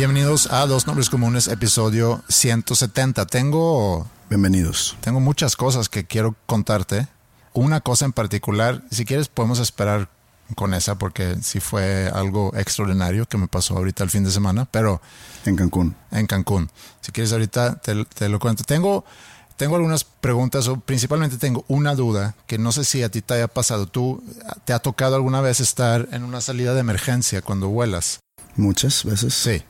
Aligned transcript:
Bienvenidos 0.00 0.50
a 0.50 0.66
Dos 0.66 0.86
Nombres 0.86 1.10
Comunes, 1.10 1.46
episodio 1.46 2.24
170. 2.30 3.26
Tengo, 3.26 4.08
Bienvenidos. 4.30 4.96
tengo 5.02 5.20
muchas 5.20 5.56
cosas 5.56 5.90
que 5.90 6.06
quiero 6.06 6.34
contarte. 6.46 7.06
Una 7.52 7.82
cosa 7.82 8.06
en 8.06 8.14
particular, 8.14 8.82
si 8.90 9.04
quieres 9.04 9.28
podemos 9.28 9.58
esperar 9.58 10.08
con 10.56 10.72
esa 10.72 10.94
porque 10.94 11.36
sí 11.42 11.60
fue 11.60 12.10
algo 12.14 12.50
extraordinario 12.56 13.26
que 13.26 13.36
me 13.36 13.46
pasó 13.46 13.76
ahorita 13.76 14.02
el 14.02 14.08
fin 14.08 14.24
de 14.24 14.30
semana, 14.30 14.64
pero 14.64 15.02
En 15.44 15.54
Cancún. 15.54 15.94
en 16.12 16.26
Cancún. 16.26 16.70
Si 17.02 17.12
quieres 17.12 17.32
ahorita 17.32 17.82
te, 17.82 18.06
te 18.06 18.30
lo 18.30 18.38
cuento. 18.38 18.64
Tengo, 18.64 19.04
tengo 19.58 19.76
algunas 19.76 20.04
preguntas 20.04 20.66
o 20.68 20.80
principalmente 20.80 21.36
tengo 21.36 21.66
una 21.68 21.94
duda 21.94 22.36
que 22.46 22.56
no 22.56 22.72
sé 22.72 22.84
si 22.84 23.02
a 23.02 23.10
ti 23.10 23.20
te 23.20 23.34
haya 23.34 23.48
pasado. 23.48 23.86
¿Tú 23.86 24.24
te 24.64 24.72
ha 24.72 24.78
tocado 24.78 25.16
alguna 25.16 25.42
vez 25.42 25.60
estar 25.60 26.08
en 26.10 26.24
una 26.24 26.40
salida 26.40 26.72
de 26.72 26.80
emergencia 26.80 27.42
cuando 27.42 27.68
vuelas? 27.68 28.20
Muchas 28.56 29.04
veces. 29.04 29.34
Sí. 29.34 29.62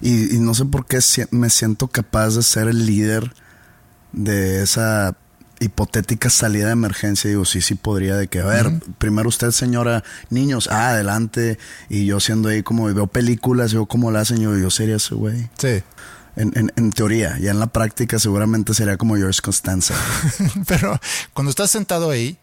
Y, 0.00 0.36
y 0.36 0.40
no 0.40 0.54
sé 0.54 0.64
por 0.64 0.86
qué 0.86 1.00
si- 1.00 1.24
me 1.30 1.50
siento 1.50 1.88
capaz 1.88 2.34
de 2.36 2.42
ser 2.42 2.68
el 2.68 2.86
líder 2.86 3.32
de 4.12 4.62
esa 4.62 5.16
hipotética 5.60 6.30
salida 6.30 6.66
de 6.66 6.72
emergencia. 6.72 7.28
Digo, 7.30 7.44
sí, 7.44 7.60
sí 7.60 7.74
podría 7.74 8.16
de 8.16 8.28
que, 8.28 8.40
a 8.40 8.44
ver, 8.46 8.70
primero 8.98 9.28
usted, 9.28 9.50
señora, 9.50 10.04
niños, 10.30 10.68
ah, 10.70 10.90
adelante. 10.90 11.58
Y 11.88 12.06
yo 12.06 12.20
siendo 12.20 12.48
ahí 12.48 12.62
como 12.62 12.84
veo 12.92 13.06
películas, 13.08 13.72
veo 13.72 13.86
cómo 13.86 14.10
la 14.10 14.20
hacen, 14.20 14.38
yo, 14.38 14.56
yo 14.56 14.70
sería 14.70 14.96
ese 14.96 15.14
güey. 15.14 15.48
Sí. 15.58 15.82
En, 16.36 16.52
en, 16.56 16.72
en 16.76 16.92
teoría, 16.92 17.36
ya 17.40 17.50
en 17.50 17.58
la 17.58 17.66
práctica 17.66 18.20
seguramente 18.20 18.72
sería 18.72 18.96
como 18.96 19.16
George 19.16 19.40
Constanza. 19.42 19.94
Pero 20.68 21.00
cuando 21.32 21.50
estás 21.50 21.72
sentado 21.72 22.10
ahí, 22.10 22.38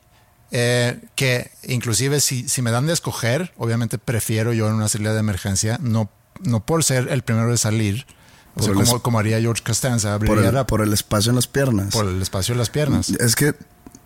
eh, 0.52 1.00
que 1.16 1.50
inclusive 1.64 2.20
si, 2.20 2.48
si 2.50 2.62
me 2.62 2.72
dan 2.72 2.86
de 2.88 2.94
escoger, 2.94 3.54
obviamente 3.58 3.98
prefiero 3.98 4.52
yo 4.52 4.68
en 4.68 4.74
una 4.76 4.90
salida 4.90 5.14
de 5.14 5.20
emergencia, 5.22 5.80
no, 5.82 6.10
no 6.42 6.60
por 6.66 6.84
ser 6.84 7.08
el 7.10 7.22
primero 7.24 7.50
de 7.50 7.58
salir, 7.58 8.06
o 8.56 8.64
sea, 8.64 8.74
como, 8.74 9.02
como 9.02 9.20
haría 9.20 9.40
George 9.42 9.64
Costanza, 9.64 10.18
por, 10.20 10.38
el, 10.40 10.54
la- 10.54 10.68
por 10.68 10.82
el 10.82 10.94
espacio 10.94 11.30
en 11.32 11.36
las 11.36 11.48
piernas. 11.48 11.94
por 11.94 12.06
el 12.08 12.22
espacio 12.22 12.54
de 12.56 12.60
las 12.60 12.70
piernas. 12.70 13.10
Es 13.10 13.36
que 13.36 13.54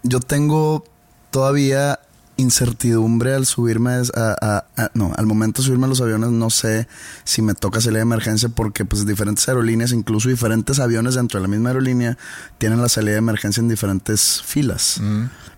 yo 0.03 0.19
tengo 0.19 0.83
todavía 1.31 1.99
incertidumbre 2.37 3.35
al 3.35 3.45
subirme 3.45 3.91
a, 3.91 4.01
a- 4.15 4.65
a- 4.77 4.91
no, 4.93 5.11
al 5.17 5.25
momento 5.25 5.61
de 5.61 5.65
subirme 5.67 5.85
a 5.85 5.89
los 5.89 6.01
aviones 6.01 6.29
no 6.31 6.49
sé 6.49 6.87
si 7.25 7.41
me 7.41 7.53
toca 7.53 7.81
salir 7.81 7.97
de 7.97 8.01
emergencia 8.03 8.49
porque 8.49 8.85
pues 8.85 9.05
diferentes 9.05 9.47
aerolíneas, 9.49 9.91
incluso 9.91 10.29
diferentes 10.29 10.79
aviones 10.79 11.15
dentro 11.15 11.39
de 11.39 11.43
la 11.43 11.47
misma 11.49 11.69
aerolínea 11.69 12.17
tienen 12.57 12.81
la 12.81 12.89
salida 12.89 13.11
de 13.13 13.17
emergencia 13.19 13.61
en 13.61 13.67
diferentes 13.69 14.41
filas. 14.43 15.01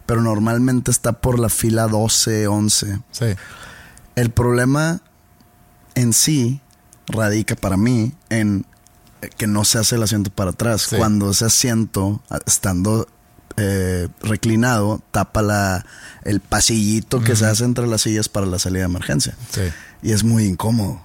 Pero 0.06 0.22
normalmente 0.22 0.92
está 0.92 1.14
por 1.14 1.40
la 1.40 1.48
fila 1.50 1.88
12, 1.88 2.48
11. 2.48 3.00
Sí. 3.12 3.26
El 4.16 4.32
problema 4.32 5.02
en 5.96 6.14
sí 6.14 6.62
radica 7.08 7.56
para 7.56 7.78
mí 7.78 8.14
en 8.30 8.66
que 9.38 9.48
no 9.48 9.66
se 9.66 9.78
hace 9.78 9.96
el 9.96 10.04
asiento 10.04 10.32
para 10.32 10.52
atrás. 10.52 10.88
Sí. 10.90 10.96
Cuando 10.96 11.32
ese 11.32 11.46
asiento, 11.46 12.22
estando 12.46 13.08
eh, 13.58 14.08
reclinado, 14.22 15.02
tapa 15.12 15.42
la, 15.42 15.86
el 16.24 16.40
pasillito 16.40 17.22
que 17.22 17.36
se 17.36 17.46
hace 17.46 17.64
entre 17.64 17.88
las 17.88 18.02
sillas 18.02 18.30
para 18.30 18.46
la 18.46 18.60
salida 18.60 18.82
de 18.82 18.86
emergencia. 18.86 19.36
Sí. 19.52 19.62
Y 20.02 20.14
es 20.14 20.24
muy 20.24 20.46
incómodo. 20.46 21.02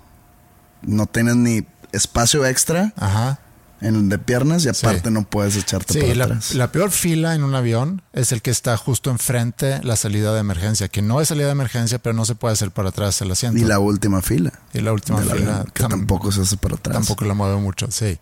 No 0.82 1.06
tienes 1.06 1.36
ni 1.36 1.66
espacio 1.92 2.46
extra 2.46 2.92
Ajá. 2.96 3.38
En 3.80 4.08
de 4.08 4.18
piernas 4.18 4.64
y 4.64 4.72
Sí. 4.72 4.86
aparte 4.86 5.10
no 5.10 5.24
puedes 5.24 5.54
echarte 5.56 5.92
Sí, 5.92 6.00
para 6.00 6.14
la, 6.14 6.24
atrás. 6.24 6.54
la 6.54 6.72
peor 6.72 6.90
fila 6.90 7.34
en 7.34 7.44
un 7.44 7.54
avión 7.54 8.00
es 8.14 8.32
el 8.32 8.40
que 8.40 8.50
está 8.50 8.76
justo 8.76 9.10
enfrente 9.10 9.80
la 9.82 9.96
salida 9.96 10.32
de 10.32 10.40
emergencia, 10.40 10.88
que 10.88 11.02
no 11.02 11.20
es 11.20 11.28
salida 11.28 11.46
de 11.46 11.52
emergencia, 11.52 11.98
pero 11.98 12.14
no 12.14 12.24
se 12.24 12.34
puede 12.34 12.54
hacer 12.54 12.70
para 12.70 12.88
atrás 12.88 13.20
el 13.20 13.30
asiento. 13.30 13.58
y 13.58 13.64
la 13.64 13.78
última 13.78 14.22
fila. 14.22 14.52
Y 14.72 14.80
la 14.80 14.92
última 14.92 15.18
fila 15.20 15.32
avión, 15.32 15.64
que 15.74 15.84
tam- 15.84 15.90
tampoco 15.90 16.32
se 16.32 16.40
hace 16.42 16.56
para 16.56 16.76
atrás. 16.76 16.94
Tampoco 16.96 17.24
la 17.26 17.34
mueve 17.34 17.56
mucho, 17.56 17.88
sí. 17.90 18.18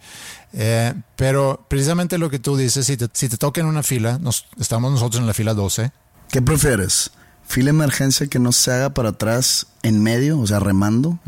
Eh, 0.52 0.94
pero 1.16 1.64
precisamente 1.68 2.18
lo 2.18 2.30
que 2.30 2.38
tú 2.38 2.56
dices, 2.56 2.86
si 2.86 2.96
te, 2.96 3.08
si 3.12 3.28
te 3.28 3.36
toca 3.36 3.60
en 3.60 3.66
una 3.68 3.82
fila, 3.82 4.18
nos, 4.20 4.46
estamos 4.58 4.90
nosotros 4.92 5.20
en 5.20 5.26
la 5.26 5.34
fila 5.34 5.54
12, 5.54 5.92
¿Qué 6.30 6.42
prefieres? 6.42 7.12
¿Fila 7.46 7.66
de 7.66 7.70
emergencia 7.70 8.26
que 8.26 8.38
no 8.40 8.50
se 8.50 8.72
haga 8.72 8.90
para 8.90 9.10
atrás 9.10 9.66
en 9.82 10.02
medio, 10.02 10.40
o 10.40 10.46
sea, 10.46 10.58
remando? 10.58 11.18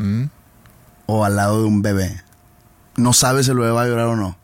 ¿O 1.05 1.23
al 1.23 1.35
lado 1.37 1.61
de 1.61 1.67
un 1.67 1.81
bebé? 1.81 2.21
No 2.97 3.13
sabes 3.13 3.45
si 3.45 3.53
bebé 3.53 3.71
va 3.71 3.83
a 3.83 3.87
llorar 3.87 4.07
o 4.07 4.15
no. 4.15 4.37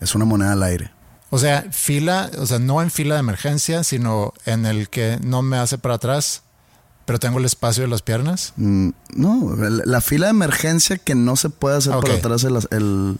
Es 0.00 0.14
una 0.14 0.24
moneda 0.24 0.52
al 0.52 0.62
aire. 0.62 0.90
o 1.30 1.38
sea, 1.38 1.64
fila, 1.70 2.30
o 2.38 2.44
sea, 2.46 2.58
no 2.58 2.82
en 2.82 2.90
fila 2.90 3.14
de 3.14 3.20
emergencia, 3.20 3.84
sino 3.84 4.34
en 4.44 4.66
el 4.66 4.88
que 4.90 5.18
no 5.22 5.40
me 5.42 5.56
hace 5.56 5.78
para 5.78 5.94
atrás, 5.94 6.42
pero 7.06 7.18
tengo 7.18 7.38
el 7.38 7.44
espacio 7.44 7.82
de 7.84 7.88
las 7.88 8.02
piernas. 8.02 8.52
Mm, 8.56 8.90
no, 9.14 9.56
la 9.56 10.00
fila 10.00 10.26
de 10.26 10.30
emergencia 10.30 10.98
que 10.98 11.14
no 11.14 11.36
se 11.36 11.48
puede 11.50 11.76
hacer 11.78 11.94
para 12.00 12.14
atrás 12.14 12.44
el, 12.44 12.58
el, 12.70 13.16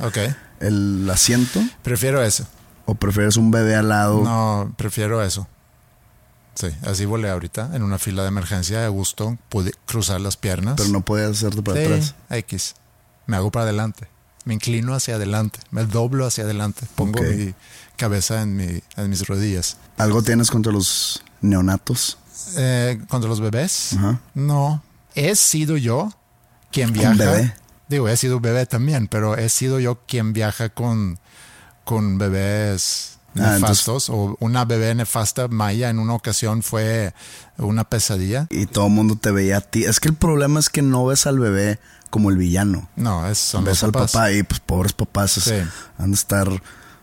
el 0.60 1.08
asiento. 1.10 1.60
prefiero 1.82 2.22
eso. 2.22 2.46
¿O 2.84 2.96
prefieres 2.96 3.36
un 3.36 3.50
bebé 3.52 3.76
al 3.76 3.88
lado? 3.88 4.20
No, 4.24 4.74
prefiero 4.76 5.22
eso. 5.22 5.46
Sí, 6.54 6.66
así 6.84 7.06
volé 7.06 7.30
ahorita 7.30 7.70
en 7.74 7.82
una 7.82 7.98
fila 7.98 8.22
de 8.22 8.28
emergencia, 8.28 8.84
a 8.84 8.88
gusto, 8.88 9.38
pude 9.48 9.72
cruzar 9.86 10.20
las 10.20 10.36
piernas. 10.36 10.74
Pero 10.76 10.90
no 10.90 11.00
puedes 11.02 11.30
hacerte 11.38 11.62
para 11.62 11.78
Sí, 11.78 11.84
atrás. 11.86 12.14
X. 12.28 12.74
Me 13.26 13.36
hago 13.36 13.50
para 13.50 13.64
adelante. 13.64 14.08
Me 14.44 14.54
inclino 14.54 14.94
hacia 14.94 15.16
adelante. 15.16 15.60
Me 15.70 15.84
doblo 15.84 16.26
hacia 16.26 16.44
adelante. 16.44 16.86
Pongo 16.94 17.22
mi 17.22 17.54
cabeza 17.96 18.42
en, 18.42 18.56
mi, 18.56 18.82
en 18.96 19.10
mis 19.10 19.26
rodillas. 19.26 19.76
¿Algo 19.98 20.22
tienes 20.22 20.50
contra 20.50 20.72
los 20.72 21.22
neonatos? 21.40 22.18
Eh, 22.56 23.00
¿Contra 23.08 23.28
los 23.28 23.40
bebés? 23.40 23.96
No. 24.34 24.82
He 25.14 25.36
sido 25.36 25.76
yo 25.76 26.12
quien 26.70 26.92
viaja. 26.92 27.10
¿Un 27.12 27.18
bebé? 27.18 27.54
Digo, 27.88 28.08
he 28.08 28.16
sido 28.16 28.40
bebé 28.40 28.66
también, 28.66 29.06
pero 29.06 29.36
he 29.36 29.48
sido 29.48 29.78
yo 29.78 30.00
quien 30.06 30.32
viaja 30.32 30.70
con, 30.70 31.18
con 31.84 32.18
bebés 32.18 33.12
Ah, 33.38 33.58
nefastos. 33.58 34.10
O 34.10 34.36
una 34.40 34.64
bebé 34.64 34.94
nefasta, 34.94 35.48
Maya, 35.48 35.88
en 35.90 35.98
una 35.98 36.14
ocasión 36.14 36.62
fue 36.62 37.14
una 37.56 37.84
pesadilla. 37.84 38.46
Y 38.50 38.66
todo 38.66 38.86
el 38.86 38.92
mundo 38.92 39.16
te 39.16 39.30
veía 39.30 39.58
a 39.58 39.60
ti. 39.60 39.84
Es 39.84 40.00
que 40.00 40.08
el 40.08 40.14
problema 40.14 40.60
es 40.60 40.68
que 40.68 40.82
no 40.82 41.06
ves 41.06 41.26
al 41.26 41.38
bebé 41.38 41.78
como 42.12 42.30
el 42.30 42.36
villano. 42.36 42.88
No, 42.94 43.26
es, 43.26 43.38
son 43.38 43.64
los 43.64 43.72
ves 43.74 43.82
al 43.84 43.90
papás. 43.92 44.12
papá 44.12 44.30
y 44.32 44.42
pues 44.44 44.60
pobres 44.60 44.92
papás 44.92 45.38
es- 45.38 45.44
Sí. 45.44 45.54
han 45.98 46.10
de 46.10 46.14
estar 46.14 46.46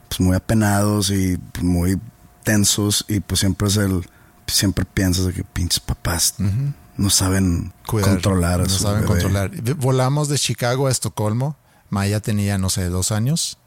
pues 0.08 0.20
muy 0.22 0.36
apenados 0.36 1.10
y 1.10 1.38
pues, 1.52 1.64
muy 1.66 2.00
tensos 2.44 3.04
y 3.10 3.20
pues 3.20 3.40
siempre 3.42 3.68
es 3.68 3.78
el 3.78 4.08
siempre 4.48 4.86
piensas 4.86 5.26
de 5.26 5.34
que 5.34 5.44
pinches 5.44 5.80
papás 5.80 6.36
no 6.98 7.10
saben 7.10 7.74
Cuidar, 7.88 8.10
controlar 8.12 8.62
a 8.62 8.64
no 8.64 8.70
su 8.70 8.80
saben 8.84 9.02
bebé. 9.02 9.08
controlar. 9.08 9.52
Volamos 9.78 10.28
de 10.30 10.38
Chicago 10.38 10.88
a 10.88 10.92
Estocolmo. 10.92 11.56
Maya 11.90 12.20
tenía, 12.20 12.58
no 12.58 12.70
sé, 12.70 12.86
dos 12.90 13.12
años. 13.12 13.58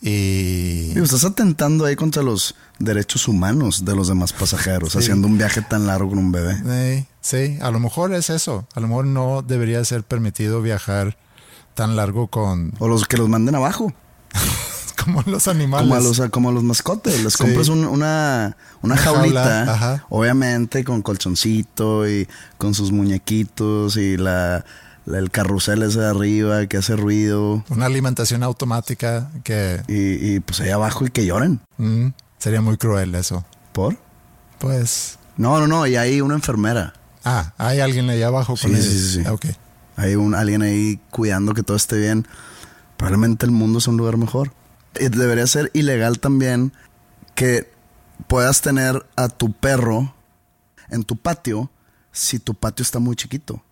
Y 0.00 0.88
Digo, 0.94 1.04
estás 1.04 1.24
atentando 1.24 1.84
ahí 1.84 1.94
contra 1.96 2.22
los 2.22 2.54
derechos 2.80 3.28
humanos 3.28 3.84
de 3.84 3.94
los 3.94 4.08
demás 4.08 4.32
pasajeros, 4.32 4.96
haciendo 4.96 5.28
un 5.28 5.38
viaje 5.38 5.62
tan 5.62 5.86
largo 5.86 6.08
con 6.08 6.18
un 6.18 6.32
bebé. 6.32 6.56
eh, 6.66 7.04
sí, 7.20 7.58
a 7.62 7.70
lo 7.70 7.78
mejor 7.78 8.12
es 8.14 8.28
eso. 8.30 8.66
A 8.74 8.80
lo 8.80 8.88
mejor 8.88 9.06
no 9.06 9.42
debería 9.42 9.84
ser 9.84 10.02
permitido 10.02 10.60
viajar 10.62 11.16
tan 11.74 11.94
largo 11.94 12.26
con 12.28 12.72
O 12.80 12.88
los 12.88 13.06
que 13.06 13.16
los 13.16 13.28
manden 13.28 13.54
abajo. 13.54 13.92
como 15.04 15.22
los 15.26 15.48
animales. 15.48 15.88
Como 15.88 15.94
a 15.94 16.00
los, 16.00 16.20
como 16.30 16.48
a 16.48 16.52
los 16.52 16.62
mascotes. 16.64 17.22
Les 17.22 17.32
Sí. 17.34 17.38
compras 17.38 17.68
un- 17.68 17.84
una, 17.86 18.56
una 18.82 18.96
jaulita. 18.96 19.42
jaula, 19.44 19.72
ajá. 19.74 20.06
Obviamente 20.10 20.84
con 20.84 21.00
colchoncito 21.02 22.08
y 22.08 22.28
con 22.58 22.74
sus 22.74 22.92
muñequitos 22.92 23.96
y 23.96 24.16
la, 24.16 24.64
la- 25.06 25.18
el 25.18 25.30
carrusel 25.30 25.82
ese 25.82 26.00
de 26.00 26.06
arriba 26.06 26.66
que 26.66 26.76
hace 26.78 26.96
ruido. 26.96 27.64
Una 27.70 27.86
alimentación 27.86 28.42
automática 28.42 29.30
que 29.42 29.80
Y, 29.88 30.34
y, 30.34 30.40
pues 30.40 30.60
ahí 30.60 30.70
abajo 30.70 31.06
y 31.06 31.10
que 31.10 31.24
lloren. 31.26 31.60
mm, 31.78 32.08
sería 32.40 32.60
muy 32.60 32.76
cruel 32.76 33.14
eso. 33.14 33.44
¿Por? 33.72 33.96
Pues, 34.58 35.16
No, 35.36 35.58
no, 35.60 35.68
no. 35.68 35.86
Y 35.86 35.94
hay 35.96 36.20
una 36.20 36.34
enfermera. 36.34 36.94
ah, 37.24 37.52
hay 37.58 37.78
alguien 37.80 38.10
ahí 38.10 38.22
abajo 38.22 38.54
con 38.60 38.70
Sí, 38.70 38.76
ellos. 38.76 38.84
sí, 38.84 38.98
sí, 38.98 39.12
sí. 39.18 39.22
Ah, 39.26 39.32
Ok. 39.34 39.46
Hay 39.96 40.14
un, 40.16 40.34
alguien 40.34 40.62
ahí 40.62 40.98
cuidando 41.10 41.52
que 41.54 41.62
todo 41.62 41.76
esté 41.76 41.96
bien. 41.98 42.26
Probablemente 42.96 43.44
el 43.46 43.52
mundo 43.52 43.80
sea 43.80 43.92
un 43.92 43.98
lugar 43.98 44.16
mejor. 44.16 44.52
Y 44.98 45.08
debería 45.08 45.46
ser 45.46 45.70
ilegal 45.74 46.18
también 46.18 46.72
que 47.34 47.70
puedas 48.26 48.60
tener 48.62 49.06
a 49.16 49.28
tu 49.28 49.52
perro 49.52 50.14
en 50.88 51.04
tu 51.04 51.16
patio 51.16 51.70
si 52.12 52.38
tu 52.38 52.54
patio 52.54 52.82
está 52.82 52.98
muy 52.98 53.14
chiquito. 53.14 53.54
O 53.54 53.62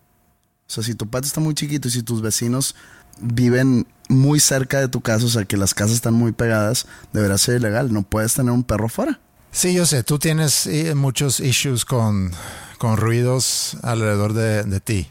sea, 0.71 0.83
si 0.83 0.93
tu 0.95 1.09
patio 1.09 1.27
está 1.27 1.41
muy 1.41 1.53
chiquito 1.55 1.87
y 1.87 1.91
si 1.91 2.03
tus 2.03 2.21
vecinos 2.21 2.75
viven 3.19 3.87
muy 4.09 4.39
cerca 4.41 4.79
de 4.81 4.87
tu 4.89 4.99
casa, 5.01 5.25
o 5.25 5.29
sea, 5.29 5.45
que 5.45 5.55
las 5.55 5.73
casas 5.73 5.95
están 5.95 6.13
muy 6.15 6.31
pegadas, 6.33 6.85
debería 7.13 7.37
ser 7.37 7.55
ilegal. 7.59 7.93
No 7.93 8.03
puedes 8.03 8.33
tener 8.33 8.51
un 8.51 8.63
perro 8.63 8.89
fuera. 8.89 9.19
Sí, 9.51 9.73
yo 9.73 9.85
sé, 9.85 10.03
tú 10.03 10.19
tienes 10.19 10.67
eh, 10.67 10.93
muchos 10.95 11.39
issues 11.39 11.85
con, 11.85 12.31
con 12.77 12.97
ruidos 12.97 13.77
alrededor 13.83 14.33
de, 14.33 14.63
de 14.63 14.79
ti. 14.79 15.07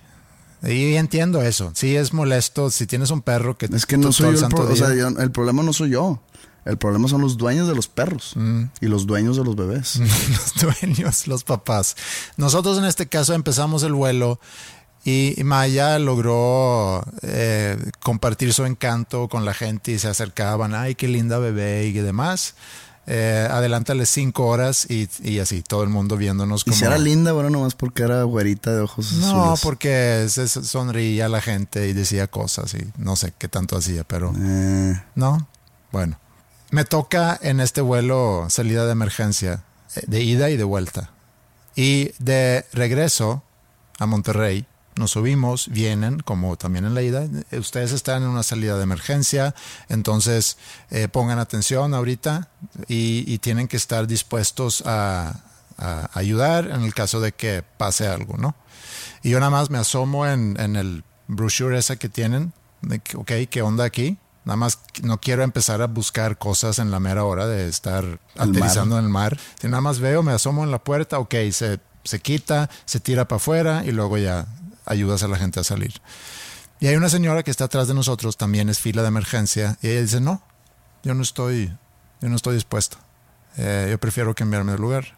Y 0.63 0.95
entiendo 0.97 1.41
eso. 1.43 1.71
Sí 1.75 1.95
es 1.97 2.13
molesto 2.13 2.71
si 2.71 2.87
tienes 2.87 3.11
un 3.11 3.23
perro 3.23 3.57
que 3.57 3.67
Es 3.67 3.87
que 3.87 3.97
no 3.97 4.11
soy 4.13 4.27
yo 4.27 4.31
el, 4.33 4.39
santo 4.39 4.57
pro- 4.57 4.65
o 4.67 4.69
día- 4.75 4.87
sea, 4.87 4.95
yo- 4.95 5.09
el 5.09 5.31
problema 5.31 5.63
no 5.63 5.73
soy 5.73 5.91
yo. 5.91 6.21
El 6.65 6.77
problema 6.77 7.09
son 7.09 7.23
los 7.23 7.39
dueños 7.39 7.67
de 7.69 7.75
los 7.75 7.87
perros 7.89 8.33
Mm. 8.35 8.65
y 8.81 8.87
los 8.87 9.07
dueños 9.07 9.37
de 9.37 9.45
los 9.45 9.57
bebés. 9.57 9.97
los 10.29 10.55
dueños, 10.81 11.27
los 11.29 11.45
papás. 11.45 11.97
Nosotros 12.37 12.77
en 12.79 12.85
este 12.85 13.07
caso 13.09 13.33
empezamos 13.35 13.83
el 13.85 13.95
vuelo 13.95 14.39
y 15.05 15.35
Maya 15.45 15.99
logró 15.99 17.05
eh, 17.23 17.77
compartir 18.01 18.53
su 18.53 18.65
encanto 18.67 19.29
con 19.29 19.45
la 19.45 19.55
gente 19.55 19.93
y 19.93 19.99
se 19.99 20.09
acercaban, 20.09 20.75
ay, 20.75 20.95
qué 20.95 21.09
linda 21.09 21.39
bebé 21.39 21.85
y 21.87 21.93
demás. 21.93 22.55
Eh, 23.11 23.49
adelántale 23.51 24.05
cinco 24.05 24.47
horas 24.49 24.87
y, 24.91 25.09
y 25.23 25.39
así, 25.39 25.63
todo 25.63 25.83
el 25.83 25.89
mundo 25.89 26.19
viéndonos 26.19 26.63
Y 26.67 26.73
si 26.73 26.85
era 26.85 26.99
linda, 26.99 27.33
bueno, 27.33 27.49
nomás 27.49 27.75
porque 27.75 28.03
era 28.03 28.23
güerita 28.25 28.75
de 28.75 28.81
ojos 28.83 29.13
No, 29.15 29.45
azules. 29.45 29.61
porque 29.63 30.27
se 30.29 30.47
sonreía 30.47 31.25
a 31.25 31.29
la 31.31 31.41
gente 31.41 31.89
y 31.89 31.95
decía 31.95 32.27
cosas 32.27 32.75
y 32.75 32.87
no 32.99 33.17
sé 33.17 33.33
qué 33.39 33.49
tanto 33.49 33.79
hacía, 33.79 34.05
pero 34.05 34.35
Eh, 34.39 35.03
no. 35.15 35.49
Bueno, 35.91 36.19
me 36.71 36.85
toca 36.85 37.39
en 37.41 37.61
este 37.61 37.81
vuelo 37.81 38.45
salida 38.51 38.85
de 38.85 38.93
emergencia, 38.93 39.63
de 40.07 40.23
ida 40.23 40.51
y 40.51 40.59
de 40.59 40.65
vuelta. 40.65 41.09
Y 41.77 42.11
de 42.19 42.67
regreso 42.75 43.43
a 43.99 44.05
Monterrey, 44.05 44.67
nos 44.99 45.13
subimos, 45.13 45.69
vienen, 45.69 46.21
como 46.21 46.57
también 46.57 46.85
en 46.85 46.95
la 46.95 47.03
ida, 47.03 47.27
eh, 47.51 47.59
ustedes 47.59 47.93
están 47.93 48.23
en 48.23 48.29
una 48.29 48.43
salida 48.43 48.77
de 48.77 48.83
emergencia, 48.83 49.55
entonces 49.89 50.59
eh, 50.91 51.09
pongan 51.09 51.39
atención 51.39 51.95
ahorita 51.95 52.49
y, 52.89 53.25
y 53.27 53.39
tienen 53.39 53.69
que 53.69 53.77
estar 53.77 54.07
dispuestos 54.07 54.83
a, 54.85 55.41
a 55.79 56.11
ayudar 56.13 56.67
en 56.67 56.83
el 56.83 56.93
caso 56.93 57.21
de 57.21 57.33
que 57.33 57.63
pase 57.77 58.07
algo, 58.07 58.37
¿no? 58.37 58.55
Y 59.23 59.31
yo 59.31 59.41
nada 59.41 59.51
más 59.51 59.71
me 59.71 59.79
asomo 59.79 60.27
en, 60.27 60.59
en 60.61 60.77
el 60.77 61.05
brochure 61.29 61.79
ese 61.79 61.97
que 61.97 62.09
tienen, 62.09 62.53
de 62.83 62.99
que, 63.01 63.17
ok, 63.17 63.33
¿qué 63.51 63.63
onda 63.63 63.85
aquí? 63.85 64.19
Nada 64.45 64.57
más 64.57 64.79
no 65.03 65.21
quiero 65.21 65.43
empezar 65.43 65.83
a 65.83 65.87
buscar 65.87 66.39
cosas 66.39 66.79
en 66.79 66.91
la 66.91 67.01
mera 67.01 67.25
hora 67.25 67.47
de 67.47 67.69
estar 67.69 68.19
aterrizando 68.37 68.99
en 68.99 69.05
el 69.05 69.11
mar. 69.11 69.39
Si 69.61 69.69
nada 69.69 69.83
más 69.83 70.01
veo, 70.01 70.23
me 70.23 70.33
asomo 70.33 70.65
en 70.65 70.71
la 70.71 70.79
puerta, 70.79 71.19
ok, 71.19 71.35
se, 71.53 71.81
se 72.05 72.21
quita, 72.21 72.71
se 72.87 72.99
tira 72.99 73.29
para 73.29 73.37
afuera 73.37 73.83
y 73.85 73.93
luego 73.93 74.17
ya 74.17 74.47
ayudas 74.89 75.23
a 75.23 75.29
la 75.29 75.37
gente 75.37 75.61
a 75.61 75.65
salir. 75.65 75.95
Y 76.81 76.87
hay 76.87 76.97
una 76.97 77.09
señora 77.09 77.43
que 77.43 77.51
está 77.51 77.65
atrás 77.65 77.89
de 77.89 77.95
nosotros, 77.95 78.37
también 78.37 78.69
es 78.69 78.79
fila 78.79 79.03
de 79.03 79.09
emergencia, 79.09 79.77
y 79.83 79.89
ella 79.89 80.03
dice, 80.03 80.21
no, 80.21 80.43
yo 81.03 81.15
no 81.15 81.23
estoy, 81.23 81.73
yo 82.21 82.29
no 82.29 82.37
estoy 82.37 82.55
dispuesto. 82.55 82.99
Eh, 83.57 83.89
yo 83.91 83.99
prefiero 83.99 84.35
cambiarme 84.35 84.73
de 84.73 84.79
lugar. 84.79 85.17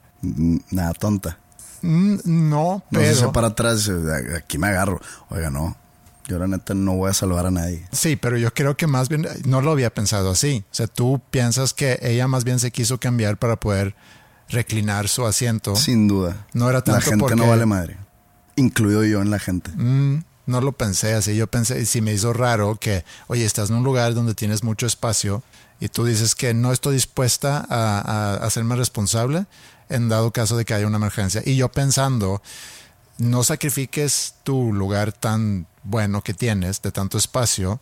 nada, 0.71 0.93
tonta. 0.95 1.39
Mm, 1.83 2.17
no, 2.25 2.83
No 2.91 3.01
se 3.01 3.15
pero... 3.15 3.33
para 3.33 3.49
atrás 3.49 3.75
y 3.87 3.93
dice, 3.93 3.95
"De 3.95 4.37
aquí 4.37 4.59
me 4.59 4.69
agarro. 4.69 5.01
Oiga, 5.31 5.51
no. 5.51 5.77
Yo 6.27 6.39
la 6.39 6.47
neta 6.47 6.75
no 6.75 6.93
voy 6.97 7.11
a 7.11 7.15
salvar 7.15 7.47
a 7.47 7.51
nadie. 7.51 7.87
Sí, 7.91 8.17
pero 8.17 8.37
yo 8.37 8.53
creo 8.55 8.77
que 8.77 8.87
más 8.87 9.09
bien 9.09 9.27
no 9.47 9.63
lo 9.63 9.73
había 9.73 9.93
pensado 9.93 10.31
así. 10.31 10.65
O 10.71 10.75
sea, 10.75 10.87
tú 10.87 11.21
piensas 11.31 11.73
que 11.75 11.99
ella 12.03 12.29
más 12.29 12.45
bien 12.45 12.59
se 12.61 12.71
quiso 12.71 13.01
cambiar 13.01 13.37
para 13.39 13.57
poder 13.59 13.95
reclinar 14.49 15.09
su 15.09 15.27
asiento. 15.27 15.75
Sin 15.75 16.07
duda. 16.07 16.47
No 16.53 16.69
era 16.69 16.79
La 16.79 16.85
tanto 16.85 17.01
gente 17.01 17.19
porque- 17.21 17.37
no 17.37 17.49
vale 17.49 17.67
madre. 17.67 17.97
Incluido 18.57 19.05
yo 19.05 19.23
en 19.23 19.31
la 19.31 19.39
gente. 19.39 19.71
Mm, 19.73 20.25
no 20.47 20.61
lo 20.61 20.73
pensé 20.73 21.15
así. 21.15 21.37
Yo 21.37 21.47
pensé, 21.47 21.81
y 21.81 21.87
sí 21.87 22.01
me 22.01 22.13
hizo 22.13 22.33
raro 22.33 22.77
que, 22.77 23.05
oye, 23.29 23.45
estás 23.45 23.71
en 23.71 23.77
un 23.77 23.85
lugar 23.85 24.15
donde 24.15 24.35
tienes 24.35 24.65
mucho 24.65 24.87
espacio 24.87 25.43
y 25.81 25.89
tú 25.89 26.05
dices 26.05 26.35
que 26.35 26.53
no 26.55 26.73
estoy 26.73 26.95
dispuesta 26.95 27.67
a, 27.69 28.01
a 28.01 28.35
hacerme 28.35 28.77
responsable 28.77 29.47
en 29.89 30.09
dado 30.09 30.33
caso 30.33 30.57
de 30.57 30.65
que 30.65 30.75
haya 30.75 30.87
una 30.87 30.99
emergencia. 30.99 31.43
Y 31.45 31.57
yo 31.57 31.71
pensando, 31.71 32.43
no 33.19 33.43
sacrifiques 33.43 34.35
tu 34.45 34.73
lugar 34.73 35.13
tan 35.13 35.67
bueno 35.83 36.23
que 36.23 36.35
tienes 36.35 36.83
de 36.83 36.93
tanto 36.93 37.19
espacio 37.19 37.81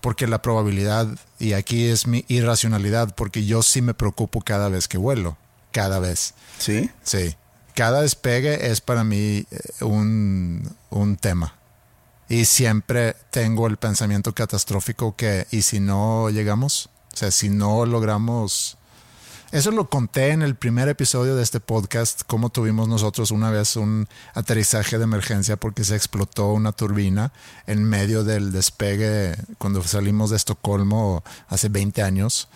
porque 0.00 0.26
la 0.26 0.42
probabilidad, 0.42 1.08
y 1.38 1.52
aquí 1.52 1.86
es 1.86 2.06
mi 2.06 2.24
irracionalidad, 2.28 3.14
porque 3.14 3.44
yo 3.44 3.62
sí 3.62 3.82
me 3.82 3.94
preocupo 3.94 4.40
cada 4.40 4.68
vez 4.68 4.88
que 4.88 4.98
vuelo, 4.98 5.36
cada 5.72 5.98
vez. 5.98 6.34
¿Sí? 6.58 6.90
Sí, 7.02 7.36
cada 7.78 8.02
despegue 8.02 8.72
es 8.72 8.80
para 8.80 9.04
mí 9.04 9.46
eh, 9.52 9.84
un, 9.84 10.68
un 10.90 11.16
tema. 11.16 11.54
Y 12.28 12.44
siempre 12.46 13.14
tengo 13.30 13.68
el 13.68 13.76
pensamiento 13.76 14.34
catastrófico 14.34 15.14
que, 15.14 15.46
¿y 15.52 15.62
si 15.62 15.78
no 15.78 16.28
llegamos? 16.28 16.90
O 17.14 17.16
sea, 17.16 17.30
si 17.30 17.50
no 17.50 17.86
logramos... 17.86 18.78
Eso 19.52 19.70
lo 19.70 19.88
conté 19.88 20.30
en 20.30 20.42
el 20.42 20.56
primer 20.56 20.88
episodio 20.88 21.36
de 21.36 21.44
este 21.44 21.60
podcast, 21.60 22.22
cómo 22.26 22.50
tuvimos 22.50 22.88
nosotros 22.88 23.30
una 23.30 23.52
vez 23.52 23.76
un 23.76 24.08
aterrizaje 24.34 24.98
de 24.98 25.04
emergencia 25.04 25.56
porque 25.56 25.84
se 25.84 25.94
explotó 25.94 26.52
una 26.52 26.72
turbina 26.72 27.32
en 27.68 27.84
medio 27.84 28.24
del 28.24 28.50
despegue 28.50 29.36
cuando 29.56 29.84
salimos 29.84 30.30
de 30.30 30.36
Estocolmo 30.36 31.22
hace 31.48 31.68
20 31.68 32.02
años 32.02 32.48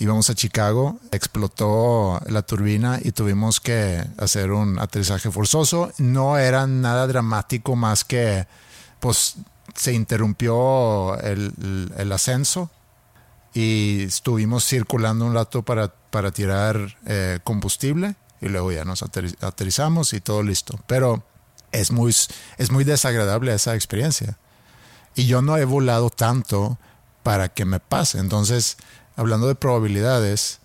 íbamos 0.00 0.30
a 0.30 0.34
Chicago, 0.34 0.98
explotó 1.12 2.20
la 2.26 2.42
turbina 2.42 2.98
y 3.02 3.12
tuvimos 3.12 3.60
que 3.60 4.02
hacer 4.16 4.50
un 4.50 4.78
aterrizaje 4.78 5.30
forzoso. 5.30 5.92
No 5.98 6.38
era 6.38 6.66
nada 6.66 7.06
dramático 7.06 7.76
más 7.76 8.04
que 8.04 8.46
pues 8.98 9.36
se 9.74 9.92
interrumpió 9.92 11.18
el, 11.20 12.10
ascenso 12.12 12.70
y 13.52 14.04
estuvimos 14.04 14.64
circulando 14.64 15.26
un 15.26 15.34
rato 15.34 15.62
para, 15.62 15.88
para 15.88 16.30
tirar 16.30 16.96
eh, 17.06 17.38
combustible 17.44 18.16
y 18.40 18.48
luego 18.48 18.72
ya 18.72 18.84
nos 18.84 19.02
aterri- 19.02 19.36
aterrizamos 19.42 20.14
y 20.14 20.20
todo 20.20 20.42
listo. 20.42 20.80
Pero 20.86 21.22
es 21.72 21.92
muy, 21.92 22.14
es 22.56 22.70
muy 22.70 22.84
desagradable 22.84 23.52
esa 23.54 23.74
experiencia. 23.74 24.38
Y 25.14 25.26
yo 25.26 25.42
no 25.42 25.58
he 25.58 25.64
volado 25.66 26.08
tanto 26.08 26.78
para 27.22 27.50
que 27.50 27.64
me 27.64 27.80
pase. 27.80 28.18
Entonces, 28.18 28.76
hablando 29.20 29.46
de 29.48 29.54
probabilidades, 29.54 30.60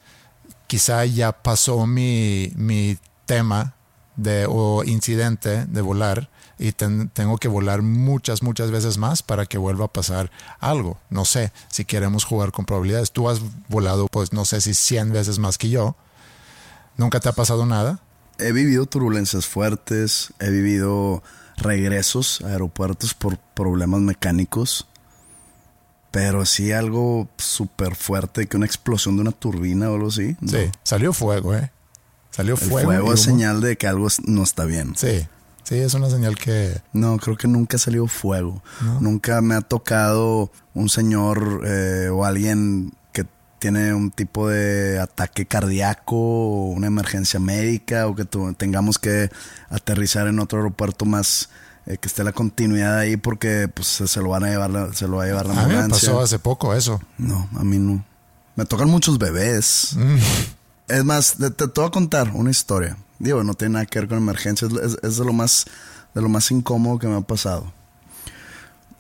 quizá 0.68 1.06
ya 1.06 1.32
pasó 1.32 1.86
mi, 1.86 2.52
mi 2.56 2.98
tema 3.26 3.76
de, 4.16 4.46
o 4.50 4.84
incidente 4.86 5.66
de 5.66 5.82
volar 5.82 6.30
y 6.58 6.72
ten- 6.72 7.10
tengo 7.10 7.38
que 7.38 7.50
volar 7.50 7.82
muchas, 7.82 8.42
muchas 8.42 8.72
veces 8.72 8.98
más 8.98 9.22
para 9.22 9.46
que 9.46 9.58
vuelva 9.58 9.86
a 9.86 9.94
pasar 9.94 10.32
algo. 10.60 10.98
No 11.10 11.26
sé 11.26 11.52
si 11.70 11.84
queremos 11.84 12.24
jugar 12.24 12.52
con 12.54 12.66
probabilidades. 12.66 13.12
Tú 13.12 13.28
has 13.30 13.42
volado, 13.68 14.08
pues 14.08 14.32
no 14.32 14.46
sé 14.46 14.62
si 14.62 14.74
100 14.74 15.12
veces 15.12 15.38
más 15.38 15.58
que 15.58 15.70
yo. 15.70 15.96
¿Nunca 16.98 17.20
te 17.20 17.28
ha 17.28 17.34
pasado 17.34 17.66
nada? 17.66 18.00
He 18.40 18.54
vivido 18.54 18.86
turbulencias 18.86 19.46
fuertes, 19.46 20.34
he 20.40 20.50
vivido 20.50 21.22
regresos 21.58 22.42
a 22.42 22.48
aeropuertos 22.50 23.14
por 23.14 23.38
problemas 23.38 24.00
mecánicos, 24.02 24.88
pero 26.16 26.46
sí 26.46 26.72
algo 26.72 27.28
súper 27.36 27.94
fuerte, 27.94 28.48
que 28.48 28.56
una 28.56 28.66
explosión 28.66 29.18
de 29.18 29.22
una 29.24 29.34
turbina 29.34 29.92
o 29.92 29.96
algo 29.96 30.08
así. 30.08 30.38
no. 30.40 30.48
Sí, 30.48 30.72
salió 30.82 31.12
fuego, 31.12 31.54
¿eh? 31.54 31.74
Salió 32.32 32.54
El 32.54 32.60
fuego. 32.62 32.88
fuego, 32.88 33.12
y 33.12 33.14
es 33.16 33.20
señal 33.20 33.60
de 33.60 33.78
que 33.78 33.86
algo 33.86 34.08
no 34.26 34.44
está 34.44 34.64
bien. 34.64 34.94
Sí, 34.96 35.28
sí, 35.64 35.76
es 35.76 35.94
una 35.94 36.10
señal 36.10 36.38
que... 36.38 36.80
No, 36.94 37.18
creo 37.18 37.36
que 37.36 37.50
nunca 37.50 37.76
ha 37.76 37.80
salido 37.82 38.08
fuego. 38.08 38.64
Nunca 39.02 39.42
me 39.42 39.56
ha 39.56 39.62
tocado 39.62 40.54
un 40.74 40.88
señor 40.88 41.64
eh, 41.66 42.08
o 42.08 42.24
alguien 42.24 42.94
que 43.12 43.26
tiene 43.60 43.94
un 43.94 44.10
tipo 44.10 44.48
de 44.48 45.00
ataque 45.00 45.46
cardíaco 45.46 46.16
o 46.16 46.70
una 46.70 46.88
emergencia 46.88 47.42
médica 47.42 48.08
o 48.08 48.16
que 48.16 48.24
tengamos 48.56 49.00
que 49.00 49.30
aterrizar 49.70 50.28
en 50.28 50.40
otro 50.40 50.60
aeropuerto 50.60 51.04
más 51.04 51.50
eh, 51.86 51.98
que 51.98 52.08
esté 52.08 52.24
la 52.24 52.32
continuidad 52.32 52.98
ahí 52.98 53.18
porque 53.18 53.68
pues 53.68 53.88
se 53.88 54.22
lo 54.22 54.30
van 54.30 54.44
a 54.44 54.50
llevar 54.50 54.96
se 54.96 55.08
lo 55.08 55.18
va 55.18 55.24
a 55.24 55.28
llevar 55.28 55.46
la 55.46 55.54
ambulancia. 55.54 55.80
A 55.80 55.84
mí 55.84 55.88
me 55.88 55.94
pasó 55.94 56.22
hace 56.22 56.40
poco 56.40 56.74
eso. 56.74 57.00
No, 57.18 57.48
a 57.56 57.64
mí 57.64 57.78
no. 57.78 58.04
Me 58.56 58.66
tocan 58.66 58.90
muchos 58.90 59.18
bebés. 59.18 59.96
Mm. 59.96 60.18
Es 60.88 61.04
más, 61.04 61.36
te, 61.36 61.50
te, 61.52 61.66
voy 61.66 61.86
a 61.86 61.92
contar 61.92 62.32
una 62.34 62.52
historia. 62.52 62.98
Digo, 63.20 63.44
no 63.44 63.54
tiene 63.54 63.74
nada 63.74 63.86
que 63.86 64.00
ver 64.00 64.08
con 64.10 64.18
emergencias, 64.18 64.72
es, 64.72 64.98
es 65.02 65.18
de 65.18 65.26
lo 65.26 65.34
más 65.34 65.66
de 66.16 66.22
lo 66.22 66.30
más 66.30 66.50
incómodo 66.50 66.98
que 66.98 67.08
me 67.08 67.18
ha 67.18 67.22
pasado. 67.22 67.72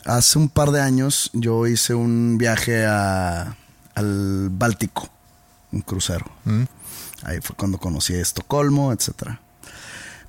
Hace 0.05 0.37
un 0.37 0.49
par 0.49 0.71
de 0.71 0.81
años 0.81 1.31
yo 1.33 1.65
hice 1.65 1.95
un 1.95 2.37
viaje 2.37 2.85
a, 2.85 3.55
al 3.95 4.49
Báltico, 4.51 5.09
un 5.71 5.81
crucero. 5.81 6.25
Mm. 6.43 6.63
Ahí 7.23 7.39
fue 7.41 7.55
cuando 7.55 7.79
conocí 7.79 8.13
a 8.13 8.21
Estocolmo, 8.21 8.91
etc. 8.91 9.39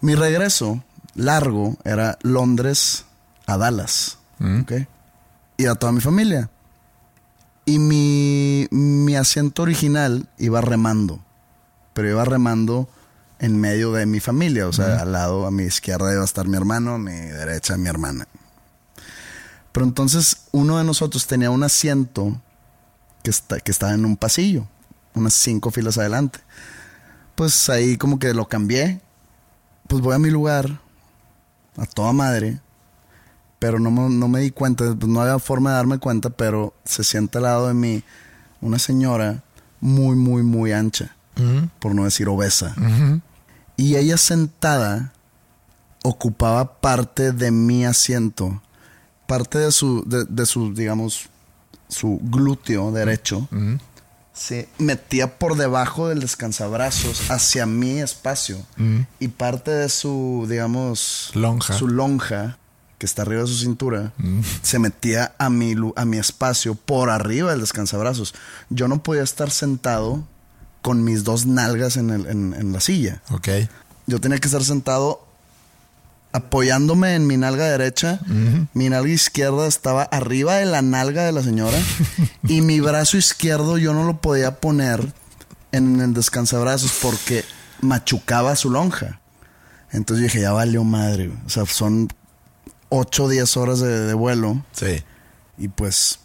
Mi 0.00 0.14
regreso 0.14 0.82
largo 1.16 1.76
era 1.84 2.18
Londres 2.22 3.04
a 3.46 3.56
Dallas. 3.56 4.18
Mm. 4.38 4.62
Y 5.56 5.66
a 5.66 5.74
toda 5.74 5.92
mi 5.92 6.00
familia. 6.00 6.50
Y 7.64 7.78
mi, 7.78 8.68
mi 8.70 9.16
asiento 9.16 9.62
original 9.62 10.28
iba 10.38 10.60
remando. 10.60 11.20
Pero 11.94 12.10
iba 12.10 12.24
remando 12.24 12.88
en 13.38 13.58
medio 13.58 13.92
de 13.92 14.06
mi 14.06 14.20
familia. 14.20 14.68
O 14.68 14.72
sea, 14.72 15.00
al 15.00 15.12
lado, 15.12 15.46
a 15.46 15.50
mi 15.50 15.64
izquierda 15.64 16.12
iba 16.12 16.22
a 16.22 16.26
estar 16.26 16.46
mi 16.46 16.56
hermano, 16.56 16.94
a 16.94 16.98
mi 16.98 17.12
derecha 17.12 17.76
mi 17.76 17.88
hermana. 17.88 18.28
Pero 19.72 19.86
entonces 19.86 20.44
uno 20.52 20.78
de 20.78 20.84
nosotros 20.84 21.26
tenía 21.26 21.50
un 21.50 21.62
asiento 21.62 22.40
que, 23.22 23.30
está, 23.30 23.60
que 23.60 23.70
estaba 23.70 23.92
en 23.92 24.04
un 24.04 24.16
pasillo, 24.16 24.66
unas 25.14 25.34
cinco 25.34 25.70
filas 25.70 25.98
adelante. 25.98 26.38
Pues 27.34 27.68
ahí 27.68 27.96
como 27.96 28.18
que 28.18 28.32
lo 28.32 28.48
cambié. 28.48 29.00
Pues 29.88 30.00
voy 30.02 30.14
a 30.14 30.18
mi 30.18 30.30
lugar, 30.30 30.80
a 31.76 31.86
toda 31.86 32.12
madre, 32.12 32.60
pero 33.58 33.78
no, 33.78 33.90
no 33.90 34.28
me 34.28 34.40
di 34.40 34.50
cuenta, 34.50 34.84
pues 34.94 35.10
no 35.10 35.20
había 35.20 35.38
forma 35.38 35.70
de 35.70 35.76
darme 35.76 35.98
cuenta, 35.98 36.30
pero 36.30 36.74
se 36.84 37.04
siente 37.04 37.38
al 37.38 37.44
lado 37.44 37.68
de 37.68 37.74
mí 37.74 38.02
una 38.60 38.78
señora 38.78 39.42
muy, 39.80 40.16
muy, 40.16 40.42
muy 40.42 40.72
ancha, 40.72 41.14
por 41.78 41.94
no 41.94 42.04
decir 42.04 42.28
obesa. 42.28 42.74
Y 43.76 43.96
ella 43.96 44.16
sentada 44.16 45.12
ocupaba 46.02 46.80
parte 46.80 47.32
de 47.32 47.50
mi 47.50 47.84
asiento 47.84 48.62
parte 49.26 49.58
de 49.58 49.72
su, 49.72 50.04
de, 50.06 50.46
su 50.46 50.72
digamos, 50.72 51.28
su 51.88 52.18
glúteo 52.22 52.92
derecho 52.92 53.48
se 54.36 54.68
metía 54.78 55.38
por 55.38 55.56
debajo 55.56 56.08
del 56.08 56.20
descansabrazos 56.20 57.30
hacia 57.30 57.64
mi 57.64 58.00
espacio 58.00 58.58
y 59.18 59.28
parte 59.28 59.70
de 59.70 59.88
su, 59.88 60.46
digamos, 60.48 61.30
lonja. 61.34 61.76
su 61.76 61.88
lonja 61.88 62.58
que 62.98 63.06
está 63.06 63.22
arriba 63.22 63.42
de 63.42 63.48
su 63.48 63.56
cintura, 63.56 64.12
se 64.62 64.78
metía 64.78 65.34
a 65.38 65.50
mi, 65.50 65.74
a 65.96 66.04
mi 66.04 66.16
espacio 66.16 66.74
por 66.74 67.10
arriba 67.10 67.50
del 67.50 67.60
descansabrazos. 67.60 68.34
Yo 68.70 68.88
no 68.88 69.02
podía 69.02 69.22
estar 69.22 69.50
sentado 69.50 70.26
con 70.80 71.04
mis 71.04 71.24
dos 71.24 71.44
nalgas 71.44 71.96
en, 71.96 72.10
el, 72.10 72.26
en 72.26 72.72
la 72.72 72.80
silla. 72.80 73.22
Ok. 73.30 73.48
Yo 74.06 74.20
tenía 74.20 74.38
que 74.38 74.46
estar 74.46 74.64
sentado 74.64 75.25
apoyándome 76.36 77.14
en 77.14 77.26
mi 77.26 77.36
nalga 77.36 77.64
derecha. 77.64 78.20
Mi 78.74 78.88
nalga 78.88 79.10
izquierda 79.10 79.66
estaba 79.66 80.02
arriba 80.02 80.56
de 80.56 80.66
la 80.66 80.82
nalga 80.82 81.24
de 81.24 81.32
la 81.32 81.42
señora. 81.42 81.78
y 82.48 82.60
mi 82.60 82.80
brazo 82.80 83.16
izquierdo 83.16 83.78
yo 83.78 83.94
no 83.94 84.04
lo 84.04 84.20
podía 84.20 84.60
poner 84.60 85.12
en 85.72 86.00
el 86.00 86.12
descansabrazos 86.12 86.98
porque 87.00 87.44
machucaba 87.80 88.54
su 88.56 88.70
lonja. 88.70 89.20
Entonces 89.92 90.24
dije, 90.24 90.40
ya 90.40 90.52
valió 90.52 90.84
madre. 90.84 91.32
O 91.46 91.48
sea, 91.48 91.64
son 91.64 92.08
8 92.90 93.24
o 93.24 93.28
10 93.28 93.56
horas 93.56 93.80
de, 93.80 94.06
de 94.06 94.14
vuelo. 94.14 94.62
Sí. 94.72 95.02
Y 95.56 95.68
pues 95.68 96.18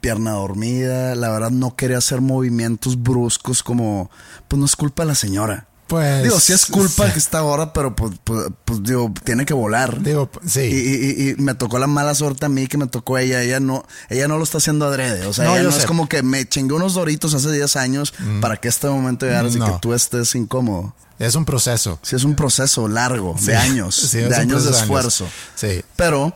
pierna 0.00 0.32
dormida. 0.32 1.14
La 1.14 1.30
verdad 1.30 1.50
no 1.50 1.74
quería 1.74 1.98
hacer 1.98 2.20
movimientos 2.20 3.02
bruscos 3.02 3.62
como, 3.62 4.10
pues 4.46 4.58
no 4.60 4.66
es 4.66 4.76
culpa 4.76 5.04
de 5.04 5.08
la 5.08 5.14
señora. 5.14 5.66
Pues. 5.90 6.22
Digo, 6.22 6.38
sí 6.38 6.52
es 6.52 6.66
culpa 6.66 7.12
que 7.12 7.18
está 7.18 7.40
ahora, 7.40 7.72
pero 7.72 7.96
pues, 7.96 8.12
pues, 8.22 8.46
pues, 8.64 8.80
digo, 8.84 9.12
tiene 9.24 9.44
que 9.44 9.54
volar. 9.54 10.00
Digo, 10.00 10.30
sí. 10.46 10.60
Y, 10.60 11.42
me 11.42 11.56
tocó 11.56 11.80
la 11.80 11.88
mala 11.88 12.14
suerte 12.14 12.46
a 12.46 12.48
mí 12.48 12.68
que 12.68 12.78
me 12.78 12.86
tocó 12.86 13.18
ella. 13.18 13.42
Ella 13.42 13.58
no, 13.58 13.84
ella 14.08 14.28
no 14.28 14.38
lo 14.38 14.44
está 14.44 14.58
haciendo 14.58 14.86
adrede. 14.86 15.26
O 15.26 15.32
sea, 15.32 15.46
no, 15.46 15.54
ella 15.54 15.64
no 15.64 15.70
es 15.70 15.86
como 15.86 16.08
que 16.08 16.22
me 16.22 16.48
chingué 16.48 16.76
unos 16.76 16.94
doritos 16.94 17.34
hace 17.34 17.50
10 17.50 17.74
años 17.74 18.14
mm. 18.20 18.38
para 18.38 18.56
que 18.58 18.68
este 18.68 18.86
momento 18.86 19.26
llegara 19.26 19.48
y 19.48 19.58
que 19.58 19.78
tú 19.80 19.92
estés 19.92 20.32
incómodo. 20.36 20.94
Es 21.18 21.34
un 21.34 21.44
proceso. 21.44 21.98
Sí, 22.02 22.14
es 22.14 22.22
un 22.22 22.36
proceso 22.36 22.86
largo, 22.86 23.34
de 23.40 23.56
años, 23.56 24.12
de 24.12 24.36
años 24.36 24.64
de 24.64 24.70
esfuerzo. 24.70 25.28
Sí. 25.56 25.82
Pero 25.96 26.32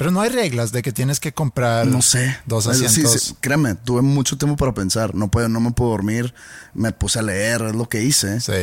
pero 0.00 0.10
no 0.10 0.22
hay 0.22 0.30
reglas 0.30 0.72
de 0.72 0.80
que 0.80 0.92
tienes 0.92 1.20
que 1.20 1.34
comprar 1.34 1.86
no 1.86 2.00
sé. 2.00 2.34
dos 2.46 2.66
asientos. 2.66 3.20
Sí, 3.20 3.36
créeme, 3.38 3.74
tuve 3.74 4.00
mucho 4.00 4.38
tiempo 4.38 4.56
para 4.56 4.72
pensar. 4.72 5.14
No, 5.14 5.30
puedo, 5.30 5.50
no 5.50 5.60
me 5.60 5.72
puedo 5.72 5.90
dormir. 5.90 6.32
Me 6.72 6.90
puse 6.92 7.18
a 7.18 7.22
leer, 7.22 7.60
es 7.60 7.74
lo 7.74 7.86
que 7.86 8.02
hice. 8.02 8.40
Sí. 8.40 8.54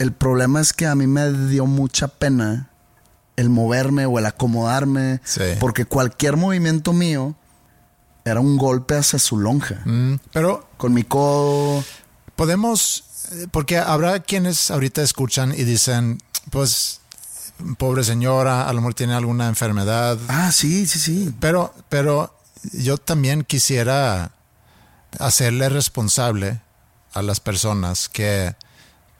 El 0.00 0.10
problema 0.12 0.60
es 0.60 0.72
que 0.72 0.88
a 0.88 0.96
mí 0.96 1.06
me 1.06 1.30
dio 1.46 1.66
mucha 1.66 2.08
pena 2.08 2.68
el 3.36 3.48
moverme 3.48 4.06
o 4.06 4.18
el 4.18 4.26
acomodarme. 4.26 5.20
Sí. 5.22 5.44
Porque 5.60 5.84
cualquier 5.84 6.36
movimiento 6.36 6.92
mío 6.92 7.36
era 8.24 8.40
un 8.40 8.56
golpe 8.56 8.96
hacia 8.96 9.20
su 9.20 9.38
lonja. 9.38 9.82
Mm, 9.84 10.14
pero. 10.32 10.68
Con 10.78 10.92
mi 10.92 11.04
codo. 11.04 11.84
Podemos. 12.34 13.04
Porque 13.52 13.78
habrá 13.78 14.18
quienes 14.18 14.72
ahorita 14.72 15.00
escuchan 15.02 15.52
y 15.56 15.62
dicen, 15.62 16.18
pues 16.50 17.02
pobre 17.78 18.04
señora, 18.04 18.68
a 18.68 18.72
lo 18.72 18.80
mejor 18.80 18.94
tiene 18.94 19.14
alguna 19.14 19.48
enfermedad. 19.48 20.18
Ah, 20.28 20.52
sí, 20.52 20.86
sí, 20.86 20.98
sí. 20.98 21.34
Pero, 21.40 21.74
pero 21.88 22.34
yo 22.72 22.98
también 22.98 23.44
quisiera 23.44 24.32
hacerle 25.18 25.68
responsable 25.68 26.60
a 27.12 27.22
las 27.22 27.40
personas 27.40 28.08
que, 28.08 28.54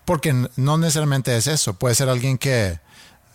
porque 0.04 0.48
no 0.56 0.78
necesariamente 0.78 1.36
es 1.36 1.46
eso, 1.46 1.74
puede 1.74 1.94
ser 1.94 2.08
alguien 2.08 2.38
que 2.38 2.78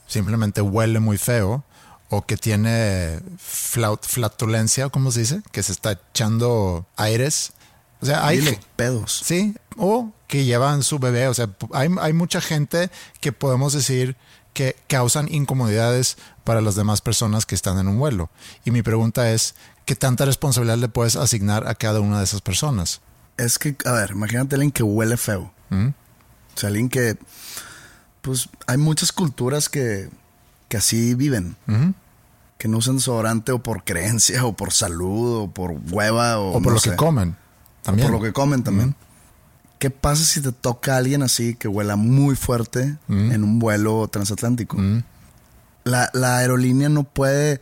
simplemente 0.07 0.61
huele 0.61 0.99
muy 0.99 1.17
feo 1.17 1.63
o 2.09 2.25
que 2.25 2.37
tiene 2.37 3.19
flatulencia, 3.39 4.89
¿cómo 4.89 5.11
se 5.11 5.21
dice? 5.21 5.41
Que 5.51 5.63
se 5.63 5.71
está 5.71 5.93
echando 6.11 6.85
aires. 6.97 7.53
O 8.01 8.05
sea, 8.05 8.27
hay 8.27 8.59
pedos. 8.75 9.21
Sí, 9.23 9.55
o 9.77 10.11
que 10.27 10.43
llevan 10.43 10.83
su 10.83 10.99
bebé. 10.99 11.27
O 11.27 11.33
sea, 11.33 11.49
hay, 11.73 11.89
hay 12.01 12.13
mucha 12.13 12.41
gente 12.41 12.89
que 13.21 13.31
podemos 13.31 13.71
decir 13.73 14.17
que 14.53 14.75
causan 14.87 15.33
incomodidades 15.33 16.17
para 16.43 16.61
las 16.61 16.75
demás 16.75 17.01
personas 17.01 17.45
que 17.45 17.55
están 17.55 17.77
en 17.77 17.87
un 17.87 17.99
vuelo. 17.99 18.29
Y 18.65 18.71
mi 18.71 18.81
pregunta 18.81 19.31
es, 19.31 19.55
¿qué 19.85 19.95
tanta 19.95 20.25
responsabilidad 20.25 20.77
le 20.77 20.89
puedes 20.89 21.15
asignar 21.15 21.67
a 21.67 21.75
cada 21.75 21.99
una 21.99 22.17
de 22.17 22.25
esas 22.25 22.41
personas? 22.41 23.01
Es 23.37 23.57
que, 23.57 23.75
a 23.85 23.91
ver, 23.93 24.11
imagínate 24.11 24.55
a 24.55 24.57
alguien 24.57 24.71
que 24.71 24.83
huele 24.83 25.17
feo. 25.17 25.51
¿Mm? 25.69 25.87
O 25.87 26.57
sea, 26.59 26.67
alguien 26.67 26.89
que, 26.89 27.17
pues, 28.21 28.49
hay 28.67 28.77
muchas 28.77 29.11
culturas 29.11 29.69
que, 29.69 30.09
que 30.67 30.77
así 30.77 31.15
viven. 31.15 31.55
Que 32.57 32.67
no 32.67 32.77
usan 32.77 32.97
desodorante 32.97 33.51
o 33.51 33.63
por 33.63 33.83
creencia 33.83 34.45
o 34.45 34.53
por 34.53 34.71
salud 34.71 35.43
o 35.43 35.51
por 35.51 35.75
hueva 35.89 36.39
o... 36.39 36.57
O 36.57 36.61
por 36.61 36.73
lo 36.73 36.79
que 36.79 36.95
comen. 36.95 37.35
También. 37.81 38.07
por 38.07 38.19
lo 38.19 38.23
que 38.23 38.31
comen 38.31 38.63
también. 38.63 38.95
¿Qué 39.81 39.89
pasa 39.89 40.23
si 40.23 40.41
te 40.41 40.51
toca 40.51 40.93
a 40.93 40.97
alguien 40.97 41.23
así 41.23 41.55
que 41.55 41.67
huela 41.67 41.95
muy 41.95 42.35
fuerte 42.35 42.97
mm. 43.07 43.31
en 43.31 43.43
un 43.43 43.57
vuelo 43.57 44.07
transatlántico? 44.07 44.77
Mm. 44.77 45.01
La, 45.85 46.11
aerolínea 46.37 46.87
no 46.87 47.03
puede 47.03 47.61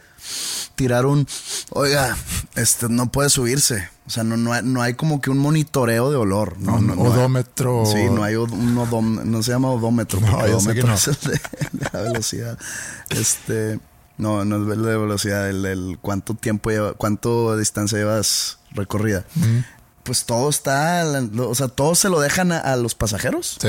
tirar 0.75 1.05
un, 1.05 1.25
oiga, 1.69 2.17
este, 2.55 2.89
no 2.89 3.09
puede 3.09 3.29
subirse. 3.29 3.88
O 4.05 4.09
sea, 4.09 4.25
no, 4.25 4.35
no, 4.35 4.81
hay, 4.81 4.95
como 4.95 5.21
que 5.21 5.29
un 5.29 5.38
monitoreo 5.38 6.11
de 6.11 6.17
olor. 6.17 6.59
No, 6.59 6.75
un 6.75 6.89
odómetro. 6.89 7.85
sí, 7.85 8.09
no 8.11 8.21
hay 8.21 8.35
un 8.35 8.77
odómetro, 8.77 9.23
no 9.23 9.41
se 9.41 9.51
llama 9.53 9.71
odómetro. 9.71 10.19
No, 10.19 10.39
odómetro 10.39 10.93
es 10.93 11.07
el 11.07 11.15
de, 11.21 11.41
la 11.93 12.01
velocidad. 12.01 12.59
Este, 13.11 13.79
no, 14.17 14.43
no 14.43 14.57
es 14.57 14.77
el 14.77 14.83
de 14.83 14.97
velocidad, 14.97 15.49
el, 15.49 15.97
cuánto 16.01 16.33
tiempo 16.33 16.69
lleva, 16.69 16.95
cuánto 16.95 17.55
distancia 17.55 17.97
llevas 17.97 18.59
recorrida. 18.73 19.23
Mm 19.35 19.78
pues 20.10 20.25
todo 20.25 20.50
está, 20.50 21.06
o 21.38 21.54
sea, 21.54 21.68
todo 21.68 21.94
se 21.94 22.10
lo 22.10 22.20
dejan 22.20 22.51
a, 22.51 22.75
los 22.78 22.96
pasajeros. 22.96 23.60
Sí. 23.62 23.68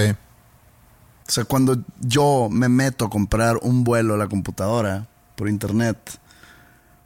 O 1.29 1.31
sea, 1.31 1.45
cuando 1.45 1.77
yo 2.01 2.49
me 2.51 2.71
meto 2.71 3.05
a 3.05 3.11
comprar 3.11 3.59
un 3.61 3.85
vuelo 3.85 4.15
a 4.15 4.17
la 4.17 4.27
computadora 4.27 5.07
por 5.37 5.51
internet, 5.51 5.99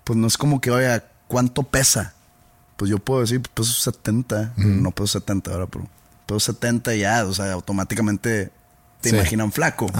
pues 0.05 0.17
no 0.17 0.29
es 0.29 0.38
como 0.38 0.61
que, 0.61 0.71
oiga, 0.71 1.03
¿cuánto 1.26 1.64
pesa? 1.64 2.14
Pues 2.76 2.93
yo 2.93 3.00
puedo 3.00 3.23
decir, 3.23 3.43
pues 3.55 3.75
70, 3.83 4.53
no 4.57 4.93
puedo 4.93 5.09
70 5.09 5.50
ahora, 5.50 5.67
pero 5.67 5.88
puedo 6.26 6.38
70 6.38 6.95
ya, 6.95 7.26
o 7.26 7.35
sea, 7.35 7.55
automáticamente 7.55 8.53
te 9.00 9.09
imaginan 9.09 9.50
flaco. 9.50 9.91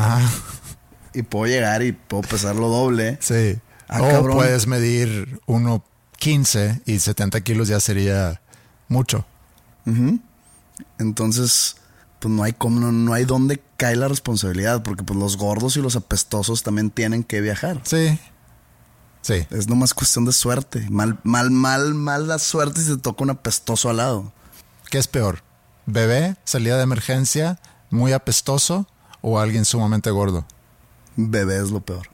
Y 1.13 1.23
puedo 1.23 1.47
llegar 1.47 1.83
y 1.83 1.91
puedo 1.91 2.23
pesar 2.23 2.55
lo 2.55 2.69
doble. 2.69 3.19
Sí. 3.21 3.59
Ah, 3.89 4.01
o 4.01 4.31
puedes 4.31 4.69
medir 4.69 5.41
1.15 5.49 6.83
y 6.87 7.01
70 7.01 7.41
kilos 7.41 7.67
ya 7.67 7.81
sería 7.81 8.41
mucho. 8.89 9.25
Entonces, 10.99 11.77
pues 12.19 12.33
no 12.33 12.43
hay 12.43 12.53
cómo, 12.53 12.81
no, 12.81 12.91
no 12.91 13.13
hay 13.13 13.25
dónde 13.25 13.63
cae 13.77 13.97
la 13.97 14.09
responsabilidad, 14.09 14.83
porque 14.83 15.05
pues 15.05 15.19
los 15.19 15.37
gordos 15.37 15.77
y 15.77 15.83
los 15.83 15.97
apestosos 15.97 16.63
también 16.63 16.91
tienen 16.91 17.23
que 17.23 17.41
viajar. 17.41 17.81
Sí. 17.85 18.19
Sí. 19.23 19.47
Es 19.51 19.69
nomás 19.69 19.95
cuestión 19.95 20.25
de 20.25 20.33
suerte. 20.33 20.87
Mal, 20.91 21.19
mal, 21.23 21.51
mal, 21.51 21.95
mal 21.95 22.29
la 22.29 22.39
suerte 22.39 22.83
si 22.83 22.89
te 22.89 22.99
toca 22.99 23.25
un 23.25 23.31
apestoso 23.31 23.91
al 23.91 23.99
lado. 23.99 24.33
¿Qué 24.91 24.99
es 24.99 25.09
peor? 25.09 25.43
¿Bebé, 25.87 26.37
salida 26.45 26.77
de 26.77 26.83
emergencia, 26.83 27.59
muy 27.91 28.13
apestoso 28.13 28.87
o 29.21 29.39
alguien 29.39 29.65
sumamente 29.65 30.11
gordo? 30.11 30.47
Bebé 31.17 31.57
es 31.63 31.71
lo 31.71 31.81
peor. 31.81 32.14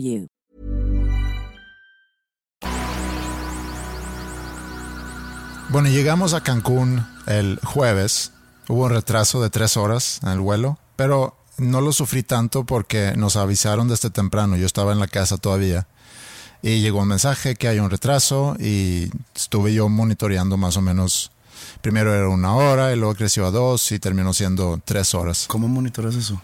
you. 0.00 0.28
Bueno, 5.70 5.88
llegamos 5.88 6.34
a 6.34 6.42
Cancún 6.42 7.06
el 7.28 7.60
jueves. 7.62 8.32
Hubo 8.66 8.86
un 8.86 8.90
retraso 8.90 9.40
de 9.40 9.50
tres 9.50 9.76
horas 9.76 10.18
en 10.24 10.30
el 10.30 10.40
vuelo, 10.40 10.78
pero 10.96 11.36
no 11.58 11.80
lo 11.80 11.92
sufrí 11.92 12.24
tanto 12.24 12.64
porque 12.64 13.14
nos 13.16 13.36
avisaron 13.36 13.86
desde 13.86 14.10
temprano. 14.10 14.56
Yo 14.56 14.66
estaba 14.66 14.90
en 14.90 14.98
la 14.98 15.06
casa 15.06 15.36
todavía. 15.36 15.86
Y 16.60 16.80
llegó 16.80 17.00
un 17.00 17.08
mensaje 17.08 17.54
que 17.54 17.68
hay 17.68 17.78
un 17.78 17.88
retraso 17.88 18.56
y 18.58 19.10
estuve 19.34 19.72
yo 19.72 19.88
monitoreando 19.88 20.56
más 20.56 20.76
o 20.76 20.82
menos. 20.82 21.30
Primero 21.82 22.12
era 22.14 22.28
una 22.28 22.54
hora 22.54 22.92
y 22.92 22.96
luego 22.96 23.14
creció 23.14 23.46
a 23.46 23.52
dos 23.52 23.92
y 23.92 24.00
terminó 24.00 24.34
siendo 24.34 24.80
tres 24.84 25.14
horas. 25.14 25.44
¿Cómo 25.46 25.68
monitoras 25.68 26.16
eso? 26.16 26.40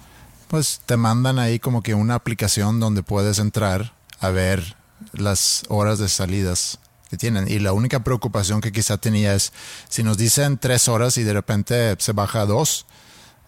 Pues 0.49 0.81
te 0.87 0.97
mandan 0.97 1.39
ahí 1.39 1.59
como 1.59 1.83
que 1.83 1.95
una 1.95 2.15
aplicación 2.15 2.81
donde 2.81 3.03
puedes 3.03 3.39
entrar 3.39 3.93
a 4.21 4.31
ver 4.31 4.77
las 5.13 5.65
horas 5.69 5.99
de 5.99 6.09
salidas 6.09 6.79
que 7.11 7.17
tienen. 7.17 7.49
Y 7.49 7.59
la 7.59 7.73
única 7.73 8.05
preocupación 8.05 8.61
que 8.61 8.73
quizá 8.73 8.97
tenía 8.97 9.35
es 9.35 9.53
si 9.89 10.03
nos 10.03 10.19
dicen 10.19 10.59
tres 10.59 10.89
horas 10.89 11.19
y 11.19 11.25
de 11.25 11.33
repente 11.33 11.97
se 11.99 12.13
baja 12.13 12.43
a 12.43 12.47
dos, 12.47 12.87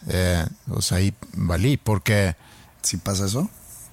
eh, 0.09 0.47
pues 0.67 0.93
ahí 0.93 1.15
valí, 1.33 1.77
porque... 1.77 2.37
¿Si 2.81 2.97
pasa 2.97 3.27
eso? 3.27 3.51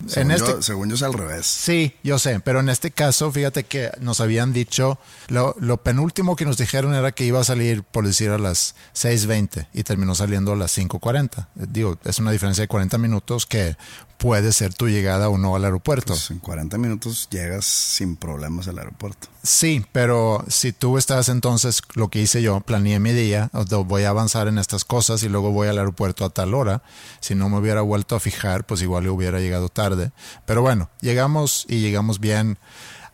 Según, 0.07 0.31
en 0.31 0.37
yo, 0.37 0.45
este, 0.45 0.61
según 0.61 0.89
yo 0.89 0.95
es 0.95 1.03
al 1.03 1.13
revés. 1.13 1.45
Sí, 1.45 1.95
yo 2.03 2.19
sé, 2.19 2.39
pero 2.39 2.59
en 2.59 2.69
este 2.69 2.91
caso, 2.91 3.31
fíjate 3.31 3.63
que 3.63 3.91
nos 3.99 4.21
habían 4.21 4.53
dicho, 4.53 4.99
lo, 5.27 5.55
lo 5.59 5.77
penúltimo 5.77 6.35
que 6.35 6.45
nos 6.45 6.57
dijeron 6.57 6.93
era 6.93 7.11
que 7.11 7.25
iba 7.25 7.39
a 7.39 7.43
salir, 7.43 7.83
por 7.83 8.05
decir, 8.05 8.29
a 8.29 8.37
las 8.37 8.75
6.20 8.93 9.67
y 9.73 9.83
terminó 9.83 10.15
saliendo 10.15 10.53
a 10.53 10.55
las 10.55 10.77
5.40. 10.77 11.47
Digo, 11.55 11.97
es 12.03 12.19
una 12.19 12.31
diferencia 12.31 12.61
de 12.61 12.67
40 12.67 12.97
minutos 12.97 13.45
que 13.45 13.77
puede 14.17 14.51
ser 14.53 14.73
tu 14.73 14.87
llegada 14.87 15.29
o 15.29 15.37
no 15.37 15.55
al 15.55 15.65
aeropuerto. 15.65 16.13
Pues 16.13 16.31
en 16.31 16.39
40 16.39 16.77
minutos 16.77 17.27
llegas 17.29 17.65
sin 17.65 18.15
problemas 18.15 18.67
al 18.67 18.79
aeropuerto. 18.79 19.27
Sí, 19.43 19.85
pero 19.91 20.43
si 20.47 20.71
tú 20.71 20.97
estás 20.97 21.29
entonces, 21.29 21.81
lo 21.93 22.09
que 22.09 22.21
hice 22.21 22.41
yo, 22.41 22.59
planeé 22.61 22.99
mi 22.99 23.11
día, 23.11 23.49
voy 23.85 24.03
a 24.03 24.09
avanzar 24.09 24.47
en 24.47 24.57
estas 24.57 24.85
cosas 24.85 25.23
y 25.23 25.29
luego 25.29 25.51
voy 25.51 25.67
al 25.67 25.77
aeropuerto 25.77 26.25
a 26.25 26.29
tal 26.29 26.53
hora. 26.53 26.81
Si 27.19 27.35
no 27.35 27.49
me 27.49 27.57
hubiera 27.57 27.81
vuelto 27.81 28.15
a 28.15 28.19
fijar, 28.19 28.65
pues 28.65 28.81
igual 28.81 29.07
hubiera 29.07 29.39
llegado 29.39 29.69
tarde. 29.69 30.11
Pero 30.45 30.61
bueno, 30.61 30.89
llegamos 31.01 31.65
y 31.69 31.79
llegamos 31.79 32.19
bien 32.19 32.57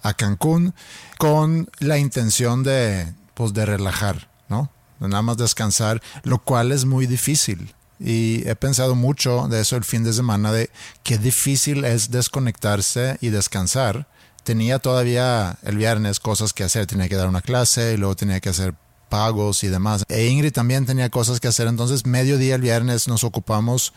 a 0.03 0.13
Cancún 0.13 0.73
con 1.17 1.69
la 1.79 1.97
intención 1.97 2.63
de, 2.63 3.13
pues, 3.33 3.53
de 3.53 3.65
relajar, 3.65 4.29
¿no? 4.47 4.71
De 4.99 5.07
nada 5.07 5.21
más 5.21 5.37
descansar, 5.37 6.01
lo 6.23 6.39
cual 6.39 6.71
es 6.71 6.85
muy 6.85 7.07
difícil 7.07 7.75
y 8.03 8.47
he 8.47 8.55
pensado 8.55 8.95
mucho 8.95 9.47
de 9.47 9.61
eso 9.61 9.75
el 9.75 9.83
fin 9.83 10.03
de 10.03 10.11
semana, 10.11 10.51
de 10.51 10.71
qué 11.03 11.19
difícil 11.19 11.85
es 11.85 12.09
desconectarse 12.09 13.17
y 13.21 13.29
descansar. 13.29 14.07
Tenía 14.43 14.79
todavía 14.79 15.59
el 15.61 15.77
viernes 15.77 16.19
cosas 16.19 16.51
que 16.51 16.63
hacer, 16.63 16.87
tenía 16.87 17.07
que 17.07 17.15
dar 17.15 17.27
una 17.27 17.41
clase 17.41 17.93
y 17.93 17.97
luego 17.97 18.15
tenía 18.15 18.39
que 18.39 18.49
hacer 18.49 18.73
pagos 19.09 19.63
y 19.63 19.67
demás. 19.67 20.03
E 20.09 20.25
Ingrid 20.27 20.51
también 20.51 20.87
tenía 20.87 21.09
cosas 21.09 21.39
que 21.39 21.47
hacer, 21.47 21.67
entonces 21.67 22.07
mediodía 22.07 22.55
el 22.55 22.61
viernes 22.61 23.07
nos 23.07 23.23
ocupamos 23.23 23.93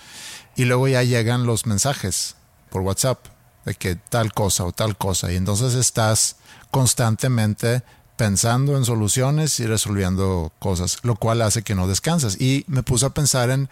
y 0.54 0.66
luego 0.66 0.86
ya 0.86 1.02
llegan 1.02 1.46
los 1.46 1.64
mensajes 1.64 2.36
por 2.68 2.82
WhatsApp 2.82 3.24
de 3.64 3.74
que 3.74 3.96
tal 3.96 4.34
cosa 4.34 4.64
o 4.64 4.72
tal 4.72 4.98
cosa 4.98 5.32
y 5.32 5.36
entonces 5.36 5.74
estás 5.74 6.36
constantemente 6.70 7.82
pensando 8.16 8.76
en 8.76 8.84
soluciones 8.84 9.58
y 9.60 9.66
resolviendo 9.66 10.52
cosas, 10.58 10.98
lo 11.02 11.16
cual 11.16 11.42
hace 11.42 11.62
que 11.62 11.74
no 11.74 11.86
descansas. 11.86 12.40
Y 12.40 12.64
me 12.68 12.82
puse 12.82 13.06
a 13.06 13.10
pensar 13.10 13.50
en 13.50 13.68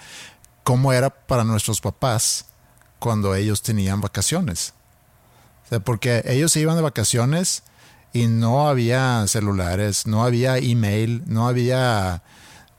cómo 0.64 0.92
era 0.92 1.10
para 1.10 1.44
nuestros 1.44 1.80
papás 1.80 2.46
cuando 2.98 3.34
ellos 3.34 3.62
tenían 3.62 4.00
vacaciones. 4.00 4.74
Porque 5.84 6.22
ellos 6.26 6.52
se 6.52 6.60
iban 6.60 6.76
de 6.76 6.82
vacaciones 6.82 7.62
y 8.12 8.26
no 8.26 8.68
había 8.68 9.24
celulares, 9.26 10.06
no 10.06 10.22
había 10.22 10.58
email, 10.58 11.22
no 11.26 11.48
había, 11.48 12.22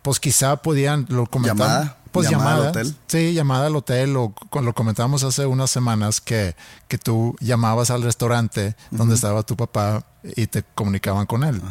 pues 0.04 0.20
quizá 0.20 0.58
podían, 0.58 1.08
lo 1.10 1.26
comentar. 1.26 1.58
Llamada. 1.58 1.98
Pues 2.14 2.30
llamada 2.30 2.50
llamada, 2.52 2.64
al 2.64 2.70
hotel. 2.70 2.96
Sí, 3.08 3.34
llamada 3.34 3.68
al 3.68 3.76
hotel, 3.76 4.16
o 4.16 4.34
lo 4.62 4.74
comentamos 4.74 5.24
hace 5.24 5.46
unas 5.46 5.72
semanas 5.72 6.22
que, 6.22 6.56
que 6.88 6.98
tú 6.98 7.36
llamabas 7.40 7.90
al 7.90 8.04
restaurante 8.04 8.76
donde 8.92 9.16
estaba 9.16 9.44
tu 9.44 9.58
papá 9.58 10.06
y 10.24 10.48
te 10.48 10.64
comunicaban 10.76 11.26
con 11.26 11.44
él. 11.44 11.62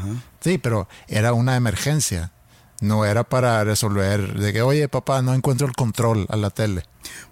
Sí, 0.41 0.59
pero 0.59 0.89
era 1.09 1.33
una 1.33 1.57
emergencia. 1.57 2.33
No 2.81 3.05
era 3.05 3.23
para 3.23 3.63
resolver 3.63 4.35
de 4.35 4.53
que, 4.53 4.61
oye, 4.61 4.89
papá, 4.89 5.23
no 5.23 5.33
encuentro 5.35 5.69
el 5.69 5.73
control 5.73 6.27
a 6.29 6.35
la 6.35 6.51
tele. 6.51 6.83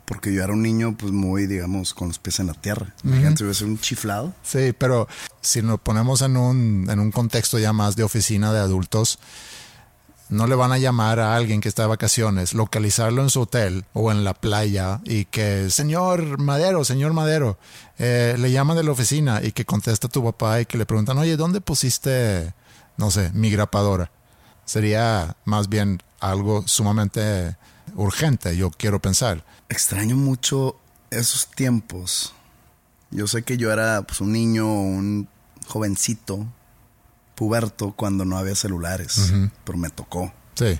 Porque 0.05 0.33
yo 0.33 0.44
era 0.44 0.53
un 0.53 0.62
niño, 0.62 0.96
pues 0.96 1.11
muy, 1.11 1.49
digamos, 1.49 1.92
con 1.92 2.07
los 2.07 2.20
pies 2.20 2.38
en 2.38 2.46
la 2.46 2.55
tierra. 2.55 2.94
Imagínate, 3.03 3.51
a 3.51 3.55
ser 3.55 3.66
un 3.66 3.81
chiflado. 3.81 4.33
Sí, 4.44 4.73
pero 4.79 5.09
si 5.40 5.61
nos 5.62 5.81
ponemos 5.81 6.23
en 6.23 6.37
un, 6.37 6.87
en 6.88 7.01
un 7.01 7.11
contexto 7.11 7.59
ya 7.59 7.73
más 7.73 7.96
de 7.96 8.05
oficina 8.05 8.53
de 8.53 8.61
adultos, 8.61 9.18
no 10.31 10.47
le 10.47 10.55
van 10.55 10.73
a 10.73 10.79
llamar 10.79 11.19
a 11.19 11.35
alguien 11.35 11.61
que 11.61 11.69
está 11.69 11.83
de 11.83 11.88
vacaciones, 11.88 12.55
localizarlo 12.55 13.23
en 13.23 13.31
su 13.31 13.43
hotel 13.43 13.85
o 13.93 14.11
en 14.12 14.25
la 14.25 14.35
playa 14.35 15.01
y 15.05 15.25
que, 15.27 15.69
señor 15.71 16.38
Madero, 16.38 16.85
señor 16.85 17.12
Madero, 17.12 17.59
eh, 17.99 18.37
le 18.38 18.53
llaman 18.53 18.77
de 18.77 18.85
la 18.85 18.93
oficina 18.93 19.40
y 19.43 19.53
que 19.53 19.64
contesta 19.64 20.09
tu 20.09 20.25
papá 20.25 20.61
y 20.61 20.66
que 20.66 20.79
le 20.79 20.87
preguntan, 20.87 21.19
oye, 21.19 21.37
¿dónde 21.37 21.61
pusiste, 21.61 22.55
no 22.97 23.11
sé, 23.11 23.31
mi 23.35 23.51
grapadora? 23.51 24.11
Sería 24.64 25.37
más 25.45 25.69
bien 25.69 26.01
algo 26.21 26.66
sumamente 26.66 27.57
urgente, 27.97 28.57
yo 28.57 28.71
quiero 28.71 29.03
pensar. 29.03 29.45
Extraño 29.69 30.16
mucho 30.16 30.77
esos 31.11 31.49
tiempos 31.49 32.33
Yo 33.11 33.27
sé 33.27 33.43
que 33.43 33.57
yo 33.57 33.73
era 33.73 34.03
pues, 34.03 34.21
un 34.21 34.33
niño, 34.33 34.73
un 34.73 35.29
jovencito, 35.66 36.47
puberto, 37.40 37.92
cuando 37.92 38.26
no 38.26 38.37
había 38.37 38.55
celulares, 38.55 39.33
pero 39.64 39.79
me 39.79 39.88
tocó. 39.88 40.31
Sí. 40.57 40.79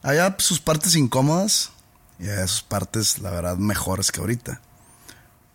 Había 0.00 0.36
sus 0.38 0.60
partes 0.60 0.94
incómodas 0.94 1.72
y 2.20 2.28
había 2.28 2.46
sus 2.46 2.62
partes, 2.62 3.18
la 3.18 3.32
verdad, 3.32 3.56
mejores 3.56 4.12
que 4.12 4.20
ahorita. 4.20 4.60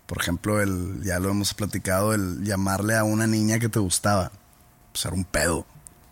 Por 0.06 0.22
ejemplo, 0.22 0.62
el, 0.62 1.02
ya 1.02 1.20
lo 1.20 1.30
hemos 1.30 1.54
platicado, 1.54 2.14
el 2.14 2.44
llamarle 2.44 2.98
a 2.98 3.06
una 3.06 3.26
niña 3.26 3.58
que 3.58 3.70
te 3.70 3.80
gustaba. 3.80 4.34
Pues 4.92 5.06
era 5.06 5.16
un 5.16 5.24
pedo. 5.24 5.66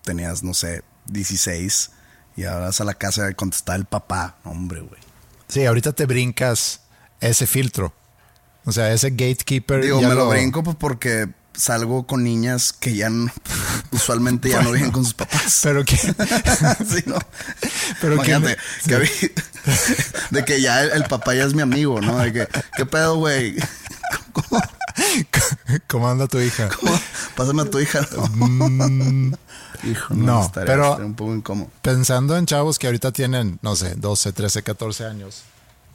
Tenías, 0.06 0.44
no 0.44 0.54
sé, 0.54 0.86
16 1.08 1.92
y 2.38 2.46
ahora 2.46 2.68
vas 2.68 2.80
a 2.80 2.86
la 2.86 2.94
casa 2.94 3.30
y 3.30 3.34
contestar 3.34 3.76
el 3.82 3.86
papá. 3.86 4.38
Hombre, 4.46 4.80
güey. 4.80 5.02
Sí, 5.50 5.66
ahorita 5.66 5.92
te 5.92 6.06
brincas 6.06 6.84
ese 7.20 7.46
filtro. 7.48 7.94
O 8.64 8.72
sea, 8.72 8.94
ese 8.94 9.10
gatekeeper. 9.10 9.82
Digo, 9.82 10.02
me 10.02 10.16
lo 10.16 10.30
brinco 10.30 10.64
pues 10.64 10.78
porque 10.78 11.28
salgo 11.54 12.08
con 12.08 12.24
niñas 12.24 12.74
que 12.74 12.96
ya 12.96 13.10
no- 13.10 13.32
usualmente 13.92 14.50
ya 14.50 14.62
no 14.62 14.72
viven 14.72 14.92
con 14.92 15.04
sus 15.04 15.14
papás. 15.14 15.60
Pero 15.64 15.84
que. 15.86 15.96
Sí, 16.88 17.04
¿no? 17.06 17.18
Pero 18.02 18.16
Imagínate, 18.16 18.58
que 18.88 19.34
de 20.32 20.46
que 20.46 20.62
ya 20.62 20.84
el, 20.84 20.92
el 20.92 21.04
papá 21.06 21.34
ya 21.36 21.44
es 21.46 21.54
mi 21.54 21.62
amigo, 21.62 22.02
¿no? 22.02 22.18
De 22.18 22.34
que, 22.34 22.48
¿qué 22.78 22.86
pedo, 22.86 23.16
güey? 23.18 23.56
¿Cómo, 24.34 24.62
¿Cómo 25.88 26.10
anda 26.10 26.28
tu 26.28 26.40
hija? 26.40 26.70
cómo? 26.70 27.00
Pásame 27.36 27.62
a 27.64 27.66
tu 27.66 27.80
hija. 27.80 28.02
No, 28.16 28.28
Mm, 28.48 29.34
Hijo, 29.84 30.14
no, 30.14 30.46
estaría- 30.46 30.68
pero- 30.68 30.96
un 30.98 31.16
poco 31.16 31.34
incómodo. 31.34 31.72
pensando 31.82 32.38
en 32.38 32.46
chavos 32.46 32.78
que 32.78 32.86
ahorita 32.88 33.12
tienen, 33.12 33.58
no 33.64 33.76
sé, 33.76 33.96
12, 33.96 34.32
13, 34.32 34.62
14 34.64 35.06
años, 35.06 35.42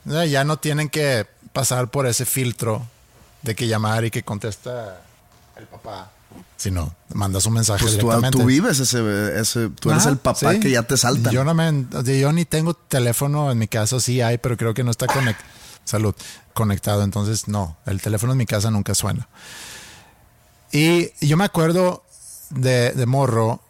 sea, 0.08 0.24
ya 0.26 0.42
no 0.44 0.56
tienen 0.58 0.88
que 0.88 1.26
pasar 1.52 1.88
por 1.90 2.06
ese 2.06 2.26
filtro 2.26 2.86
de 3.42 3.54
que 3.54 3.68
llamar 3.68 4.04
y 4.04 4.10
que 4.10 4.22
contesta 4.24 5.00
el 5.56 5.66
papá, 5.66 6.10
sino 6.56 6.94
mandas 7.14 7.46
un 7.46 7.54
mensaje 7.54 7.82
Pues 7.82 7.94
tú, 7.98 8.06
directamente. 8.06 8.38
tú 8.38 8.44
vives 8.44 8.78
ese, 8.80 9.40
ese 9.40 9.68
tú 9.70 9.90
eres 9.90 10.02
Ajá, 10.02 10.10
el 10.10 10.18
papá 10.18 10.52
sí. 10.52 10.60
que 10.60 10.70
ya 10.70 10.82
te 10.82 10.96
saltan. 10.96 11.32
Yo, 11.32 11.44
no 11.44 11.54
me, 11.54 11.86
yo 12.18 12.32
ni 12.32 12.44
tengo 12.44 12.74
teléfono 12.74 13.50
en 13.50 13.58
mi 13.58 13.68
casa, 13.68 14.00
sí 14.00 14.20
hay, 14.20 14.38
pero 14.38 14.56
creo 14.56 14.74
que 14.74 14.84
no 14.84 14.90
está 14.90 15.06
conect, 15.06 15.40
salud, 15.84 16.14
conectado. 16.54 17.02
Entonces, 17.02 17.48
no, 17.48 17.76
el 17.86 18.00
teléfono 18.02 18.32
en 18.32 18.38
mi 18.38 18.46
casa 18.46 18.70
nunca 18.70 18.94
suena. 18.94 19.28
Y 20.72 21.10
yo 21.26 21.36
me 21.36 21.44
acuerdo 21.44 22.04
de, 22.50 22.92
de 22.92 23.06
morro 23.06 23.60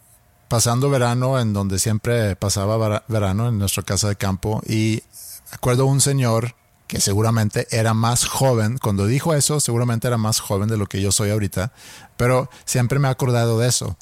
pasando 0.47 0.89
verano 0.89 1.39
en 1.39 1.53
donde 1.53 1.79
siempre 1.79 2.35
pasaba 2.35 2.77
vera- 2.77 3.03
verano 3.07 3.47
en 3.49 3.59
nuestra 3.59 3.83
casa 3.83 4.07
de 4.09 4.15
campo 4.15 4.61
y 4.65 5.03
acuerdo 5.51 5.85
un 5.85 6.01
señor 6.01 6.55
que 6.87 7.01
seguramente 7.01 7.67
era 7.71 7.93
más 7.93 8.25
joven, 8.25 8.77
cuando 8.77 9.05
dijo 9.07 9.33
eso, 9.33 9.59
seguramente 9.59 10.07
era 10.07 10.17
más 10.17 10.39
joven 10.39 10.69
de 10.69 10.77
lo 10.77 10.87
que 10.87 11.01
yo 11.01 11.11
soy 11.11 11.29
ahorita, 11.29 11.71
pero 12.15 12.49
siempre 12.65 12.99
me 12.99 13.07
he 13.07 13.11
acordado 13.11 13.59
de 13.59 13.67
eso, 13.67 13.97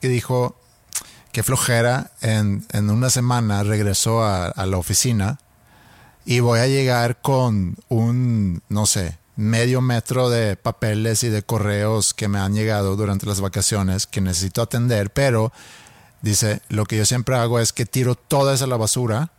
que 0.00 0.08
dijo, 0.08 0.56
qué 1.32 1.42
flojera, 1.42 2.12
en, 2.20 2.66
en 2.72 2.90
una 2.90 3.10
semana 3.10 3.62
regresó 3.62 4.22
a, 4.22 4.46
a 4.46 4.66
la 4.66 4.76
oficina 4.76 5.38
y 6.24 6.40
voy 6.40 6.60
a 6.60 6.66
llegar 6.66 7.20
con 7.20 7.76
un, 7.88 8.62
no 8.68 8.86
sé, 8.86 9.18
medio 9.36 9.80
metro 9.80 10.28
de 10.28 10.56
papeles 10.56 11.24
y 11.24 11.30
de 11.30 11.42
correos 11.42 12.12
que 12.12 12.28
me 12.28 12.38
han 12.38 12.54
llegado 12.54 12.94
durante 12.96 13.26
las 13.26 13.40
vacaciones 13.40 14.06
que 14.06 14.20
necesito 14.20 14.60
atender, 14.60 15.10
pero 15.10 15.52
dice, 16.20 16.60
lo 16.68 16.84
que 16.84 16.98
yo 16.98 17.06
siempre 17.06 17.36
hago 17.36 17.58
es 17.58 17.72
que 17.72 17.86
tiro 17.86 18.14
toda 18.14 18.54
esa 18.54 18.66
la 18.66 18.76
basura. 18.76 19.32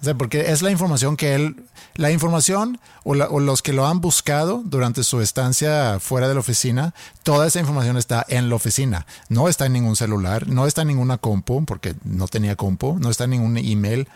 O 0.00 0.04
sea, 0.04 0.14
porque 0.14 0.52
es 0.52 0.60
la 0.62 0.70
información 0.70 1.16
que 1.16 1.34
él, 1.34 1.64
la 1.94 2.10
información 2.10 2.78
o, 3.02 3.14
la- 3.14 3.28
o 3.28 3.40
los 3.40 3.62
que 3.62 3.72
lo 3.72 3.86
han 3.86 4.00
buscado 4.00 4.62
durante 4.64 5.02
su 5.02 5.20
estancia 5.22 5.98
fuera 6.00 6.28
de 6.28 6.34
la 6.34 6.40
oficina, 6.40 6.94
toda 7.22 7.46
esa 7.46 7.60
información 7.60 7.96
está 7.96 8.24
en 8.28 8.48
la 8.50 8.56
oficina. 8.56 9.06
No 9.30 9.48
está 9.48 9.66
en 9.66 9.72
ningún 9.72 9.96
celular, 9.96 10.46
no 10.48 10.66
está 10.66 10.82
en 10.82 10.88
ninguna 10.88 11.16
compu, 11.18 11.64
porque 11.64 11.94
no 12.04 12.28
tenía 12.28 12.56
compu, 12.56 12.98
no 12.98 13.08
está 13.10 13.24
en 13.24 13.30
ningún 13.30 13.56
email. 13.56 14.06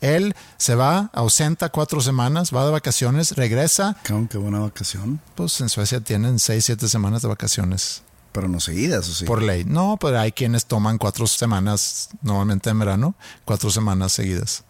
Él 0.00 0.34
se 0.58 0.74
va, 0.74 1.10
ausenta 1.12 1.70
cuatro 1.70 2.00
semanas, 2.00 2.54
va 2.54 2.64
de 2.64 2.70
vacaciones, 2.72 3.32
regresa. 3.36 3.96
Qué 4.04 4.38
buena 4.38 4.60
vacación. 4.60 5.20
Pues 5.34 5.60
en 5.60 5.68
Suecia 5.68 6.00
tienen 6.00 6.38
seis, 6.38 6.64
siete 6.66 6.88
semanas 6.88 7.22
de 7.22 7.28
vacaciones 7.28 8.02
Pero 8.32 8.48
no 8.48 8.60
seguidas, 8.60 9.08
¿o 9.08 9.14
sí? 9.14 9.24
por 9.24 9.42
ley. 9.42 9.64
No, 9.64 9.96
pero 10.00 10.18
hay 10.20 10.30
quienes 10.32 10.66
toman 10.66 10.98
cuatro 10.98 11.26
semanas, 11.26 12.10
normalmente 12.22 12.70
en 12.70 12.78
verano, 12.78 13.14
cuatro 13.44 13.70
semanas 13.70 14.12
seguidas. 14.12 14.62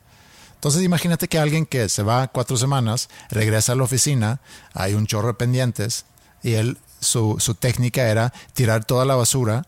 Entonces 0.58 0.82
imagínate 0.82 1.28
que 1.28 1.38
alguien 1.38 1.66
que 1.66 1.88
se 1.88 2.02
va 2.02 2.26
cuatro 2.26 2.56
semanas, 2.56 3.08
regresa 3.30 3.72
a 3.72 3.76
la 3.76 3.84
oficina, 3.84 4.40
hay 4.74 4.94
un 4.94 5.06
chorro 5.06 5.28
de 5.28 5.34
pendientes 5.34 6.04
y 6.42 6.54
él, 6.54 6.78
su, 6.98 7.36
su 7.38 7.54
técnica 7.54 8.08
era 8.08 8.32
tirar 8.54 8.84
toda 8.84 9.04
la 9.04 9.14
basura 9.14 9.66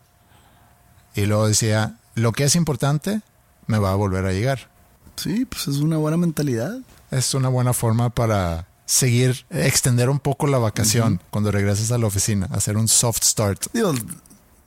y 1.15 1.27
luego 1.27 1.47
decía, 1.47 1.97
lo 2.15 2.33
que 2.33 2.43
es 2.43 2.55
importante 2.57 3.21
me 3.67 3.79
va 3.79 3.91
a 3.91 3.95
volver 3.95 4.25
a 4.25 4.33
llegar. 4.33 4.69
Sí, 5.15 5.45
pues 5.45 5.69
es 5.69 5.77
una 5.77 5.97
buena 5.97 6.17
mentalidad. 6.17 6.79
Es 7.09 7.33
una 7.33 7.47
buena 7.47 7.71
forma 7.73 8.09
para 8.09 8.67
seguir, 8.85 9.45
extender 9.49 10.09
un 10.09 10.19
poco 10.19 10.47
la 10.47 10.57
vacación 10.57 11.21
cuando 11.29 11.51
regreses 11.51 11.91
a 11.91 11.97
la 11.97 12.07
oficina, 12.07 12.49
hacer 12.51 12.75
un 12.75 12.89
soft 12.89 13.23
start. 13.23 13.67
Digo, 13.71 13.93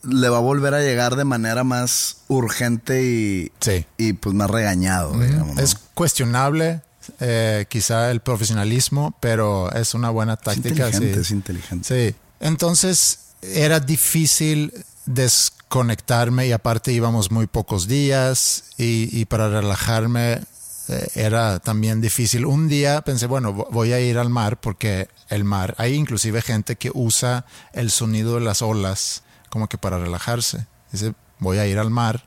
le 0.09 0.29
va 0.29 0.37
a 0.39 0.41
volver 0.41 0.75
a 0.75 0.81
llegar 0.81 1.17
de 1.17 1.25
manera 1.25 1.65
más 1.65 2.19
urgente 2.29 3.03
y, 3.05 3.53
Sí. 3.61 3.87
y 3.99 4.13
pues 4.15 4.35
más 4.35 4.51
regañado, 4.51 5.13
digamos. 5.19 5.57
¿no? 5.57 5.63
Es 5.63 5.77
cuestionable 5.95 6.83
eh, 7.21 7.67
quizá 7.69 8.11
el 8.11 8.21
profesionalismo, 8.21 9.15
pero 9.21 9.71
es 9.73 9.95
una 9.95 10.11
buena 10.11 10.35
Es 10.35 10.41
táctica. 10.41 10.69
inteligente, 10.89 11.15
sí. 11.15 11.21
es 11.21 11.31
inteligente. 11.31 12.11
Sí. 12.11 12.17
Entonces 12.41 13.19
era 13.43 13.79
difícil 13.81 14.73
desconectarme 15.07 16.47
y 16.47 16.53
aparte 16.53 16.93
íbamos 16.93 17.31
muy 17.31 17.47
pocos 17.47 17.87
días 17.89 18.65
y, 18.79 19.09
y 19.19 19.25
para 19.27 19.49
relajarme 19.49 20.41
eh, 20.89 21.09
era 21.15 21.59
también 21.61 22.01
difícil. 22.01 22.47
Un 22.47 22.69
día 22.69 23.03
pensé, 23.03 23.27
bueno, 23.27 23.55
vo- 23.55 23.69
voy 23.71 23.93
a 23.93 24.01
ir 24.01 24.19
al 24.19 24.31
mar 24.31 24.61
porque 24.61 25.09
el 25.29 25.45
mar, 25.45 25.75
hay 25.79 25.95
inclusive 25.95 26.43
gente 26.43 26.77
que 26.77 26.91
usa 26.95 27.45
el 27.73 27.91
sonido 27.91 28.35
de 28.37 28.41
las 28.43 28.63
olas 28.63 29.23
como 29.55 29.69
que 29.69 29.79
para 29.79 30.01
relajarse. 30.01 30.67
Dice, 30.91 31.15
voy 31.39 31.59
a 31.59 31.67
ir 31.69 31.79
al 31.79 31.89
mar 31.89 32.25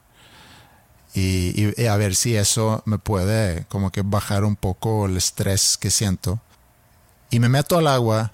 y, 1.14 1.74
y- 1.78 1.86
a 1.88 1.98
ver 1.98 2.16
si 2.16 2.38
eso 2.38 2.82
me 2.86 3.00
puede 3.00 3.66
como 3.68 3.92
que 3.92 4.02
bajar 4.02 4.46
un 4.46 4.56
poco 4.56 5.08
el 5.08 5.18
estrés 5.18 5.76
que 5.78 5.92
siento. 5.92 6.40
Y 7.30 7.42
me 7.42 7.50
meto 7.50 7.78
al 7.78 7.88
agua, 7.88 8.32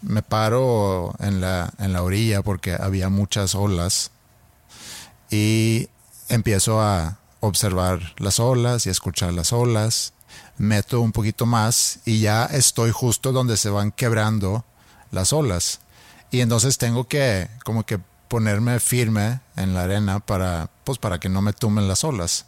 me 0.00 0.20
paro 0.20 1.14
en 1.20 1.40
la, 1.40 1.72
en 1.78 1.92
la 1.92 2.02
orilla 2.02 2.42
porque 2.42 2.74
había 2.74 3.08
muchas 3.08 3.54
olas 3.54 4.10
y 5.30 5.88
empiezo 6.28 6.80
a 6.80 7.18
observar 7.38 8.00
las 8.18 8.40
olas 8.40 8.84
y 8.86 8.90
escuchar 8.90 9.32
las 9.32 9.52
olas. 9.52 10.12
Meto 10.58 11.00
un 11.00 11.12
poquito 11.12 11.46
más 11.46 12.00
y 12.04 12.18
ya 12.18 12.46
estoy 12.46 12.90
justo 12.90 13.30
donde 13.30 13.56
se 13.56 13.70
van 13.70 13.92
quebrando 13.92 14.64
las 15.12 15.32
olas. 15.32 15.78
Y 16.32 16.40
entonces 16.40 16.78
tengo 16.78 17.06
que 17.06 17.48
como 17.62 17.84
que 17.84 18.00
ponerme 18.26 18.80
firme 18.80 19.40
en 19.56 19.74
la 19.74 19.82
arena 19.82 20.18
para, 20.18 20.70
pues 20.84 20.98
para 20.98 21.20
que 21.20 21.28
no 21.28 21.42
me 21.42 21.52
tumben 21.52 21.86
las 21.86 22.02
olas. 22.02 22.46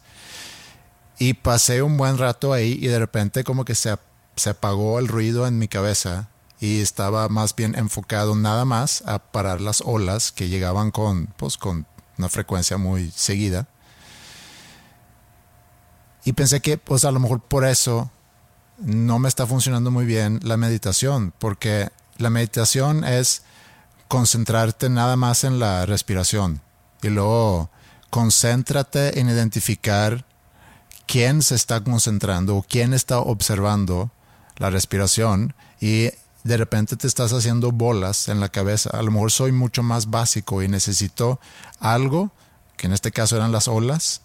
Y 1.19 1.35
pasé 1.35 1.83
un 1.83 1.95
buen 1.95 2.17
rato 2.17 2.51
ahí 2.51 2.79
y 2.81 2.87
de 2.87 2.97
repente 2.97 3.43
como 3.43 3.63
que 3.63 3.75
se, 3.75 3.95
se 4.35 4.49
apagó 4.49 4.97
el 4.97 5.07
ruido 5.07 5.45
en 5.45 5.59
mi 5.59 5.67
cabeza 5.67 6.29
y 6.59 6.81
estaba 6.81 7.29
más 7.29 7.55
bien 7.55 7.77
enfocado 7.77 8.35
nada 8.35 8.65
más 8.65 9.03
a 9.05 9.19
parar 9.19 9.61
las 9.61 9.81
olas 9.81 10.31
que 10.31 10.49
llegaban 10.49 10.89
con, 10.89 11.27
pues, 11.37 11.57
con 11.57 11.85
una 12.17 12.27
frecuencia 12.27 12.77
muy 12.77 13.11
seguida. 13.11 13.67
Y 16.23 16.33
pensé 16.33 16.59
que 16.59 16.79
pues 16.79 17.05
a 17.05 17.11
lo 17.11 17.19
mejor 17.19 17.39
por 17.39 17.65
eso 17.65 18.09
no 18.79 19.19
me 19.19 19.29
está 19.29 19.45
funcionando 19.45 19.91
muy 19.91 20.05
bien 20.05 20.39
la 20.41 20.57
meditación, 20.57 21.31
porque 21.37 21.89
la 22.17 22.31
meditación 22.31 23.03
es 23.03 23.43
concentrarte 24.07 24.89
nada 24.89 25.15
más 25.15 25.43
en 25.43 25.59
la 25.59 25.85
respiración 25.85 26.61
y 27.01 27.09
luego 27.09 27.69
concéntrate 28.09 29.19
en 29.19 29.29
identificar 29.29 30.25
quién 31.05 31.41
se 31.41 31.55
está 31.55 31.83
concentrando 31.83 32.55
o 32.55 32.65
quién 32.67 32.93
está 32.93 33.19
observando 33.19 34.11
la 34.57 34.69
respiración 34.69 35.53
y 35.79 36.09
de 36.43 36.57
repente 36.57 36.95
te 36.95 37.07
estás 37.07 37.33
haciendo 37.33 37.71
bolas 37.71 38.27
en 38.27 38.39
la 38.39 38.49
cabeza. 38.49 38.91
A 38.91 39.01
lo 39.01 39.11
mejor 39.11 39.31
soy 39.31 39.51
mucho 39.51 39.83
más 39.83 40.09
básico 40.09 40.61
y 40.61 40.67
necesito 40.67 41.39
algo, 41.79 42.31
que 42.77 42.87
en 42.87 42.93
este 42.93 43.11
caso 43.11 43.35
eran 43.35 43.51
las 43.51 43.67
olas, 43.67 44.21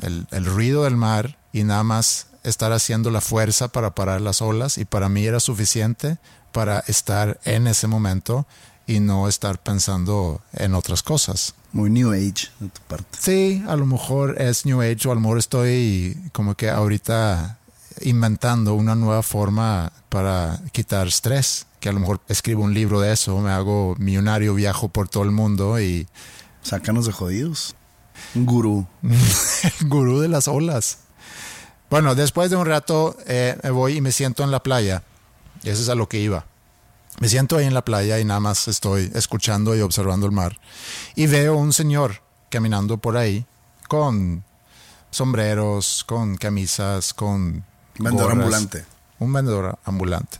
el, 0.00 0.26
el 0.30 0.44
ruido 0.44 0.84
del 0.84 0.96
mar 0.96 1.38
y 1.52 1.64
nada 1.64 1.82
más 1.82 2.28
estar 2.42 2.72
haciendo 2.72 3.10
la 3.10 3.20
fuerza 3.20 3.68
para 3.68 3.94
parar 3.94 4.20
las 4.20 4.42
olas 4.42 4.78
y 4.78 4.84
para 4.84 5.08
mí 5.08 5.24
era 5.24 5.40
suficiente 5.40 6.18
para 6.54 6.84
estar 6.86 7.40
en 7.44 7.66
ese 7.66 7.88
momento 7.88 8.46
y 8.86 9.00
no 9.00 9.26
estar 9.26 9.58
pensando 9.58 10.40
en 10.52 10.74
otras 10.74 11.02
cosas. 11.02 11.54
Muy 11.72 11.90
New 11.90 12.12
Age 12.12 12.48
de 12.60 12.68
tu 12.68 12.80
parte. 12.86 13.18
Sí, 13.18 13.64
a 13.66 13.74
lo 13.74 13.86
mejor 13.86 14.40
es 14.40 14.64
New 14.64 14.80
Age 14.80 15.08
o 15.08 15.10
a 15.10 15.16
lo 15.16 15.20
mejor 15.20 15.38
estoy 15.38 16.16
como 16.32 16.54
que 16.54 16.70
ahorita 16.70 17.58
inventando 18.02 18.74
una 18.74 18.94
nueva 18.94 19.24
forma 19.24 19.92
para 20.08 20.60
quitar 20.70 21.08
estrés, 21.08 21.66
que 21.80 21.88
a 21.88 21.92
lo 21.92 21.98
mejor 21.98 22.20
escribo 22.28 22.62
un 22.62 22.72
libro 22.72 23.00
de 23.00 23.12
eso, 23.12 23.36
me 23.40 23.50
hago 23.50 23.96
millonario, 23.98 24.54
viajo 24.54 24.88
por 24.88 25.08
todo 25.08 25.24
el 25.24 25.32
mundo 25.32 25.80
y... 25.80 26.06
Sácanos 26.62 27.04
de 27.06 27.12
jodidos. 27.12 27.74
Un 28.36 28.46
gurú. 28.46 28.86
el 29.02 29.88
gurú 29.88 30.20
de 30.20 30.28
las 30.28 30.46
olas. 30.46 30.98
Bueno, 31.90 32.14
después 32.14 32.48
de 32.50 32.56
un 32.56 32.66
rato 32.66 33.16
eh, 33.26 33.58
me 33.64 33.70
voy 33.70 33.96
y 33.96 34.00
me 34.00 34.12
siento 34.12 34.44
en 34.44 34.52
la 34.52 34.62
playa. 34.62 35.02
Y 35.64 35.70
eso 35.70 35.82
es 35.82 35.88
a 35.88 35.96
lo 35.96 36.08
que 36.08 36.20
iba. 36.20 36.44
Me 37.20 37.28
siento 37.28 37.56
ahí 37.56 37.66
en 37.66 37.74
la 37.74 37.84
playa 37.84 38.20
y 38.20 38.24
nada 38.24 38.40
más 38.40 38.68
estoy 38.68 39.10
escuchando 39.14 39.74
y 39.74 39.80
observando 39.80 40.26
el 40.26 40.32
mar. 40.32 40.58
Y 41.16 41.26
veo 41.26 41.56
un 41.56 41.72
señor 41.72 42.22
caminando 42.50 42.98
por 42.98 43.16
ahí 43.16 43.46
con 43.88 44.44
sombreros, 45.10 46.04
con 46.06 46.36
camisas, 46.36 47.14
con... 47.14 47.64
Vendedor 47.98 48.30
gorras. 48.30 48.44
ambulante. 48.44 48.84
Un 49.20 49.32
vendedor 49.32 49.78
ambulante. 49.84 50.38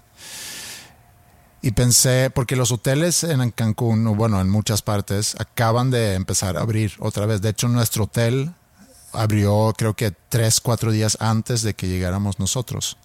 Y 1.62 1.70
pensé, 1.70 2.28
porque 2.28 2.56
los 2.56 2.72
hoteles 2.72 3.24
en 3.24 3.50
Cancún, 3.52 4.06
o 4.06 4.14
bueno, 4.14 4.40
en 4.40 4.50
muchas 4.50 4.82
partes, 4.82 5.34
acaban 5.38 5.90
de 5.90 6.14
empezar 6.14 6.58
a 6.58 6.60
abrir 6.60 6.92
otra 6.98 7.24
vez. 7.24 7.40
De 7.40 7.48
hecho, 7.48 7.68
nuestro 7.68 8.04
hotel 8.04 8.52
abrió 9.12 9.72
creo 9.78 9.94
que 9.94 10.10
tres, 10.10 10.60
cuatro 10.60 10.90
días 10.92 11.16
antes 11.20 11.62
de 11.62 11.72
que 11.72 11.88
llegáramos 11.88 12.38
nosotros. 12.38 12.98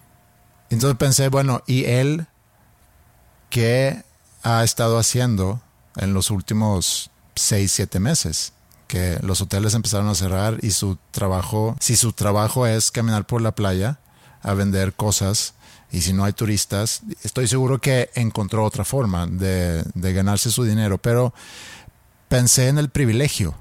Entonces 0.70 0.96
pensé, 0.96 1.28
bueno, 1.28 1.62
¿y 1.66 1.84
él 1.84 2.26
qué 3.50 4.04
ha 4.42 4.64
estado 4.64 4.98
haciendo 4.98 5.60
en 5.96 6.14
los 6.14 6.30
últimos 6.30 7.10
seis, 7.34 7.72
siete 7.72 7.98
meses? 8.00 8.52
Que 8.86 9.18
los 9.22 9.40
hoteles 9.40 9.74
empezaron 9.74 10.08
a 10.08 10.14
cerrar 10.14 10.58
y 10.62 10.70
su 10.70 10.96
trabajo, 11.10 11.76
si 11.80 11.96
su 11.96 12.12
trabajo 12.12 12.66
es 12.66 12.90
caminar 12.90 13.26
por 13.26 13.42
la 13.42 13.54
playa 13.54 13.98
a 14.42 14.54
vender 14.54 14.94
cosas, 14.94 15.54
y 15.92 16.02
si 16.02 16.12
no 16.12 16.24
hay 16.24 16.32
turistas, 16.32 17.02
estoy 17.24 17.48
seguro 17.48 17.80
que 17.80 18.10
encontró 18.14 18.64
otra 18.64 18.84
forma 18.84 19.26
de, 19.26 19.84
de, 19.94 20.12
ganarse 20.12 20.50
su 20.50 20.62
dinero, 20.62 20.98
pero 20.98 21.34
pensé 22.28 22.68
en 22.68 22.78
el 22.78 22.90
privilegio, 22.90 23.56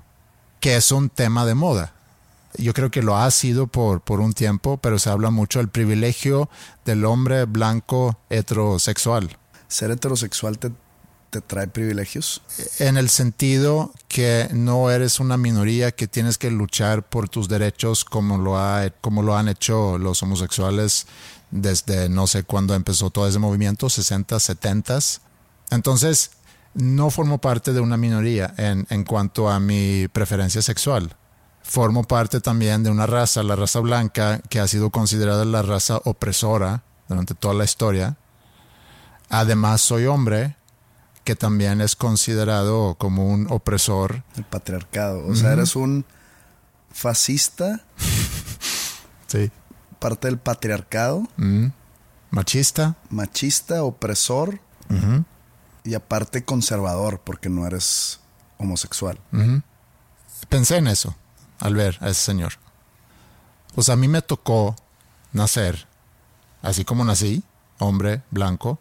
que 0.59 0.75
es 0.75 0.91
un 0.91 1.09
tema 1.09 1.45
de 1.45 1.55
moda. 1.55 1.93
Yo 2.57 2.73
creo 2.73 2.89
que 2.89 3.01
lo 3.01 3.15
ha 3.15 3.29
sido 3.31 3.67
por, 3.67 4.01
por 4.01 4.19
un 4.19 4.33
tiempo, 4.33 4.77
pero 4.77 4.99
se 4.99 5.09
habla 5.09 5.29
mucho 5.29 5.59
del 5.59 5.69
privilegio 5.69 6.49
del 6.85 7.05
hombre 7.05 7.45
blanco 7.45 8.19
heterosexual. 8.29 9.37
¿Ser 9.67 9.91
heterosexual 9.91 10.57
te, 10.57 10.71
te 11.29 11.41
trae 11.41 11.67
privilegios? 11.67 12.41
En 12.79 12.97
el 12.97 13.09
sentido 13.09 13.93
que 14.07 14.49
no 14.51 14.89
eres 14.89 15.19
una 15.19 15.37
minoría 15.37 15.91
que 15.91 16.07
tienes 16.07 16.37
que 16.37 16.49
luchar 16.49 17.07
por 17.07 17.29
tus 17.29 17.47
derechos 17.47 18.03
como 18.03 18.37
lo, 18.37 18.57
ha, 18.57 18.89
como 19.01 19.21
lo 19.21 19.37
han 19.37 19.47
hecho 19.47 19.97
los 19.97 20.21
homosexuales 20.23 21.05
desde 21.51 22.09
no 22.09 22.27
sé 22.27 22.43
cuándo 22.43 22.75
empezó 22.75 23.09
todo 23.09 23.27
ese 23.27 23.39
movimiento, 23.39 23.89
60, 23.89 24.39
70. 24.39 24.99
Entonces, 25.71 26.31
no 26.73 27.09
formo 27.09 27.39
parte 27.39 27.73
de 27.73 27.79
una 27.79 27.97
minoría 27.97 28.53
en, 28.57 28.85
en, 28.89 29.03
cuanto 29.03 29.49
a 29.49 29.59
mi 29.59 30.07
preferencia 30.07 30.61
sexual. 30.61 31.15
Formo 31.69 32.03
parte 32.03 32.41
también 32.41 32.83
de 32.83 32.89
una 32.89 33.05
raza, 33.05 33.43
la 33.43 33.55
raza 33.55 33.79
blanca, 33.79 34.41
que 34.49 34.59
ha 34.59 34.67
sido 34.67 34.89
considerada 34.89 35.45
la 35.45 35.61
raza 35.61 36.01
opresora 36.03 36.81
durante 37.07 37.35
toda 37.35 37.53
la 37.53 37.63
historia. 37.63 38.17
Además, 39.29 39.81
soy 39.81 40.07
hombre, 40.07 40.55
que 41.23 41.35
también 41.35 41.81
es 41.81 41.95
considerado 41.95 42.95
como 42.95 43.27
un 43.27 43.45
opresor. 43.51 44.23
El 44.35 44.45
patriarcado. 44.45 45.27
O 45.27 45.35
sea, 45.35 45.53
eres 45.53 45.75
un 45.75 46.05
fascista. 46.91 47.81
sí 49.27 49.51
parte 49.99 50.27
del 50.27 50.39
patriarcado. 50.39 51.23
Mm. 51.37 51.67
Machista. 52.31 52.95
Machista, 53.09 53.83
opresor. 53.83 54.59
Y 55.83 55.93
aparte 55.93 56.43
conservador, 56.43 57.21
porque 57.23 57.49
no 57.49 57.67
eres 57.67 58.19
homosexual. 58.57 59.19
Pensé 60.49 60.77
en 60.77 60.87
eso 60.87 61.15
al 61.59 61.75
ver 61.75 61.97
a 62.01 62.09
ese 62.09 62.21
señor. 62.21 62.53
Pues 63.75 63.89
a 63.89 63.95
mí 63.95 64.07
me 64.07 64.21
tocó 64.21 64.75
nacer, 65.31 65.87
así 66.61 66.85
como 66.85 67.03
nací, 67.03 67.43
hombre, 67.77 68.23
blanco, 68.31 68.79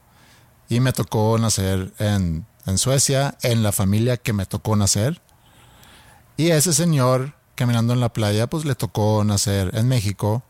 y 0.69 0.81
me 0.81 0.93
tocó 0.93 1.39
nacer 1.39 1.93
en, 1.99 2.47
en 2.67 2.79
Suecia, 2.79 3.37
en 3.43 3.63
la 3.63 3.73
familia 3.73 4.17
que 4.17 4.33
me 4.33 4.47
tocó 4.47 4.77
nacer. 4.77 5.21
Y 6.37 6.51
ese 6.51 6.73
señor 6.73 7.35
caminando 7.55 7.93
en 7.93 8.01
la 8.01 8.13
playa, 8.13 8.47
pues 8.47 8.65
le 8.65 8.77
tocó 8.77 9.25
nacer 9.25 9.75
en 9.75 9.89
México, 9.89 10.45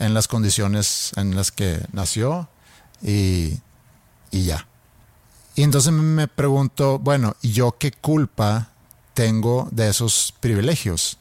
en 0.00 0.12
las 0.12 0.26
condiciones 0.26 1.12
en 1.16 1.36
las 1.36 1.52
que 1.52 1.86
nació 1.92 2.48
y, 3.00 3.60
y, 4.32 4.44
ya. 4.44 4.66
Y 5.54 5.62
entonces 5.62 5.92
me 5.92 6.26
pregunto, 6.26 6.98
bueno, 6.98 7.36
¿yo 7.42 7.76
qué 7.78 7.92
culpa 7.92 8.70
tengo 9.14 9.68
de 9.70 9.88
esos 9.88 10.34
privilegios? 10.40 11.18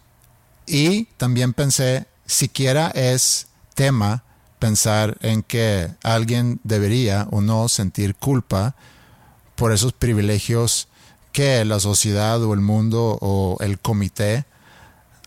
Y 0.73 1.09
también 1.17 1.51
pensé, 1.51 2.07
siquiera 2.25 2.91
es 2.91 3.47
tema 3.75 4.23
pensar 4.57 5.17
en 5.19 5.43
que 5.43 5.89
alguien 6.01 6.61
debería 6.63 7.27
o 7.29 7.41
no 7.41 7.67
sentir 7.67 8.15
culpa 8.15 8.73
por 9.57 9.73
esos 9.73 9.91
privilegios 9.91 10.87
que 11.33 11.65
la 11.65 11.81
sociedad 11.81 12.41
o 12.41 12.53
el 12.53 12.61
mundo 12.61 13.17
o 13.19 13.57
el 13.59 13.79
comité 13.79 14.45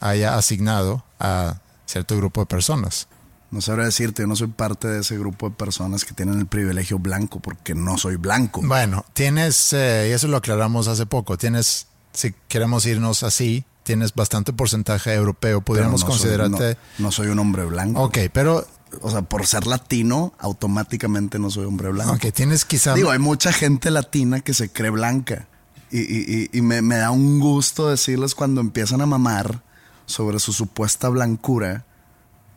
haya 0.01 0.39
asignado 0.39 1.05
a 1.21 1.61
cierto 1.85 2.17
grupo 2.17 2.41
de 2.41 2.47
personas. 2.47 3.07
No 3.51 3.61
sabré 3.61 3.85
decirte, 3.85 4.23
yo 4.23 4.27
no 4.27 4.37
soy 4.37 4.49
parte 4.49 4.89
de 4.89 5.01
ese 5.03 5.19
grupo 5.19 5.51
de 5.51 5.57
personas 5.57 6.07
que 6.07 6.15
tienen 6.15 6.39
el 6.39 6.47
privilegio 6.47 6.99
blanco 6.99 7.41
porque 7.41 7.75
no 7.75 7.99
soy 7.99 8.17
blanco. 8.17 8.63
Bueno, 8.65 9.05
tienes, 9.13 9.75
eh, 9.75 10.07
y 10.09 10.13
eso 10.13 10.27
lo 10.27 10.39
aclaramos 10.39 10.89
hace 10.89 11.05
poco, 11.05 11.37
tienes, 11.37 11.87
si 12.15 12.35
queremos 12.49 12.87
irnos 12.87 13.23
así, 13.23 13.67
tienes 13.85 14.15
bastante 14.15 14.53
porcentaje 14.53 15.15
europeo, 15.15 15.61
podríamos 15.61 16.01
no 16.01 16.07
considerarte... 16.09 16.75
Soy, 16.75 16.77
no, 16.99 17.05
no, 17.05 17.13
soy 17.13 17.29
un 17.29 17.39
hombre 17.39 17.65
blanco. 17.65 18.03
Ok, 18.03 18.19
pero... 18.33 18.67
O 19.01 19.11
sea, 19.11 19.23
por 19.23 19.45
ser 19.45 19.67
latino, 19.67 20.35
automáticamente 20.39 21.41
no 21.41 21.51
soy 21.51 21.65
hombre 21.65 21.91
blanco. 21.91 22.13
Ok, 22.13 22.33
tienes 22.33 22.65
quizá... 22.65 22.95
Digo, 22.95 23.11
hay 23.11 23.19
mucha 23.19 23.53
gente 23.53 23.91
latina 23.91 24.41
que 24.41 24.55
se 24.55 24.69
cree 24.69 24.91
blanca. 24.91 25.49
Y, 25.91 25.99
y, 25.99 26.49
y, 26.53 26.59
y 26.59 26.63
me, 26.63 26.81
me 26.81 26.97
da 26.97 27.11
un 27.11 27.41
gusto 27.41 27.89
decirles 27.89 28.37
cuando 28.37 28.61
empiezan 28.61 29.01
a 29.01 29.07
mamar 29.07 29.63
sobre 30.07 30.39
su 30.39 30.53
supuesta 30.53 31.09
blancura 31.09 31.85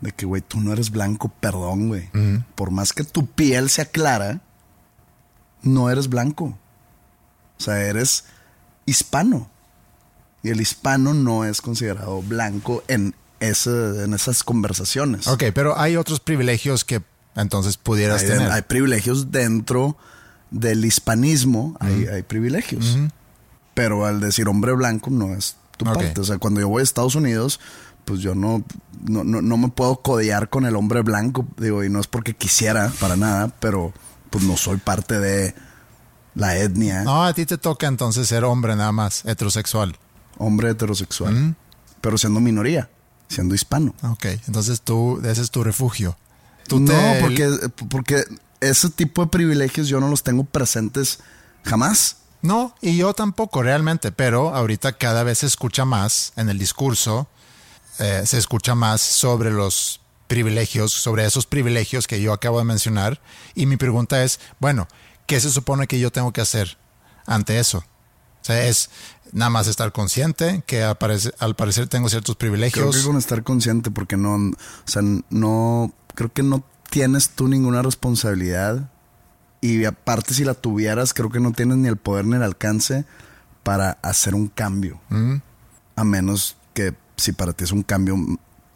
de 0.01 0.11
que, 0.11 0.27
güey, 0.27 0.43
tú 0.43 0.59
no 0.59 0.73
eres 0.73 0.91
blanco, 0.91 1.29
perdón, 1.39 1.87
güey. 1.87 2.03
Uh 2.13 2.17
-huh. 2.17 2.45
Por 2.53 2.69
más 2.69 2.93
que 2.93 3.03
tu 3.03 3.25
piel 3.25 3.71
sea 3.71 3.85
clara, 3.85 4.41
no 5.63 5.89
eres 5.89 6.07
blanco. 6.07 6.57
O 7.59 7.63
sea, 7.63 7.79
eres 7.81 8.25
hispano. 8.85 9.49
Y 10.47 10.49
el 10.49 10.61
hispano 10.61 11.13
no 11.13 11.43
es 11.43 11.61
considerado 11.61 12.21
blanco 12.21 12.83
en, 12.87 13.13
ese, 13.41 14.03
en 14.03 14.13
esas 14.13 14.43
conversaciones. 14.43 15.27
Ok, 15.27 15.43
pero 15.53 15.77
hay 15.77 15.97
otros 15.97 16.21
privilegios 16.21 16.85
que 16.85 17.01
entonces 17.35 17.75
pudieras 17.75 18.21
hay, 18.21 18.27
tener. 18.29 18.51
Hay 18.51 18.61
privilegios 18.61 19.31
dentro 19.31 19.97
del 20.49 20.85
hispanismo, 20.85 21.75
uh 21.79 21.83
-huh. 21.83 21.87
hay, 21.87 22.07
hay, 22.07 22.23
privilegios. 22.23 22.95
Uh 22.95 22.99
-huh. 22.99 23.11
Pero 23.73 24.05
al 24.05 24.21
decir 24.21 24.47
hombre 24.47 24.71
blanco 24.71 25.09
no 25.09 25.35
es 25.35 25.57
tu 25.75 25.87
okay. 25.87 26.05
parte. 26.05 26.21
O 26.21 26.23
sea, 26.23 26.37
cuando 26.37 26.61
yo 26.61 26.69
voy 26.69 26.79
a 26.79 26.83
Estados 26.83 27.15
Unidos, 27.15 27.59
pues 28.05 28.21
yo 28.21 28.33
no, 28.33 28.63
no, 29.03 29.25
no, 29.25 29.41
no, 29.41 29.57
me 29.57 29.67
puedo 29.67 29.97
codear 29.97 30.49
con 30.49 30.65
el 30.65 30.77
hombre 30.77 31.01
blanco, 31.01 31.45
digo, 31.57 31.83
y 31.83 31.89
no 31.89 31.99
es 31.99 32.07
porque 32.07 32.33
quisiera 32.33 32.89
para 33.01 33.17
nada, 33.17 33.49
pero 33.59 33.93
pues 34.29 34.45
no 34.45 34.55
soy 34.55 34.77
parte 34.77 35.19
de 35.19 35.53
la 36.35 36.57
etnia. 36.57 37.03
No, 37.03 37.25
a 37.25 37.33
ti 37.33 37.45
te 37.45 37.57
toca 37.57 37.87
entonces 37.87 38.27
ser 38.29 38.45
hombre 38.45 38.75
nada 38.75 38.93
más, 38.93 39.25
heterosexual. 39.25 39.97
Hombre 40.37 40.71
heterosexual, 40.71 41.33
mm. 41.33 41.55
pero 42.01 42.17
siendo 42.17 42.39
minoría, 42.39 42.89
siendo 43.27 43.55
hispano. 43.55 43.93
Ok, 44.03 44.25
entonces 44.47 44.81
tú, 44.81 45.19
ese 45.23 45.41
es 45.41 45.51
tu 45.51 45.63
refugio. 45.63 46.17
¿Tú 46.67 46.79
no, 46.79 46.91
te... 46.91 47.19
porque, 47.21 47.49
porque 47.89 48.23
ese 48.59 48.89
tipo 48.89 49.23
de 49.23 49.31
privilegios 49.31 49.87
yo 49.87 49.99
no 49.99 50.09
los 50.09 50.23
tengo 50.23 50.43
presentes 50.43 51.19
jamás. 51.63 52.17
No, 52.41 52.75
y 52.81 52.97
yo 52.97 53.13
tampoco 53.13 53.63
realmente, 53.63 54.11
pero 54.11 54.53
ahorita 54.53 54.93
cada 54.93 55.23
vez 55.23 55.39
se 55.39 55.47
escucha 55.47 55.85
más 55.85 56.33
en 56.35 56.49
el 56.49 56.59
discurso 56.59 57.27
eh, 57.99 58.23
se 58.25 58.37
escucha 58.37 58.75
más 58.75 59.01
sobre 59.01 59.49
los 59.49 60.01
privilegios, 60.27 60.91
sobre 60.91 61.25
esos 61.25 61.47
privilegios 61.47 62.05
que 62.05 62.21
yo 62.21 62.31
acabo 62.31 62.59
de 62.59 62.65
mencionar. 62.65 63.19
Y 63.55 63.65
mi 63.65 63.77
pregunta 63.77 64.23
es, 64.23 64.39
bueno, 64.59 64.87
¿qué 65.25 65.39
se 65.39 65.49
supone 65.49 65.87
que 65.87 65.99
yo 65.99 66.11
tengo 66.11 66.31
que 66.31 66.41
hacer 66.41 66.77
ante 67.25 67.59
eso? 67.59 67.79
O 67.79 68.45
sea, 68.47 68.65
es 68.65 68.91
nada 69.31 69.49
más 69.49 69.67
estar 69.67 69.91
consciente 69.91 70.63
que 70.65 70.83
al 70.83 70.97
parecer 70.97 71.87
tengo 71.87 72.09
ciertos 72.09 72.35
privilegios. 72.35 72.89
Creo 72.89 73.01
que 73.01 73.07
con 73.07 73.17
estar 73.17 73.43
consciente 73.43 73.91
porque 73.91 74.17
no, 74.17 74.35
o 74.35 74.53
sea, 74.85 75.01
no, 75.29 75.93
creo 76.15 76.31
que 76.31 76.43
no 76.43 76.63
tienes 76.89 77.29
tú 77.29 77.47
ninguna 77.47 77.81
responsabilidad 77.81 78.89
y 79.61 79.85
aparte 79.85 80.33
si 80.33 80.43
la 80.43 80.53
tuvieras, 80.53 81.13
creo 81.13 81.29
que 81.29 81.39
no 81.39 81.51
tienes 81.51 81.77
ni 81.77 81.87
el 81.87 81.97
poder 81.97 82.25
ni 82.25 82.35
el 82.35 82.43
alcance 82.43 83.05
para 83.63 83.91
hacer 84.01 84.35
un 84.35 84.47
cambio. 84.47 84.99
Mm. 85.09 85.35
A 85.95 86.03
menos 86.03 86.57
que 86.73 86.93
si 87.17 87.31
para 87.31 87.53
ti 87.53 87.63
es 87.63 87.71
un 87.71 87.83
cambio 87.83 88.15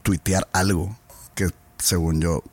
tuitear 0.02 0.48
algo 0.52 0.98
que 1.36 1.50
según 1.78 2.22
yo 2.22 2.44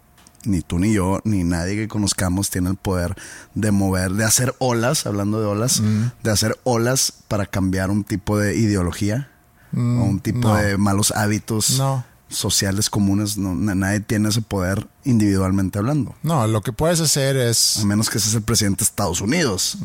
ni 0.45 0.61
tú 0.63 0.79
ni 0.79 0.93
yo, 0.93 1.21
ni 1.25 1.45
nadie 1.45 1.75
que 1.77 1.89
conozcamos 1.89 2.51
tiene 2.51 2.71
el 2.71 2.77
poder 2.77 3.15
de 3.55 3.71
mover, 3.71 4.13
de 4.13 4.25
hacer 4.25 4.55
olas, 4.59 5.07
hablando 5.07 5.41
de 5.41 5.47
olas, 5.47 5.83
de 6.23 6.31
hacer 6.31 6.59
olas 6.65 7.13
para 7.29 7.47
cambiar 7.47 7.91
un 7.91 8.05
tipo 8.05 8.39
de 8.39 8.57
ideología 8.57 9.31
o 9.75 9.79
un 9.79 10.21
tipo 10.21 10.49
no. 10.49 10.55
de 10.57 10.79
malos 10.79 11.11
hábitos 11.11 11.79
No. 11.79 12.05
sociales 12.29 12.89
comunes. 12.89 13.37
No, 13.37 13.55
nadie 13.55 14.01
tiene 14.01 14.29
ese 14.31 14.41
poder 14.43 14.87
individualmente 15.05 15.79
hablando. 15.79 16.15
No, 16.23 16.47
lo 16.47 16.61
que 16.63 16.73
puedes 16.73 17.01
hacer 17.01 17.37
es... 17.37 17.79
A 17.79 17.85
menos 17.85 18.09
que 18.09 18.19
seas 18.19 18.35
el 18.35 18.43
presidente 18.43 18.79
de 18.81 18.85
Estados 18.85 19.21
Unidos. 19.21 19.77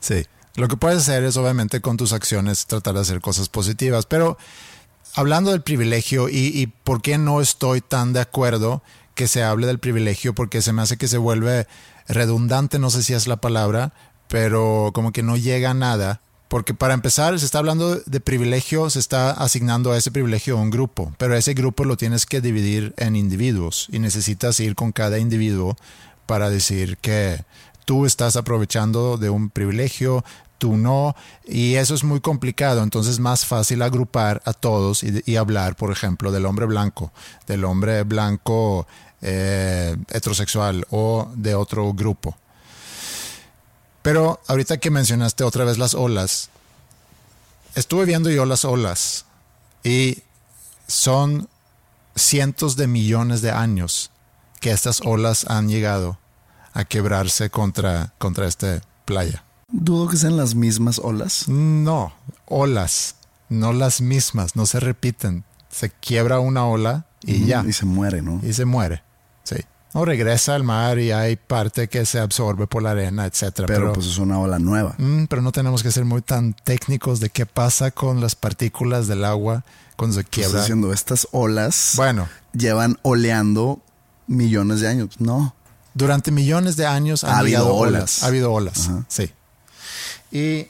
Sí. 0.00 0.24
Lo 0.54 0.68
que 0.68 0.76
puedes 0.76 0.98
hacer 1.02 1.22
es 1.24 1.36
obviamente 1.36 1.80
con 1.82 1.96
tus 1.98 2.12
acciones 2.14 2.66
tratar 2.66 2.94
de 2.94 3.00
hacer 3.00 3.20
cosas 3.20 3.48
positivas. 3.50 4.06
Pero 4.06 4.38
hablando 5.16 5.50
del 5.50 5.62
privilegio 5.62 6.28
y, 6.28 6.52
y 6.54 6.68
por 6.68 7.02
qué 7.02 7.18
no 7.18 7.40
estoy 7.40 7.80
tan 7.80 8.12
de 8.12 8.20
acuerdo 8.20 8.82
que 9.16 9.26
se 9.26 9.42
hable 9.42 9.66
del 9.66 9.80
privilegio, 9.80 10.34
porque 10.34 10.62
se 10.62 10.72
me 10.72 10.82
hace 10.82 10.98
que 10.98 11.08
se 11.08 11.18
vuelve 11.18 11.66
redundante, 12.06 12.78
no 12.78 12.90
sé 12.90 13.02
si 13.02 13.14
es 13.14 13.26
la 13.26 13.38
palabra, 13.38 13.92
pero 14.28 14.90
como 14.94 15.10
que 15.12 15.22
no 15.22 15.36
llega 15.36 15.70
a 15.70 15.74
nada. 15.74 16.20
Porque 16.48 16.74
para 16.74 16.94
empezar, 16.94 17.36
se 17.40 17.44
está 17.44 17.58
hablando 17.58 17.96
de 17.96 18.20
privilegio, 18.20 18.88
se 18.88 19.00
está 19.00 19.32
asignando 19.32 19.90
a 19.90 19.96
ese 19.96 20.12
privilegio 20.12 20.56
a 20.56 20.60
un 20.60 20.70
grupo, 20.70 21.12
pero 21.18 21.34
ese 21.34 21.54
grupo 21.54 21.84
lo 21.84 21.96
tienes 21.96 22.24
que 22.24 22.40
dividir 22.40 22.94
en 22.98 23.16
individuos 23.16 23.88
y 23.90 23.98
necesitas 23.98 24.60
ir 24.60 24.76
con 24.76 24.92
cada 24.92 25.18
individuo 25.18 25.76
para 26.26 26.48
decir 26.48 26.98
que 26.98 27.42
tú 27.84 28.06
estás 28.06 28.36
aprovechando 28.36 29.16
de 29.16 29.30
un 29.30 29.50
privilegio, 29.50 30.24
tú 30.58 30.76
no, 30.76 31.14
y 31.44 31.74
eso 31.74 31.94
es 31.94 32.04
muy 32.04 32.20
complicado, 32.20 32.82
entonces 32.82 33.14
es 33.14 33.20
más 33.20 33.44
fácil 33.44 33.82
agrupar 33.82 34.42
a 34.44 34.52
todos 34.52 35.02
y, 35.02 35.36
hablar, 35.36 35.76
por 35.76 35.92
ejemplo, 35.92 36.32
del 36.32 36.46
hombre 36.46 36.66
blanco, 36.66 37.12
del 37.46 37.64
hombre 37.64 38.02
blanco 38.04 38.86
eh, 39.22 39.96
heterosexual 40.10 40.86
o 40.90 41.30
de 41.34 41.54
otro 41.54 41.92
grupo. 41.92 42.36
Pero 44.02 44.40
ahorita 44.46 44.78
que 44.78 44.90
mencionaste 44.90 45.44
otra 45.44 45.64
vez 45.64 45.78
las 45.78 45.94
olas, 45.94 46.50
estuve 47.74 48.04
viendo 48.04 48.30
yo 48.30 48.44
las 48.44 48.64
olas 48.64 49.26
y 49.82 50.22
son 50.86 51.48
cientos 52.14 52.76
de 52.76 52.86
millones 52.86 53.42
de 53.42 53.50
años 53.50 54.10
que 54.60 54.70
estas 54.70 55.00
olas 55.04 55.44
han 55.48 55.68
llegado 55.68 56.18
a 56.72 56.84
quebrarse 56.84 57.50
contra, 57.50 58.12
contra 58.18 58.46
esta 58.46 58.80
playa. 59.04 59.45
Dudo 59.72 60.08
que 60.08 60.16
sean 60.16 60.36
las 60.36 60.54
mismas 60.54 61.00
olas. 61.00 61.48
No, 61.48 62.12
olas, 62.46 63.16
no 63.48 63.72
las 63.72 64.00
mismas, 64.00 64.54
no 64.54 64.64
se 64.64 64.78
repiten. 64.78 65.44
Se 65.70 65.90
quiebra 65.90 66.38
una 66.38 66.66
ola 66.66 67.06
y 67.22 67.46
ya, 67.46 67.64
Y 67.66 67.72
se 67.72 67.84
muere, 67.84 68.22
¿no? 68.22 68.40
y 68.44 68.52
se 68.52 68.64
muere. 68.64 69.02
Sí. 69.42 69.56
O 69.92 70.04
regresa 70.04 70.54
al 70.54 70.62
mar 70.62 70.98
y 71.00 71.10
hay 71.10 71.34
parte 71.36 71.88
que 71.88 72.06
se 72.06 72.20
absorbe 72.20 72.66
por 72.68 72.82
la 72.82 72.92
arena, 72.92 73.26
etcétera. 73.26 73.66
Pero, 73.66 73.92
pues 73.92 74.06
es 74.06 74.18
una 74.18 74.38
ola 74.38 74.58
nueva. 74.60 74.94
Mm, 74.98 75.24
pero 75.24 75.42
no 75.42 75.50
tenemos 75.50 75.82
que 75.82 75.90
ser 75.90 76.04
muy 76.04 76.22
tan 76.22 76.52
técnicos 76.54 77.18
de 77.18 77.30
qué 77.30 77.44
pasa 77.44 77.90
con 77.90 78.20
las 78.20 78.36
partículas 78.36 79.08
del 79.08 79.24
agua 79.24 79.64
cuando 79.96 80.14
se 80.16 80.22
Pues 80.22 80.30
quiebra. 80.30 80.60
diciendo, 80.60 80.92
estas 80.92 81.26
olas 81.32 81.94
Bueno, 81.96 82.28
llevan 82.52 82.98
oleando 83.02 83.80
millones 84.28 84.80
de 84.80 84.88
años. 84.88 85.16
No. 85.18 85.54
durante 85.94 86.30
millones 86.30 86.76
de 86.76 86.86
años 86.86 87.24
han 87.24 87.30
Ha 87.34 87.38
habido 87.38 87.74
olas. 87.74 88.22
Ha 88.22 88.26
habido 88.28 88.52
olas, 88.52 88.88
Ajá. 88.88 89.04
sí. 89.08 89.32
Y 90.36 90.68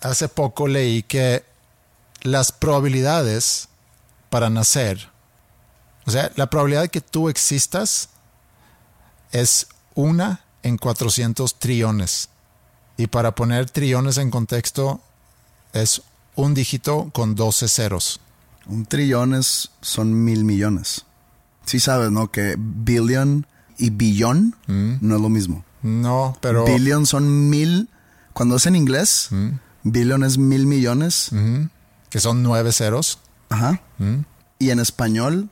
hace 0.00 0.26
poco 0.26 0.66
leí 0.66 1.04
que 1.04 1.44
las 2.22 2.50
probabilidades 2.50 3.68
para 4.28 4.50
nacer, 4.50 5.08
o 6.04 6.10
sea, 6.10 6.32
la 6.34 6.50
probabilidad 6.50 6.82
de 6.82 6.88
que 6.88 7.00
tú 7.00 7.28
existas 7.28 8.08
es 9.30 9.68
una 9.94 10.40
en 10.64 10.78
400 10.78 11.60
trillones. 11.60 12.28
Y 12.96 13.06
para 13.06 13.36
poner 13.36 13.70
trillones 13.70 14.16
en 14.16 14.32
contexto, 14.32 15.00
es 15.72 16.02
un 16.34 16.54
dígito 16.54 17.10
con 17.14 17.36
12 17.36 17.68
ceros. 17.68 18.20
Un 18.66 18.84
trillón 18.84 19.32
es, 19.32 19.70
son 19.80 20.24
mil 20.24 20.42
millones. 20.42 21.04
Sí 21.66 21.78
sabes, 21.78 22.10
¿no? 22.10 22.32
Que 22.32 22.56
billion 22.58 23.46
y 23.76 23.90
billón 23.90 24.56
no 24.66 25.14
es 25.14 25.22
lo 25.22 25.28
mismo. 25.28 25.64
No, 25.82 26.36
pero... 26.40 26.64
Billion 26.64 27.06
son 27.06 27.48
mil. 27.48 27.88
Cuando 28.38 28.54
es 28.54 28.66
en 28.66 28.76
inglés, 28.76 29.30
billion 29.82 30.22
es 30.22 30.38
mil 30.38 30.64
millones. 30.64 31.30
Ujú, 31.32 31.70
que 32.08 32.20
son 32.20 32.44
nueve 32.44 32.70
ceros. 32.70 33.18
Ajá. 33.48 33.82
Y 34.60 34.70
en 34.70 34.78
español, 34.78 35.48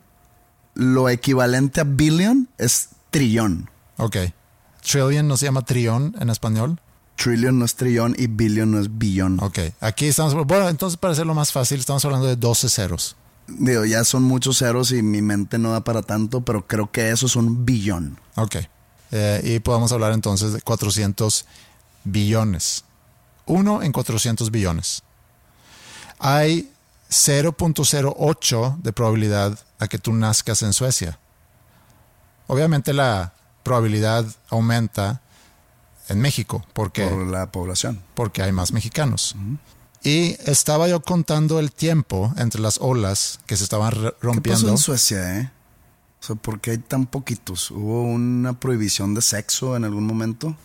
lo 0.74 1.08
equivalente 1.08 1.80
a 1.80 1.84
billion 1.84 2.48
es 2.58 2.90
trillón. 3.10 3.68
Ok. 3.96 4.18
Trillion 4.88 5.26
no 5.26 5.36
se 5.36 5.46
llama 5.46 5.62
trillón 5.62 6.14
en 6.20 6.30
español. 6.30 6.80
Trillion 7.16 7.58
no 7.58 7.64
es 7.64 7.74
trillón 7.74 8.14
y 8.16 8.28
billion 8.28 8.70
no 8.70 8.78
es 8.78 8.96
billón. 8.96 9.40
Ok. 9.42 9.58
Aquí 9.80 10.06
estamos. 10.06 10.34
Bueno, 10.46 10.68
entonces 10.68 10.96
para 10.96 11.12
hacerlo 11.12 11.34
más 11.34 11.50
fácil, 11.50 11.80
estamos 11.80 12.04
hablando 12.04 12.28
de 12.28 12.36
12 12.36 12.68
ceros. 12.68 13.16
Digo, 13.48 13.84
ya 13.84 14.04
son 14.04 14.22
muchos 14.22 14.58
ceros 14.58 14.92
y 14.92 15.02
mi 15.02 15.22
mente 15.22 15.58
no 15.58 15.72
da 15.72 15.82
para 15.82 16.02
tanto, 16.02 16.42
pero 16.42 16.68
creo 16.68 16.92
que 16.92 17.10
eso 17.10 17.26
es 17.26 17.34
un 17.34 17.66
billón. 17.66 18.20
Ok. 18.36 18.58
Eh, 19.10 19.40
y 19.42 19.58
podemos 19.58 19.90
hablar 19.90 20.12
entonces 20.12 20.52
de 20.52 20.60
400 20.60 21.46
billones. 22.06 22.84
Uno 23.46 23.82
en 23.82 23.92
400 23.92 24.50
billones. 24.50 25.02
Hay 26.18 26.70
0.08 27.10 28.78
de 28.82 28.92
probabilidad 28.92 29.58
a 29.78 29.88
que 29.88 29.98
tú 29.98 30.12
nazcas 30.12 30.62
en 30.62 30.72
Suecia. 30.72 31.18
Obviamente 32.46 32.92
la 32.92 33.34
probabilidad 33.62 34.24
aumenta 34.48 35.20
en 36.08 36.20
México 36.20 36.64
porque 36.72 37.06
Por 37.06 37.26
la 37.26 37.50
población. 37.50 38.02
porque 38.14 38.42
hay 38.42 38.52
más 38.52 38.72
mexicanos. 38.72 39.34
Y 40.02 40.36
estaba 40.48 40.86
yo 40.88 41.00
contando 41.00 41.58
el 41.58 41.72
tiempo 41.72 42.32
entre 42.36 42.60
las 42.60 42.78
olas 42.80 43.40
que 43.46 43.56
se 43.56 43.64
estaban 43.64 43.90
re- 43.90 44.00
¿Qué 44.00 44.12
pasó 44.12 44.26
rompiendo. 44.32 44.68
en 44.70 44.78
Suecia, 44.78 45.38
eh? 45.40 45.50
O 46.20 46.24
sea, 46.26 46.36
¿por 46.36 46.60
qué 46.60 46.72
hay 46.72 46.78
tan 46.78 47.06
poquitos? 47.06 47.70
¿Hubo 47.70 48.02
una 48.02 48.58
prohibición 48.58 49.14
de 49.14 49.22
sexo 49.22 49.76
en 49.76 49.84
algún 49.84 50.06
momento? 50.06 50.56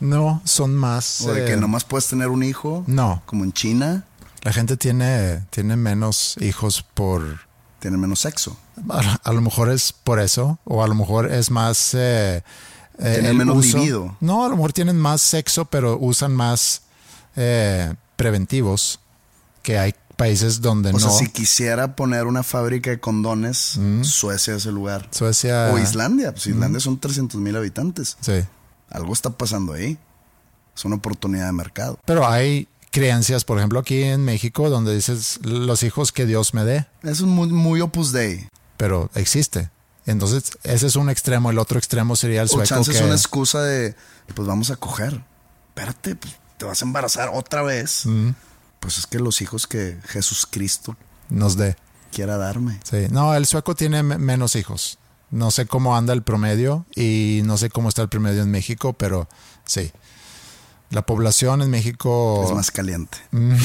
No, 0.00 0.40
son 0.44 0.74
más. 0.76 1.22
¿O 1.22 1.32
de 1.32 1.42
eh, 1.44 1.46
que 1.46 1.56
nomás 1.56 1.84
puedes 1.84 2.06
tener 2.08 2.28
un 2.28 2.42
hijo? 2.42 2.84
No, 2.86 3.22
Como 3.26 3.44
en 3.44 3.52
China, 3.52 4.04
la 4.42 4.52
gente 4.52 4.76
tiene, 4.76 5.44
tiene 5.50 5.76
menos 5.76 6.36
hijos 6.40 6.84
por... 6.94 7.40
tienen 7.80 7.98
menos 8.00 8.20
sexo. 8.20 8.56
A, 8.88 9.18
a 9.24 9.32
lo 9.32 9.40
mejor 9.40 9.70
es 9.70 9.92
por 9.92 10.20
eso, 10.20 10.58
o 10.64 10.82
a 10.84 10.88
lo 10.88 10.94
mejor 10.94 11.30
es 11.32 11.50
más... 11.50 11.92
eh, 11.94 12.42
eh, 13.00 13.12
Tienen 13.14 13.36
menos 13.36 13.56
uso- 13.56 13.78
libido. 13.78 14.16
No, 14.20 14.44
a 14.44 14.48
lo 14.48 14.56
mejor 14.56 14.72
tienen 14.72 14.96
más 14.98 15.20
sexo, 15.22 15.64
pero 15.64 15.98
usan 15.98 16.32
más 16.34 16.82
eh, 17.36 17.94
preventivos, 18.16 19.00
que 19.62 19.78
hay 19.78 19.94
países 20.16 20.60
donde 20.60 20.90
O 20.90 20.92
no. 20.94 20.98
sea, 20.98 21.10
si 21.10 21.28
quisiera 21.28 21.94
poner 21.94 22.26
una 22.26 22.42
fábrica 22.42 22.90
de 22.90 22.98
condones, 23.00 23.78
Suecia 24.02 24.54
es 24.56 24.66
el 24.66 24.74
lugar. 24.74 25.08
Suecia... 25.12 25.70
O 25.72 25.78
Islandia, 25.78 26.32
pues 26.32 26.46
Islandia 26.48 26.80
son 26.80 26.98
300 26.98 27.40
mil 27.40 27.56
habitantes. 27.56 28.16
Sí. 28.20 28.44
Algo 28.90 29.12
está 29.12 29.30
pasando 29.30 29.72
ahí. 29.74 29.98
Es 30.76 30.84
una 30.84 30.96
oportunidad 30.96 31.46
de 31.46 31.52
mercado. 31.52 31.98
Pero 32.04 32.26
hay 32.28 32.68
creencias, 32.90 33.44
por 33.44 33.58
ejemplo, 33.58 33.80
aquí 33.80 34.02
en 34.02 34.24
México, 34.24 34.70
donde 34.70 34.94
dices 34.94 35.40
los 35.42 35.82
hijos 35.82 36.12
que 36.12 36.24
Dios 36.26 36.54
me 36.54 36.64
dé, 36.64 36.86
es 37.02 37.20
muy, 37.22 37.48
muy 37.48 37.80
opus 37.80 38.12
dei. 38.12 38.48
pero 38.76 39.10
existe. 39.14 39.70
Entonces, 40.06 40.52
ese 40.62 40.86
es 40.86 40.96
un 40.96 41.10
extremo. 41.10 41.50
El 41.50 41.58
otro 41.58 41.78
extremo 41.78 42.16
sería 42.16 42.40
el 42.40 42.46
O 42.46 42.48
sueco 42.48 42.64
chance 42.66 42.90
que 42.90 42.96
es 42.96 43.02
una 43.04 43.14
excusa 43.14 43.60
de, 43.62 43.94
pues 44.34 44.48
vamos 44.48 44.70
a 44.70 44.76
coger. 44.76 45.22
Espérate, 45.68 46.14
pues 46.16 46.34
te 46.56 46.64
vas 46.64 46.80
a 46.80 46.84
embarazar 46.86 47.30
otra 47.34 47.62
vez. 47.62 48.04
Pues 48.80 48.96
es 48.98 49.06
que 49.06 49.18
los 49.18 49.42
hijos 49.42 49.66
que 49.66 49.98
Jesús 50.06 50.46
Cristo 50.50 50.96
nos 51.28 51.56
dé. 51.56 51.76
quiera 52.10 52.38
darme. 52.38 52.80
Sí. 52.84 53.06
No, 53.10 53.34
el 53.34 53.44
sueco 53.44 53.74
tiene 53.74 54.02
me- 54.02 54.16
menos 54.16 54.56
hijos. 54.56 54.98
No 55.30 55.50
sé 55.50 55.66
cómo 55.66 55.96
anda 55.96 56.12
el 56.12 56.22
promedio 56.22 56.86
y 56.94 57.42
no 57.44 57.58
sé 57.58 57.70
cómo 57.70 57.88
está 57.88 58.02
el 58.02 58.08
promedio 58.08 58.42
en 58.42 58.50
México, 58.50 58.92
pero 58.94 59.28
sí. 59.64 59.92
La 60.90 61.02
población 61.02 61.60
en 61.60 61.70
México... 61.70 62.42
Es 62.44 62.52
más 62.54 62.70
caliente. 62.70 63.18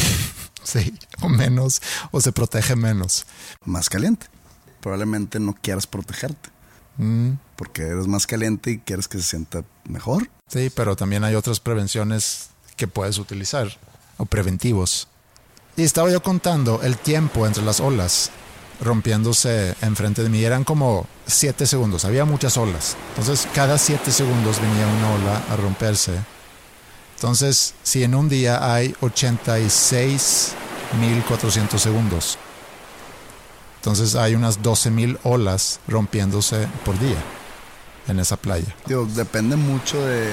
Sí, 0.63 0.97
o 1.21 1.27
menos, 1.27 1.81
o 2.11 2.21
se 2.21 2.31
protege 2.31 2.75
menos. 2.75 3.25
Más 3.65 3.89
caliente. 3.89 4.27
Probablemente 4.79 5.39
no 5.39 5.53
quieras 5.61 5.87
protegerte. 5.87 6.49
Mm, 6.97 7.31
Porque 7.55 7.83
eres 7.83 8.07
más 8.07 8.25
caliente 8.27 8.71
y 8.71 8.79
quieres 8.79 9.07
que 9.07 9.17
se 9.17 9.23
sienta 9.25 9.63
mejor. 9.83 10.29
Sí, 10.47 10.71
pero 10.73 10.95
también 10.95 11.23
hay 11.23 11.35
otras 11.35 11.59
prevenciones 11.59 12.49
que 12.77 12.87
puedes 12.87 13.17
utilizar, 13.17 13.77
o 14.17 14.25
preventivos. 14.25 15.07
Y 15.75 15.83
estaba 15.83 16.09
yo 16.11 16.21
contando 16.23 16.81
el 16.83 16.97
tiempo 16.97 17.45
entre 17.47 17.63
las 17.63 17.79
olas 17.79 18.31
rompiéndose 18.81 19.75
enfrente 19.81 20.23
de 20.23 20.29
mí. 20.29 20.43
Eran 20.43 20.63
como 20.63 21.05
siete 21.25 21.65
segundos, 21.65 22.05
había 22.05 22.25
muchas 22.25 22.57
olas. 22.57 22.95
Entonces, 23.09 23.47
cada 23.53 23.77
siete 23.77 24.11
segundos 24.11 24.59
venía 24.59 24.87
una 24.87 25.11
ola 25.13 25.41
a 25.49 25.55
romperse. 25.55 26.13
Entonces, 27.15 27.75
si 27.83 28.03
en 28.03 28.15
un 28.15 28.27
día 28.29 28.73
hay 28.73 28.93
86.400 29.01 31.77
segundos, 31.77 32.37
Entonces 33.77 34.15
hay 34.15 34.35
unas 34.35 34.61
12 34.63 34.91
mil 34.91 35.19
olas 35.23 35.79
rompiéndose 35.89 36.67
por 36.85 36.97
día 36.99 37.17
en 38.07 38.19
esa 38.19 38.37
playa. 38.37 38.73
Digo, 38.85 39.05
depende 39.13 39.57
mucho 39.57 40.05
de 40.05 40.31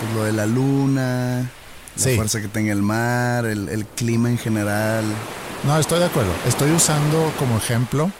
pues, 0.00 0.12
lo 0.14 0.24
de 0.24 0.32
la 0.32 0.46
luna, 0.46 1.50
la 1.96 2.02
Sí. 2.02 2.16
fuerza 2.16 2.40
que 2.40 2.48
tenga 2.48 2.72
el 2.72 2.82
mar, 2.82 3.46
el, 3.46 3.68
el 3.68 3.86
clima 3.86 4.28
en 4.30 4.38
general. 4.38 5.04
No, 5.64 5.78
estoy 5.78 5.98
de 5.98 6.04
acuerdo. 6.06 6.32
Estoy 6.46 6.70
usando 6.72 7.32
como 7.38 7.56
ejemplo 7.56 8.10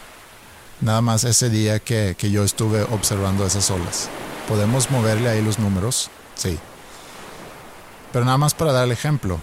nada 0.81 1.01
más 1.01 1.25
ese 1.25 1.49
día 1.51 1.79
que, 1.79 2.15
que 2.19 2.31
yo 2.31 2.45
estuve 2.45 2.83
observando 2.83 3.47
esas 3.47 3.71
olas. 3.71 4.09
Podemos 4.49 4.91
moverle 4.91 5.29
ahí 5.29 5.43
los 5.43 5.59
números, 5.59 6.11
sí. 6.35 6.59
Pero 8.13 8.25
nada 8.25 8.39
más 8.39 8.55
para 8.55 8.73
dar 8.73 8.85
el 8.85 8.93
ejemplo. 8.93 9.39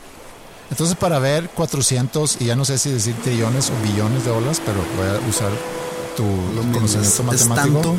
Entonces 0.72 0.96
para 0.96 1.20
ver 1.20 1.50
400, 1.50 2.38
y 2.40 2.46
ya 2.46 2.56
no 2.56 2.66
sé 2.66 2.78
si 2.78 2.90
decir 2.92 3.16
trillones 3.24 3.70
o 3.70 3.74
billones 3.84 4.26
de 4.26 4.32
olas, 4.32 4.60
pero 4.66 4.80
voy 4.98 5.08
a 5.08 5.30
usar 5.30 5.52
tu 6.18 6.24
Lo 6.56 6.62
conocimiento 6.74 7.32
es, 7.34 7.42
es 7.42 7.48
matemático. 7.48 7.74
tanto 7.82 7.96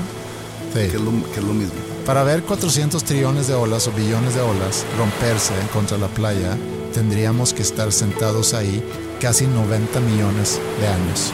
Sí. 0.74 0.80
que, 0.90 0.96
es 0.96 1.00
lo, 1.00 1.10
que 1.32 1.38
es 1.38 1.44
lo 1.44 1.54
mismo. 1.54 1.74
Para 2.04 2.24
ver 2.24 2.42
400 2.42 3.02
trillones 3.04 3.46
de 3.46 3.54
olas 3.54 3.86
o 3.88 3.92
billones 3.92 4.34
de 4.34 4.40
olas 4.42 4.84
romperse 4.98 5.54
contra 5.72 5.96
la 5.96 6.08
playa, 6.08 6.56
tendríamos 6.92 7.54
que 7.54 7.62
estar 7.62 7.92
sentados 7.92 8.54
ahí 8.54 8.82
casi 9.20 9.46
90 9.46 10.00
millones 10.00 10.60
de 10.80 10.88
años. 10.88 11.32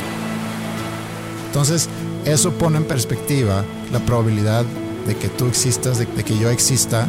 Entonces, 1.46 1.88
eso 2.24 2.52
pone 2.52 2.76
en 2.76 2.84
perspectiva 2.84 3.64
la 3.92 3.98
probabilidad 4.00 4.64
de 5.06 5.16
que 5.16 5.28
tú 5.28 5.46
existas, 5.46 5.98
de, 5.98 6.06
de 6.06 6.22
que 6.22 6.38
yo 6.38 6.50
exista. 6.50 7.08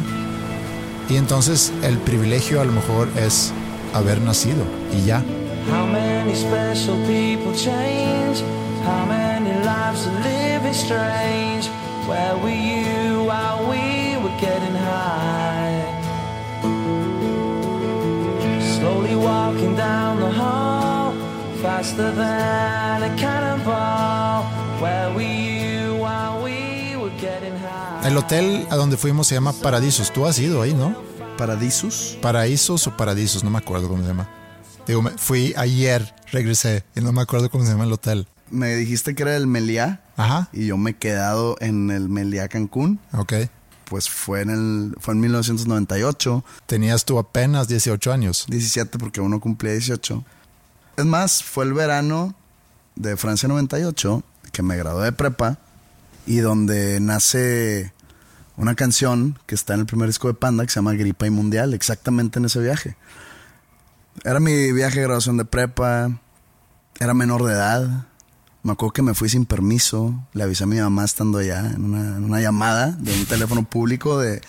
Y 1.08 1.16
entonces 1.16 1.72
el 1.82 1.98
privilegio 1.98 2.60
a 2.60 2.64
lo 2.64 2.72
mejor 2.72 3.08
es 3.16 3.52
haber 3.92 4.20
nacido 4.20 4.64
y 4.96 5.04
ya. 5.04 5.22
How 5.70 5.86
many 5.86 6.34
special 6.34 6.96
people 7.06 7.52
change? 7.54 8.42
How 8.84 9.06
many 9.06 9.50
lives 9.62 10.06
are 10.06 10.20
living 10.24 10.74
strange? 10.74 11.70
Where 12.08 12.34
were 12.42 12.50
you 12.50 13.24
while 13.24 13.64
we 13.70 14.16
were 14.22 14.36
getting 14.40 14.74
high? 14.74 15.82
Slowly 18.78 19.14
walking 19.14 19.76
down 19.76 20.18
the 20.20 20.30
hall, 20.32 21.12
faster 21.62 22.10
than 22.14 23.02
a 23.04 23.16
cannonball. 23.16 24.44
Where 24.80 25.12
were 25.14 25.22
you 25.22 25.94
while 25.96 26.42
we 26.42 26.96
were 26.96 27.14
getting 27.20 27.56
high? 27.58 28.08
El 28.08 28.16
hotel 28.16 28.66
a 28.70 28.76
donde 28.76 28.96
fuimos 28.96 29.26
se 29.28 29.34
llama 29.36 29.52
Paradisos. 29.52 30.12
Tú 30.12 30.26
has 30.26 30.38
ido 30.38 30.60
ahí, 30.62 30.74
¿no? 30.74 30.94
Paradisus. 31.38 32.18
Paraísos 32.20 32.86
o 32.88 32.96
Paradisos, 32.96 33.42
no 33.44 33.50
me 33.50 33.58
acuerdo 33.58 33.88
cómo 33.88 34.02
se 34.02 34.08
llama. 34.08 34.28
Digo, 34.86 35.00
me- 35.02 35.12
fui 35.12 35.54
ayer, 35.56 36.12
regresé 36.32 36.82
y 36.96 37.00
no 37.00 37.12
me 37.12 37.22
acuerdo 37.22 37.48
cómo 37.48 37.64
se 37.64 37.70
llama 37.70 37.84
el 37.84 37.92
hotel. 37.92 38.26
Me 38.50 38.74
dijiste 38.74 39.14
que 39.14 39.22
era 39.22 39.36
el 39.36 39.46
Meliá 39.46 40.01
Ajá, 40.16 40.48
y 40.52 40.66
yo 40.66 40.76
me 40.76 40.90
he 40.90 40.94
quedado 40.94 41.56
en 41.60 41.90
el 41.90 42.08
Meliá 42.08 42.48
Cancún. 42.48 43.00
ok. 43.12 43.34
Pues 43.84 44.08
fue 44.08 44.40
en 44.40 44.48
el 44.48 44.96
fue 45.00 45.12
en 45.12 45.20
1998, 45.20 46.44
Tenías 46.64 47.04
tú 47.04 47.18
apenas 47.18 47.68
18 47.68 48.10
años. 48.10 48.46
17 48.48 48.98
porque 48.98 49.20
uno 49.20 49.38
cumplía 49.38 49.72
18. 49.72 50.24
Es 50.96 51.04
más, 51.04 51.42
fue 51.42 51.66
el 51.66 51.74
verano 51.74 52.34
de 52.94 53.16
Francia 53.18 53.48
98 53.48 54.22
que 54.50 54.62
me 54.62 54.76
gradué 54.76 55.04
de 55.04 55.12
prepa 55.12 55.58
y 56.26 56.38
donde 56.38 57.00
nace 57.00 57.92
una 58.56 58.74
canción 58.74 59.38
que 59.46 59.54
está 59.54 59.74
en 59.74 59.80
el 59.80 59.86
primer 59.86 60.08
disco 60.08 60.28
de 60.28 60.34
Panda 60.34 60.64
que 60.64 60.70
se 60.70 60.76
llama 60.76 60.92
Gripa 60.92 61.26
y 61.26 61.30
Mundial, 61.30 61.74
exactamente 61.74 62.38
en 62.38 62.44
ese 62.44 62.60
viaje. 62.60 62.96
Era 64.24 64.40
mi 64.40 64.72
viaje 64.72 65.00
de 65.00 65.06
graduación 65.06 65.36
de 65.36 65.44
prepa, 65.44 66.18
era 67.00 67.14
menor 67.14 67.44
de 67.44 67.52
edad. 67.52 68.06
Me 68.62 68.72
acuerdo 68.72 68.92
que 68.92 69.02
me 69.02 69.14
fui 69.14 69.28
sin 69.28 69.44
permiso, 69.44 70.14
le 70.34 70.44
avisé 70.44 70.64
a 70.64 70.66
mi 70.68 70.78
mamá 70.78 71.04
estando 71.04 71.38
allá 71.38 71.60
en 71.74 71.84
una, 71.84 72.16
en 72.16 72.24
una 72.24 72.40
llamada 72.40 72.92
de 72.92 73.12
un 73.12 73.26
teléfono 73.26 73.64
público 73.64 74.18
de 74.20 74.40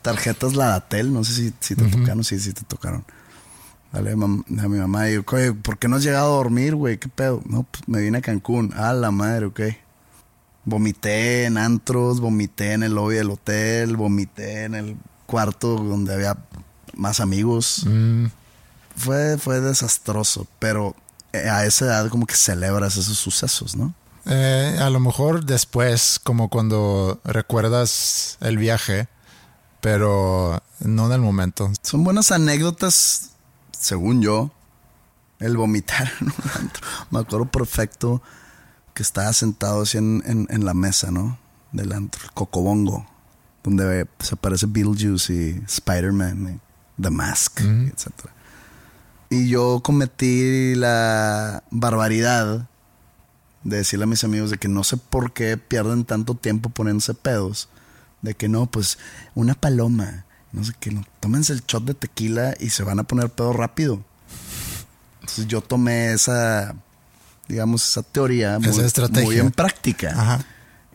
tarjetas 0.00 0.54
Ladatel, 0.54 1.12
no 1.12 1.22
sé 1.24 1.34
si, 1.34 1.54
si 1.60 1.74
te 1.76 1.84
tocaron, 1.88 2.24
sí, 2.24 2.38
sí 2.40 2.52
te 2.54 2.62
tocaron. 2.62 3.04
Dale 3.92 4.12
a 4.12 4.16
mi 4.16 4.78
mamá 4.78 5.10
y 5.10 5.14
yo, 5.14 5.24
"Oye, 5.32 5.52
¿por 5.52 5.78
qué 5.78 5.88
no 5.88 5.96
has 5.96 6.02
llegado 6.02 6.32
a 6.32 6.36
dormir, 6.36 6.74
güey? 6.74 6.98
¿Qué 6.98 7.08
pedo? 7.08 7.42
No, 7.46 7.64
pues 7.64 7.86
me 7.88 8.00
vine 8.00 8.18
a 8.18 8.22
Cancún. 8.22 8.72
Ah, 8.76 8.92
la 8.94 9.10
madre, 9.10 9.46
ok. 9.46 9.60
Vomité 10.64 11.44
en 11.44 11.56
antros, 11.56 12.20
vomité 12.20 12.72
en 12.72 12.82
el 12.82 12.94
lobby 12.94 13.14
del 13.16 13.30
hotel, 13.30 13.96
vomité 13.96 14.64
en 14.64 14.74
el 14.74 14.96
cuarto 15.26 15.76
donde 15.76 16.12
había 16.14 16.36
más 16.94 17.20
amigos. 17.20 17.84
Mm, 17.86 18.26
Fue, 18.96 19.38
fue 19.38 19.60
desastroso, 19.60 20.46
pero 20.58 20.94
a 21.32 21.64
esa 21.66 21.84
edad 21.86 22.08
como 22.08 22.26
que 22.26 22.34
celebras 22.34 22.96
esos 22.96 23.18
sucesos, 23.18 23.76
¿no? 23.76 23.94
eh, 24.26 24.76
a 24.80 24.90
lo 24.90 25.00
mejor 25.00 25.44
después, 25.44 26.20
como 26.22 26.48
cuando 26.50 27.20
recuerdas 27.24 28.36
el 28.40 28.58
viaje, 28.58 29.08
pero 29.80 30.62
no 30.80 31.06
en 31.06 31.12
el 31.12 31.20
momento. 31.20 31.70
Son 31.82 32.04
buenas 32.04 32.30
anécdotas, 32.32 33.30
según 33.78 34.22
yo, 34.22 34.50
el 35.38 35.56
vomitar 35.56 36.10
en 36.20 36.26
un 36.28 36.50
antro. 36.60 36.86
Me 37.10 37.20
acuerdo 37.20 37.46
perfecto 37.50 38.22
que 38.94 39.02
estaba 39.02 39.32
sentado 39.32 39.82
así 39.82 39.98
en, 39.98 40.22
en- 40.26 40.46
en 40.50 40.64
la 40.64 40.74
mesa, 40.74 41.10
¿no? 41.10 41.38
Del 41.72 41.92
antro, 41.92 42.24
el 42.24 42.32
cocobongo, 42.32 43.06
donde 43.62 44.06
se 44.18 44.34
aparece 44.34 44.66
Beetlejuice 44.66 45.32
y 45.32 45.62
Spider-Man, 45.66 46.60
y 46.98 47.02
The 47.02 47.10
Mask, 47.10 47.60
etc. 47.60 48.08
Y 49.30 49.48
yo 49.48 49.80
cometí 49.82 50.74
la 50.74 51.62
barbaridad 51.70 52.68
de 53.64 53.76
decirle 53.78 54.04
a 54.04 54.06
mis 54.06 54.24
amigos 54.24 54.50
de 54.50 54.58
que 54.58 54.68
no 54.68 54.84
sé 54.84 54.96
por 54.96 55.32
qué 55.32 55.56
pierden 55.58 56.04
tanto 56.04 56.34
tiempo 56.34 56.70
poniéndose 56.70 57.14
pedos. 57.14 57.68
De 58.22 58.34
que 58.34 58.48
no, 58.48 58.66
pues 58.66 58.98
una 59.34 59.54
paloma, 59.54 60.24
no 60.52 60.64
sé 60.64 60.72
qué, 60.80 60.90
no, 60.90 61.04
tómense 61.20 61.52
el 61.52 61.62
shot 61.66 61.84
de 61.84 61.94
tequila 61.94 62.54
y 62.58 62.70
se 62.70 62.82
van 62.82 62.98
a 62.98 63.04
poner 63.04 63.30
pedo 63.30 63.52
rápido. 63.52 64.02
Entonces 65.20 65.46
yo 65.46 65.60
tomé 65.60 66.12
esa, 66.12 66.74
digamos, 67.48 67.86
esa 67.86 68.02
teoría 68.02 68.56
Esa 68.56 68.70
muy, 68.70 68.84
estrategia. 68.84 69.24
muy 69.24 69.38
en 69.38 69.50
práctica. 69.52 70.10
Ajá. 70.16 70.44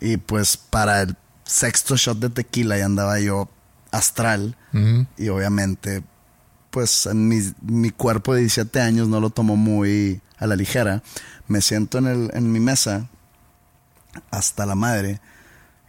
Y 0.02 0.18
pues 0.18 0.58
para 0.58 1.04
el 1.04 1.16
sexto 1.46 1.96
shot 1.96 2.20
de 2.20 2.30
tequila 2.30 2.78
ya 2.78 2.86
andaba 2.86 3.20
yo 3.20 3.48
astral. 3.92 4.58
Y 5.18 5.30
obviamente, 5.30 6.04
pues 6.74 7.08
mi, 7.14 7.40
mi 7.62 7.92
cuerpo 7.92 8.34
de 8.34 8.40
17 8.42 8.82
años 8.82 9.08
no 9.08 9.20
lo 9.20 9.30
tomó 9.30 9.56
muy 9.56 10.22
a 10.40 10.48
la 10.48 10.56
ligera. 10.56 11.04
Me 11.48 11.62
siento 11.62 12.00
en, 12.00 12.08
el, 12.08 12.32
en 12.34 12.52
mi 12.52 12.60
mesa 12.60 13.08
hasta 14.32 14.66
la 14.66 14.74
madre. 14.74 15.22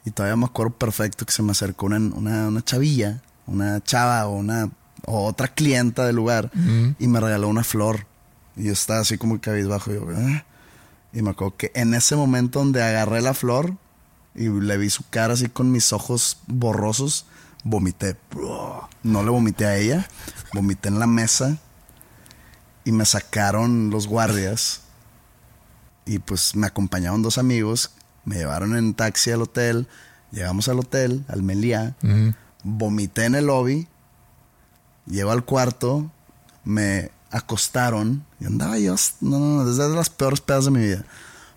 Y 0.05 0.11
todavía 0.11 0.37
me 0.37 0.45
acuerdo 0.45 0.74
perfecto 0.74 1.24
que 1.24 1.32
se 1.32 1.43
me 1.43 1.53
acercó 1.53 1.87
una, 1.87 1.97
una, 1.97 2.49
una 2.49 2.62
chavilla, 2.62 3.22
una 3.47 3.82
chava 3.82 4.26
o 4.26 4.37
una 4.37 4.68
o 5.07 5.24
otra 5.26 5.49
clienta 5.49 6.05
del 6.07 6.16
lugar 6.16 6.51
y 6.99 7.07
me 7.09 7.18
regaló 7.20 7.49
una 7.49 7.64
flor. 7.64 8.07
Y 8.55 8.64
yo 8.64 8.72
estaba 8.72 9.01
así 9.01 9.16
como 9.16 9.41
cabizbajo. 9.41 9.91
Y, 9.91 9.95
yo, 9.95 10.07
"Ah". 10.14 10.45
y 11.14 11.22
me 11.22 11.30
acuerdo 11.30 11.57
que 11.57 11.72
en 11.74 11.95
ese 11.95 12.14
momento 12.14 12.59
donde 12.59 12.82
agarré 12.82 13.22
la 13.22 13.32
flor 13.32 13.74
y 14.35 14.49
le 14.51 14.76
vi 14.76 14.91
su 14.91 15.03
cara 15.09 15.32
así 15.32 15.49
con 15.49 15.70
mis 15.72 15.95
ojos 15.95 16.39
borrosos, 16.47 17.24
vomité. 17.65 18.17
No 19.03 19.23
le 19.23 19.31
vomité 19.31 19.67
a 19.67 19.77
ella, 19.77 20.07
vomité 20.53 20.89
en 20.89 20.99
la 20.99 21.07
mesa 21.07 21.59
y 22.85 22.93
me 22.93 23.05
sacaron 23.05 23.91
los 23.91 24.07
guardias. 24.07 24.83
Y 26.07 26.19
pues 26.19 26.55
me 26.55 26.67
acompañaron 26.67 27.23
dos 27.23 27.39
amigos, 27.39 27.91
me 28.25 28.37
llevaron 28.37 28.77
en 28.77 28.93
taxi 28.95 29.31
al 29.31 29.43
hotel, 29.43 29.89
llegamos 30.31 30.69
al 30.69 30.79
hotel, 30.79 31.25
al 31.29 31.43
Meliá, 31.43 31.97
vomité 32.62 33.25
en 33.25 33.35
el 33.35 33.47
lobby, 33.47 33.89
llego 35.07 35.31
al 35.33 35.45
cuarto, 35.47 36.11
me 36.62 37.11
acostaron, 37.31 38.25
y 38.39 38.45
andaba 38.45 38.79
yo, 38.79 38.95
no, 39.23 39.39
no, 39.39 39.57
no, 39.57 39.65
desde 39.65 39.89
las 39.95 40.11
peores 40.11 40.43
pedas 40.43 40.67
de 40.67 40.71
mi 40.73 40.81
vida. 40.81 41.05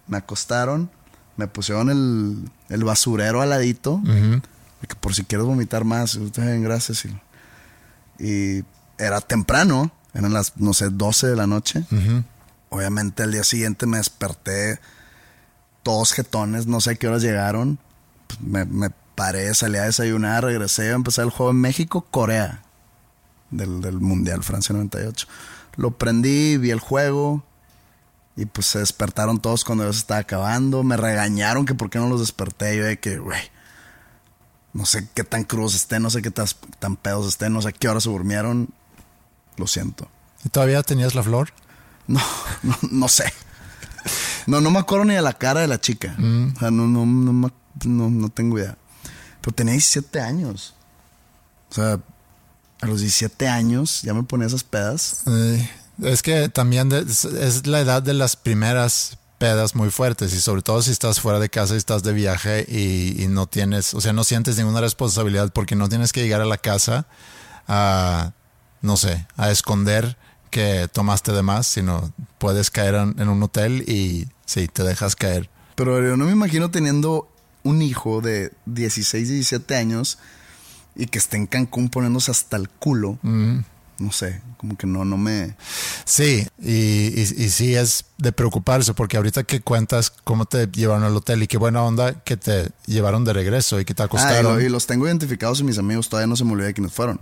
Me 0.08 0.18
acostaron, 0.18 0.90
me 1.36 1.48
pusieron 1.48 1.90
el, 1.90 2.50
el 2.70 2.84
basurero 2.86 3.42
al 3.42 3.50
ladito. 3.50 4.02
De 4.82 4.88
que 4.88 4.96
por 4.96 5.14
si 5.16 5.24
quieres 5.24 5.48
vomitar 5.48 5.84
más, 5.84 6.14
yo, 6.14 6.26
"Está 6.26 6.44
bien, 6.44 6.64
gracias. 6.64 7.06
Y, 7.06 8.24
y 8.24 8.66
era 8.98 9.22
temprano, 9.22 9.92
eran 10.14 10.34
las, 10.34 10.58
no 10.58 10.74
sé, 10.74 10.90
12 10.90 11.28
de 11.28 11.36
la 11.36 11.48
noche. 11.48 11.84
Obviamente 12.70 13.24
al 13.24 13.32
día 13.32 13.44
siguiente 13.44 13.86
me 13.86 13.98
desperté 13.98 14.80
todos 15.84 16.12
jetones, 16.14 16.68
no 16.68 16.82
sé 16.82 16.92
a 16.92 16.96
qué 16.96 17.08
horas 17.08 17.22
llegaron. 17.22 17.80
Pues, 18.28 18.42
me, 18.42 18.66
me 18.66 18.90
paré, 19.16 19.54
salí 19.54 19.78
a 19.78 19.84
desayunar, 19.84 20.44
regresé 20.44 20.92
a 20.92 20.96
empezar 20.96 21.26
el 21.26 21.32
juego 21.32 21.52
en 21.52 21.62
México, 21.62 22.06
Corea, 22.12 22.62
del, 23.52 23.82
del 23.82 24.00
Mundial 24.00 24.44
Francia 24.44 24.74
98. 24.74 25.28
Lo 25.78 25.92
prendí, 25.92 26.58
vi 26.58 26.72
el 26.72 26.80
juego 26.80 27.44
y 28.36 28.46
pues 28.46 28.68
se 28.68 28.80
despertaron 28.80 29.40
todos 29.40 29.64
cuando 29.64 29.86
ya 29.86 29.94
se 29.94 30.00
estaba 30.00 30.20
acabando. 30.20 30.84
Me 30.84 30.98
regañaron 30.98 31.66
que 31.66 31.74
por 31.74 31.90
qué 31.90 32.00
no 32.00 32.10
los 32.10 32.20
desperté. 32.20 32.76
Yo 32.78 32.84
de 32.84 33.00
que, 33.00 33.18
güey, 33.20 33.40
no 34.78 34.86
sé 34.86 35.08
qué 35.16 35.24
tan 35.24 35.44
crudos 35.44 35.74
estén, 35.74 36.04
no 36.04 36.10
sé 36.12 36.22
qué 36.22 36.30
tan, 36.32 36.46
tan 36.80 36.96
pedos 36.96 37.28
estén, 37.28 37.52
no 37.52 37.62
sé 37.64 37.70
a 37.70 37.72
qué 37.72 37.90
horas 37.90 38.04
se 38.04 38.10
durmieron. 38.10 38.70
Lo 39.58 39.66
siento. 39.66 40.08
¿Y 40.46 40.50
todavía 40.50 40.84
tenías 40.84 41.16
la 41.16 41.24
flor? 41.24 41.50
No, 42.06 42.22
no, 42.64 42.78
no 42.92 43.08
sé. 43.08 43.26
No, 44.46 44.62
no 44.62 44.70
me 44.72 44.80
acuerdo 44.80 45.04
ni 45.06 45.16
de 45.16 45.22
la 45.22 45.34
cara 45.34 45.60
de 45.62 45.68
la 45.68 45.82
chica. 45.82 46.16
O 46.18 46.60
sea, 46.60 46.70
no, 46.72 46.88
no, 46.88 47.06
no, 47.06 47.52
no, 47.86 48.10
no 48.10 48.30
tengo 48.30 48.58
idea. 48.60 48.78
Pero 49.42 49.54
tenía 49.56 49.74
17 49.74 50.22
años. 50.22 50.74
O 51.72 51.74
sea, 51.74 52.00
a 52.82 52.86
los 52.86 53.00
17 53.02 53.48
años 53.50 54.04
ya 54.04 54.14
me 54.14 54.24
ponía 54.24 54.48
esas 54.48 54.64
pedas. 54.64 55.24
Eh, 55.26 55.70
Es 56.04 56.22
que 56.22 56.48
también 56.50 56.88
de- 56.90 57.00
es, 57.02 57.26
es 57.26 57.66
la 57.68 57.80
edad 57.82 58.02
de 58.04 58.14
las 58.14 58.36
primeras 58.36 59.18
pedas 59.38 59.76
muy 59.76 59.90
fuertes 59.90 60.34
y 60.34 60.42
sobre 60.42 60.62
todo 60.62 60.82
si 60.82 60.92
estás 60.92 61.20
fuera 61.20 61.40
de 61.40 61.50
casa 61.50 61.76
y 61.76 61.78
estás 61.78 62.04
de 62.04 62.14
viaje 62.14 62.66
y, 62.68 63.22
y 63.22 63.28
no 63.28 63.48
tienes, 63.48 63.94
o 63.94 64.02
sea, 64.02 64.14
no 64.14 64.24
sientes 64.24 64.58
ninguna 64.58 64.82
responsabilidad 64.82 65.52
porque 65.54 65.76
no 65.76 65.90
tienes 65.90 66.12
que 66.12 66.22
llegar 66.22 66.42
a 66.42 66.46
la 66.46 66.58
casa 66.58 67.08
a, 67.68 68.34
no 68.82 68.98
sé, 68.98 69.28
a 69.36 69.52
esconder 69.52 70.18
que 70.50 70.88
tomaste 70.92 71.34
de 71.34 71.44
más, 71.44 71.68
sino 71.68 72.14
puedes 72.38 72.72
caer 72.72 72.96
en, 72.96 73.16
en 73.20 73.30
un 73.30 73.44
hotel 73.44 73.84
y 73.88 74.28
sí, 74.46 74.68
te 74.68 74.84
dejas 74.84 75.16
caer. 75.16 75.50
Pero 75.76 76.02
yo 76.02 76.18
no 76.18 76.26
me 76.26 76.32
imagino 76.32 76.72
teniendo 76.72 77.30
un 77.64 77.82
hijo 77.82 78.22
de 78.22 78.54
16, 78.66 79.28
17 79.28 79.76
años 79.76 80.18
y 80.96 81.06
que 81.08 81.20
esté 81.20 81.38
en 81.38 81.46
Cancún 81.46 81.90
poniéndose 81.90 82.32
hasta 82.32 82.58
el 82.58 82.70
culo. 82.70 83.20
No 84.00 84.12
sé, 84.12 84.42
como 84.58 84.78
que 84.78 84.86
no, 84.86 85.06
no 85.06 85.18
me... 85.18 85.56
Sí, 86.06 86.48
y, 86.62 86.72
y, 86.72 87.22
y 87.22 87.50
sí 87.50 87.76
es 87.76 88.06
de 88.20 88.32
preocuparse 88.32 88.94
porque 88.94 89.18
ahorita 89.18 89.44
que 89.44 89.62
cuentas 89.62 90.12
cómo 90.24 90.46
te 90.46 90.68
llevaron 90.68 91.04
al 91.04 91.16
hotel 91.16 91.42
y 91.42 91.48
qué 91.48 91.58
buena 91.58 91.82
onda 91.84 92.14
que 92.24 92.38
te 92.38 92.70
llevaron 92.86 93.26
de 93.26 93.34
regreso 93.34 93.80
y 93.80 93.86
que 93.86 93.96
te 93.96 94.04
Ah, 94.04 94.06
y, 94.06 94.08
acostaron. 94.08 94.54
lo- 94.58 94.62
y 94.62 94.70
los 94.70 94.86
tengo 94.86 95.08
identificados 95.08 95.60
y 95.62 95.64
mis 95.64 95.80
amigos 95.80 96.10
todavía 96.10 96.28
no 96.28 96.36
se 96.36 96.44
me 96.46 96.52
olvida 96.54 96.68
de 96.68 96.74
quiénes 96.76 96.94
fueron. 96.94 97.20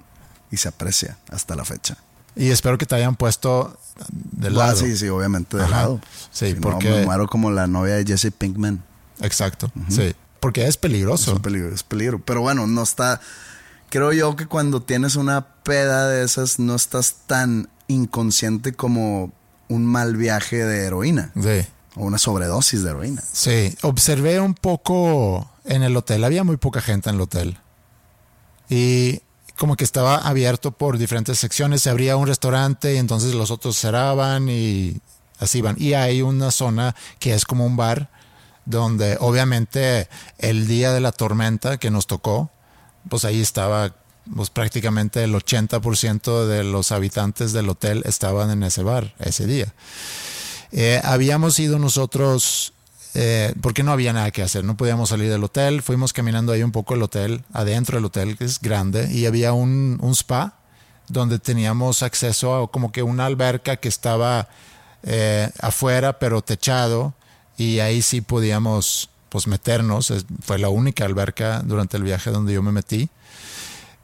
Y 0.52 0.58
se 0.58 0.68
aprecia 0.68 1.18
hasta 1.32 1.56
la 1.56 1.64
fecha. 1.66 1.98
Y 2.36 2.50
espero 2.50 2.78
que 2.78 2.86
te 2.86 2.96
hayan 2.96 3.16
puesto 3.16 3.80
de 4.12 4.48
Ah, 4.48 4.52
lado. 4.52 4.76
sí, 4.76 4.98
sí, 4.98 5.08
obviamente 5.08 5.56
de 5.56 5.64
Ajá. 5.64 5.72
lado. 5.72 6.02
Sí, 6.32 6.48
Si 6.50 6.54
no, 6.56 6.62
porque- 6.62 6.90
me 6.90 7.06
muero 7.06 7.28
como 7.28 7.52
la 7.52 7.68
novia 7.68 7.96
de 7.96 8.04
Jesse 8.06 8.34
Pinkman. 8.38 8.84
Exacto. 9.22 9.72
Sí. 9.90 10.14
Porque 10.42 10.64
es 10.64 10.70
Es 10.70 10.78
peligroso. 10.78 11.32
un 11.34 11.42
peligro, 11.42 11.74
es 11.74 11.84
peligro. 11.84 12.20
Pero 12.24 12.42
bueno, 12.42 12.68
no 12.68 12.84
está. 12.84 13.22
Creo 13.90 14.12
yo 14.14 14.36
que 14.36 14.46
cuando 14.48 14.82
tienes 14.82 15.16
una 15.16 15.48
peda 15.64 16.10
de 16.10 16.24
esas, 16.24 16.60
no 16.60 16.76
estás 16.76 17.16
tan 17.28 17.70
inconsciente 17.88 18.74
como 18.74 19.32
un 19.68 19.86
mal 19.86 20.16
viaje 20.18 20.64
de 20.64 20.86
heroína 20.86 21.32
Sí. 21.36 21.68
o 21.96 22.06
una 22.06 22.18
sobredosis 22.18 22.84
de 22.84 22.90
heroína. 22.90 23.24
Sí. 23.32 23.76
Observé 23.84 24.40
un 24.40 24.54
poco 24.54 25.50
en 25.64 25.84
el 25.84 25.96
hotel. 25.96 26.24
Había 26.24 26.44
muy 26.44 26.58
poca 26.58 26.82
gente 26.82 27.10
en 27.10 27.16
el 27.16 27.22
hotel. 27.22 27.58
Y 28.70 29.22
como 29.58 29.76
que 29.78 29.84
estaba 29.84 30.18
abierto 30.18 30.72
por 30.72 30.98
diferentes 30.98 31.40
secciones. 31.40 31.82
Se 31.84 31.90
abría 31.90 32.18
un 32.18 32.28
restaurante 32.28 32.94
y 32.96 32.98
entonces 32.98 33.34
los 33.34 33.52
otros 33.52 33.78
cerraban 33.80 34.50
y 34.50 35.00
así 35.40 35.62
van. 35.62 35.76
Y 35.80 35.94
hay 35.94 36.22
una 36.22 36.52
zona 36.52 36.96
que 37.20 37.34
es 37.34 37.46
como 37.46 37.66
un 37.66 37.78
bar 37.78 38.10
donde 38.66 39.18
obviamente 39.20 40.10
el 40.40 40.68
día 40.68 40.92
de 40.92 41.00
la 41.00 41.12
tormenta 41.12 41.78
que 41.78 41.92
nos 41.92 42.08
tocó, 42.08 42.50
pues 43.10 43.26
ahí 43.26 43.42
estaba, 43.42 43.96
pues 44.36 44.50
prácticamente 44.50 45.24
el 45.24 45.34
80% 45.34 46.46
de 46.48 46.64
los 46.64 46.92
habitantes 46.92 47.54
del 47.54 47.70
hotel 47.70 48.04
estaban 48.06 48.50
en 48.52 48.64
ese 48.64 48.84
bar 48.84 49.14
ese 49.20 49.46
día. 49.46 49.74
Eh, 50.72 51.00
habíamos 51.04 51.60
ido 51.60 51.80
nosotros, 51.80 52.74
eh, 53.14 53.54
porque 53.62 53.84
no 53.84 53.92
había 53.92 54.14
nada 54.14 54.32
que 54.32 54.42
hacer, 54.42 54.64
no 54.64 54.76
podíamos 54.76 55.10
salir 55.10 55.30
del 55.30 55.44
hotel, 55.44 55.82
fuimos 55.82 56.12
caminando 56.12 56.52
ahí 56.52 56.64
un 56.64 56.72
poco 56.72 56.96
el 56.96 57.04
hotel, 57.04 57.44
adentro 57.54 57.98
del 57.98 58.06
hotel, 58.06 58.38
que 58.38 58.46
es 58.46 58.60
grande, 58.60 59.10
y 59.12 59.26
había 59.26 59.54
un, 59.54 60.00
spa 60.14 60.58
donde 61.08 61.40
teníamos 61.40 62.04
acceso 62.04 62.56
a 62.56 62.72
como 62.72 62.92
que 62.92 63.04
una 63.04 63.26
alberca 63.26 63.78
que 63.78 63.88
estaba 63.88 64.50
eh, 65.04 65.50
afuera, 65.62 66.20
pero 66.20 66.42
techado, 66.42 67.14
y 67.58 67.80
ahí 67.80 68.02
sí 68.02 68.22
podíamos 68.22 69.10
pues 69.36 69.48
meternos, 69.48 70.14
fue 70.46 70.58
la 70.58 70.70
única 70.70 71.04
alberca 71.04 71.62
durante 71.62 71.98
el 71.98 72.04
viaje 72.04 72.32
donde 72.32 72.54
yo 72.54 72.64
me 72.64 72.72
metí. 72.72 73.10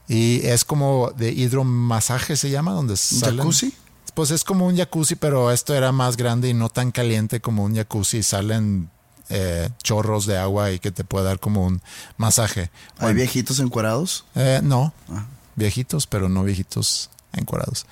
Y 0.09 0.45
es 0.45 0.65
como 0.65 1.11
de 1.15 1.31
hidromasaje 1.31 2.35
se 2.35 2.49
llama, 2.49 2.73
donde 2.73 2.97
salen. 2.97 3.37
jacuzzi? 3.37 3.73
Pues 4.13 4.31
es 4.31 4.43
como 4.43 4.67
un 4.67 4.75
jacuzzi, 4.75 5.15
pero 5.15 5.49
esto 5.49 5.73
era 5.73 5.93
más 5.93 6.17
grande 6.17 6.49
y 6.49 6.53
no 6.53 6.67
tan 6.67 6.91
caliente 6.91 7.39
como 7.39 7.63
un 7.63 7.73
jacuzzi. 7.77 8.23
Salen 8.23 8.89
eh, 9.29 9.69
chorros 9.81 10.25
de 10.25 10.37
agua 10.37 10.71
y 10.71 10.79
que 10.79 10.91
te 10.91 11.05
puede 11.05 11.23
dar 11.23 11.39
como 11.39 11.65
un 11.65 11.81
masaje. 12.17 12.69
¿Hay 12.97 13.13
viejitos 13.13 13.59
encuerados? 13.61 14.25
eh, 14.35 14.59
no, 14.61 14.91
Ah. 15.09 15.27
viejitos, 15.55 16.07
pero 16.07 16.27
no 16.27 16.43
viejitos 16.43 17.09
encuadrados. 17.31 17.85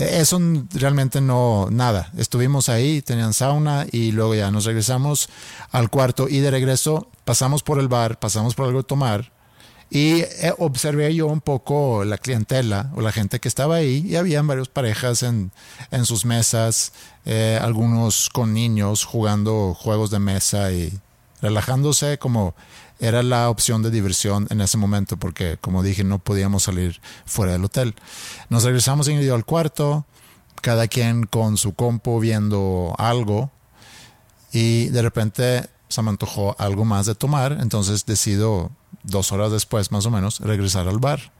Eso 0.00 0.40
realmente 0.72 1.20
no, 1.20 1.68
nada. 1.70 2.10
Estuvimos 2.16 2.68
ahí, 2.68 3.02
tenían 3.02 3.34
sauna 3.34 3.86
y 3.90 4.12
luego 4.12 4.34
ya 4.34 4.50
nos 4.50 4.64
regresamos 4.64 5.28
al 5.70 5.90
cuarto 5.90 6.28
y 6.28 6.38
de 6.38 6.50
regreso 6.50 7.08
pasamos 7.24 7.62
por 7.62 7.78
el 7.78 7.88
bar, 7.88 8.18
pasamos 8.18 8.54
por 8.54 8.66
algo 8.66 8.78
de 8.78 8.84
tomar 8.88 9.32
y 9.90 10.20
eh, 10.20 10.54
observé 10.58 11.12
yo 11.14 11.26
un 11.26 11.40
poco 11.40 12.04
la 12.04 12.16
clientela 12.16 12.90
o 12.94 13.00
la 13.00 13.10
gente 13.10 13.40
que 13.40 13.48
estaba 13.48 13.76
ahí 13.76 14.06
y 14.06 14.16
habían 14.16 14.46
varias 14.46 14.68
parejas 14.68 15.24
en, 15.24 15.50
en 15.90 16.06
sus 16.06 16.24
mesas, 16.24 16.92
eh, 17.26 17.58
algunos 17.60 18.28
con 18.30 18.54
niños 18.54 19.04
jugando 19.04 19.74
juegos 19.74 20.10
de 20.10 20.20
mesa 20.20 20.70
y 20.70 20.96
relajándose 21.42 22.18
como 22.18 22.54
era 23.00 23.22
la 23.22 23.48
opción 23.48 23.82
de 23.82 23.90
diversión 23.90 24.46
en 24.50 24.60
ese 24.60 24.76
momento 24.76 25.16
porque 25.16 25.56
como 25.60 25.82
dije 25.82 26.04
no 26.04 26.18
podíamos 26.18 26.64
salir 26.64 27.00
fuera 27.24 27.52
del 27.52 27.64
hotel. 27.64 27.94
Nos 28.50 28.64
regresamos 28.64 29.08
Ingrid 29.08 29.30
al 29.30 29.44
cuarto, 29.44 30.06
cada 30.60 30.86
quien 30.86 31.24
con 31.24 31.56
su 31.56 31.74
compo 31.74 32.20
viendo 32.20 32.94
algo 32.98 33.50
y 34.52 34.86
de 34.90 35.02
repente 35.02 35.68
se 35.88 36.02
me 36.02 36.10
antojó 36.10 36.54
algo 36.58 36.84
más 36.84 37.06
de 37.06 37.14
tomar, 37.14 37.58
entonces 37.60 38.06
decido 38.06 38.70
dos 39.02 39.32
horas 39.32 39.50
después 39.50 39.90
más 39.90 40.06
o 40.06 40.10
menos 40.10 40.40
regresar 40.40 40.86
al 40.86 40.98
bar 40.98 41.32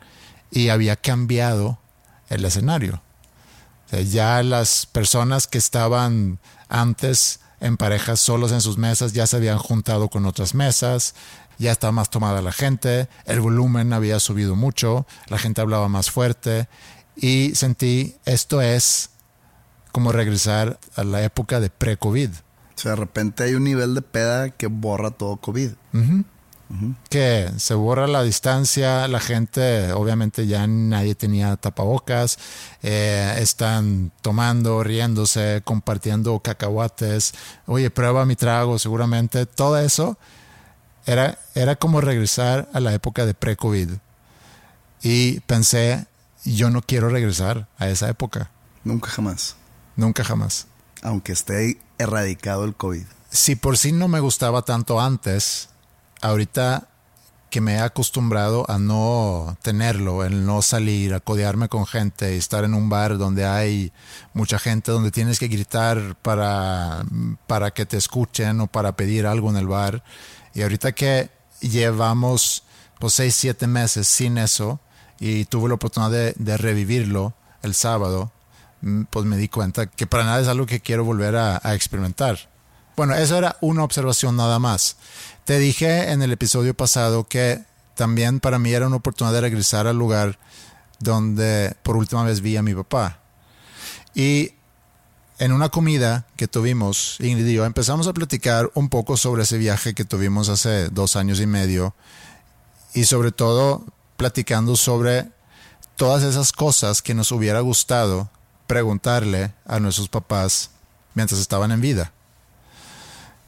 y 0.51 0.71
había 0.71 0.97
cambiado 0.97 1.79
el 2.29 2.45
escenario. 2.45 3.03
Ya 4.09 4.43
las 4.43 4.87
personas 4.87 5.47
que 5.47 5.59
estaban 5.59 6.39
antes 6.69 7.41
en 7.61 7.77
parejas 7.77 8.21
solos 8.21 8.53
en 8.53 8.61
sus 8.61 8.79
mesas 8.79 9.13
ya 9.13 9.27
se 9.27 9.37
habían 9.37 9.59
juntado 9.59 10.09
con 10.09 10.27
otras 10.27 10.55
mesas, 10.55 11.15
ya 11.61 11.73
estaba 11.73 11.93
más 11.93 12.09
tomada 12.09 12.41
la 12.41 12.53
gente, 12.53 13.09
el 13.27 13.41
volumen 13.41 13.93
había 13.93 14.19
subido 14.19 14.57
mucho, 14.57 15.07
la 15.29 15.39
gente 15.39 15.61
hablaba 15.61 15.89
más 15.89 16.11
fuerte 16.11 16.69
y 17.15 17.55
sentí 17.55 18.17
esto 18.25 18.63
es 18.63 19.11
como 19.93 20.11
regresar 20.11 20.81
a 20.97 21.05
la 21.05 21.23
época 21.23 21.61
de 21.61 21.69
pre-COVID. 21.69 22.31
O 22.31 22.79
sea, 22.81 22.93
de 22.93 22.97
repente 22.97 23.45
hay 23.45 23.55
un 23.55 23.65
nivel 23.65 23.95
de 23.95 24.01
peda 24.01 24.49
que 24.49 24.69
borra 24.69 25.11
todo 25.11 25.37
COVID. 25.37 25.73
que 27.11 27.51
se 27.59 27.75
borra 27.75 28.07
la 28.07 28.23
distancia, 28.23 29.07
la 29.09 29.21
gente, 29.21 29.93
obviamente 29.93 30.47
ya 30.47 30.67
nadie 30.67 31.15
tenía 31.15 31.57
tapabocas, 31.57 32.39
eh, 32.83 33.35
están 33.39 34.13
tomando, 34.23 34.83
riéndose, 34.83 35.61
compartiendo 35.65 36.39
cacahuates, 36.39 37.35
oye, 37.67 37.91
prueba 37.91 38.25
mi 38.25 38.37
trago, 38.37 38.79
seguramente, 38.79 39.45
todo 39.45 39.79
eso 39.79 40.17
era, 41.11 41.39
era 41.55 41.77
como 41.77 42.01
regresar 42.01 42.69
a 42.73 42.81
la 42.81 42.93
época 42.95 43.27
de 43.27 43.35
pre-COVID. 43.35 43.91
Y 45.03 45.41
pensé, 45.41 46.07
yo 46.45 46.71
no 46.71 46.83
quiero 46.83 47.09
regresar 47.09 47.67
a 47.79 47.89
esa 47.89 48.09
época, 48.09 48.51
Nunca 48.85 49.11
jamás. 49.11 49.57
nunca 49.97 50.25
jamás. 50.25 50.67
Aunque 51.03 51.33
esté 51.33 51.81
erradicado 51.99 52.65
el 52.65 52.75
COVID. 52.75 53.05
si 53.31 53.57
por 53.57 53.77
sí 53.79 53.93
no 53.93 54.09
me 54.09 54.21
gustaba 54.21 54.63
tanto 54.63 55.01
antes, 55.01 55.69
ahorita 56.21 56.87
que 57.51 57.61
me 57.61 57.75
he 57.75 57.81
acostumbrado 57.81 58.65
a 58.71 58.79
no 58.79 59.57
tenerlo, 59.63 60.23
el 60.25 60.47
no 60.47 60.63
salir, 60.63 61.15
a 61.15 61.21
codearme 61.21 61.69
con 61.69 61.85
gente 61.87 62.35
y 62.35 62.39
estar 62.39 62.63
en 62.65 62.75
un 62.75 62.89
bar 62.89 63.19
donde 63.19 63.45
hay 63.45 63.93
mucha 64.35 64.59
gente, 64.59 64.93
donde 64.93 65.11
tienes 65.11 65.39
que 65.41 65.49
gritar 65.49 66.15
para, 66.23 67.05
para 67.49 67.73
que 67.73 67.87
te 67.87 67.97
escuchen 67.97 68.61
o 68.61 68.67
para 68.69 68.93
pedir 68.93 69.27
algo 69.27 69.51
en 69.51 69.57
el 69.57 69.67
bar. 69.67 70.05
Y 70.55 70.63
ahorita 70.63 70.93
que 70.93 71.31
llevamos 71.61 72.65
pues 72.99 73.15
seis, 73.15 73.35
siete 73.35 73.67
meses 73.67 74.07
sin 74.07 74.39
eso 74.39 74.81
y 75.19 75.45
tuve 75.47 75.69
la 75.69 75.75
oportunidad 75.75 76.35
de, 76.35 76.57
revivirlo 76.57 77.35
el 77.63 77.75
sábado, 77.75 78.33
mm, 78.83 79.05
pues 79.05 79.27
me 79.27 79.37
di 79.37 79.49
cuenta 79.49 79.87
que 79.87 80.07
para 80.07 80.25
nada 80.25 80.41
es 80.41 80.49
algo 80.49 80.67
que 80.67 80.81
quiero 80.81 81.05
volver 81.05 81.37
a 81.37 81.75
experimentar. 81.75 82.51
Bueno, 82.97 83.15
eso 83.15 83.39
era 83.39 83.57
una 83.63 83.83
observación 83.83 84.37
nada 84.37 84.59
más. 84.59 84.97
Te 85.45 85.59
dije 85.59 86.11
en 86.11 86.21
el 86.21 86.33
episodio 86.33 86.75
pasado 86.75 87.27
que 87.27 87.65
también 87.95 88.41
para 88.41 88.59
mí 88.59 88.73
era 88.73 88.87
una 88.87 88.97
oportunidad 88.97 89.35
de 89.35 89.41
regresar 89.41 89.87
al 89.87 89.97
lugar 89.97 90.39
donde 90.99 91.75
por 91.83 91.97
última 91.97 92.25
vez 92.25 92.43
vi 92.43 92.57
a 92.59 92.63
mi 92.63 92.75
papá. 92.75 93.21
Y 94.15 94.53
en 95.41 95.53
una 95.53 95.71
comida 95.71 96.27
que 96.37 96.49
tuvimos, 96.49 97.17
Ingrid 97.19 97.47
y 97.47 97.55
yo, 97.55 97.65
empezamos 97.65 98.07
a 98.07 98.13
platicar 98.13 98.71
un 98.75 98.91
poco 98.91 99.17
sobre 99.17 99.45
ese 99.45 99.57
viaje 99.57 99.95
que 99.95 100.05
tuvimos 100.05 100.51
hace 100.51 100.91
dos 100.91 101.17
años 101.17 101.41
y 101.41 101.47
medio 101.47 101.95
y 102.93 103.05
sobre 103.07 103.33
todo 103.33 103.83
platicando 104.19 104.77
sobre 104.77 105.31
todas 105.97 106.25
esas 106.25 106.53
cosas 106.53 107.01
que 107.01 107.15
nos 107.15 107.33
hubiera 107.33 107.61
gustado 107.61 108.29
preguntarle 108.67 109.55
a 109.65 109.81
nuestros 109.81 110.11
papás 110.11 110.73
mientras 111.15 111.41
estaban 111.41 111.73
en 111.73 111.81
vida. 111.81 112.13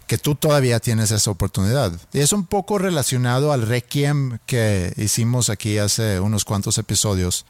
que 0.07 0.19
tú 0.19 0.35
todavía 0.35 0.79
tienes 0.79 1.11
esa 1.11 1.31
oportunidad. 1.31 1.93
Y 2.13 2.21
es 2.21 2.35
un 2.35 2.45
poco 2.45 2.77
relacionado 2.77 3.51
al 3.51 3.63
requiem 3.63 4.39
que 4.45 4.93
hicimos 4.97 5.49
aquí 5.49 5.79
hace 5.79 6.21
unos 6.21 6.45
cuantos 6.45 6.77
episodios, 6.77 7.47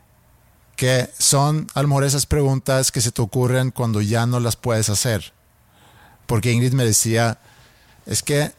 son 1.18 1.68
a 1.74 2.06
esas 2.06 2.26
preguntas 2.26 2.90
que 2.90 3.00
se 3.00 3.12
te 3.12 3.22
ocurren 3.22 3.70
cuando 3.70 4.00
ya 4.00 4.26
no 4.26 4.40
las 4.40 4.56
puedes 4.56 4.88
hacer. 4.88 5.32
Porque 6.26 6.52
Ingrid 6.52 6.72
me 6.72 6.84
decía, 6.84 7.38
es 8.06 8.22
que 8.22 8.52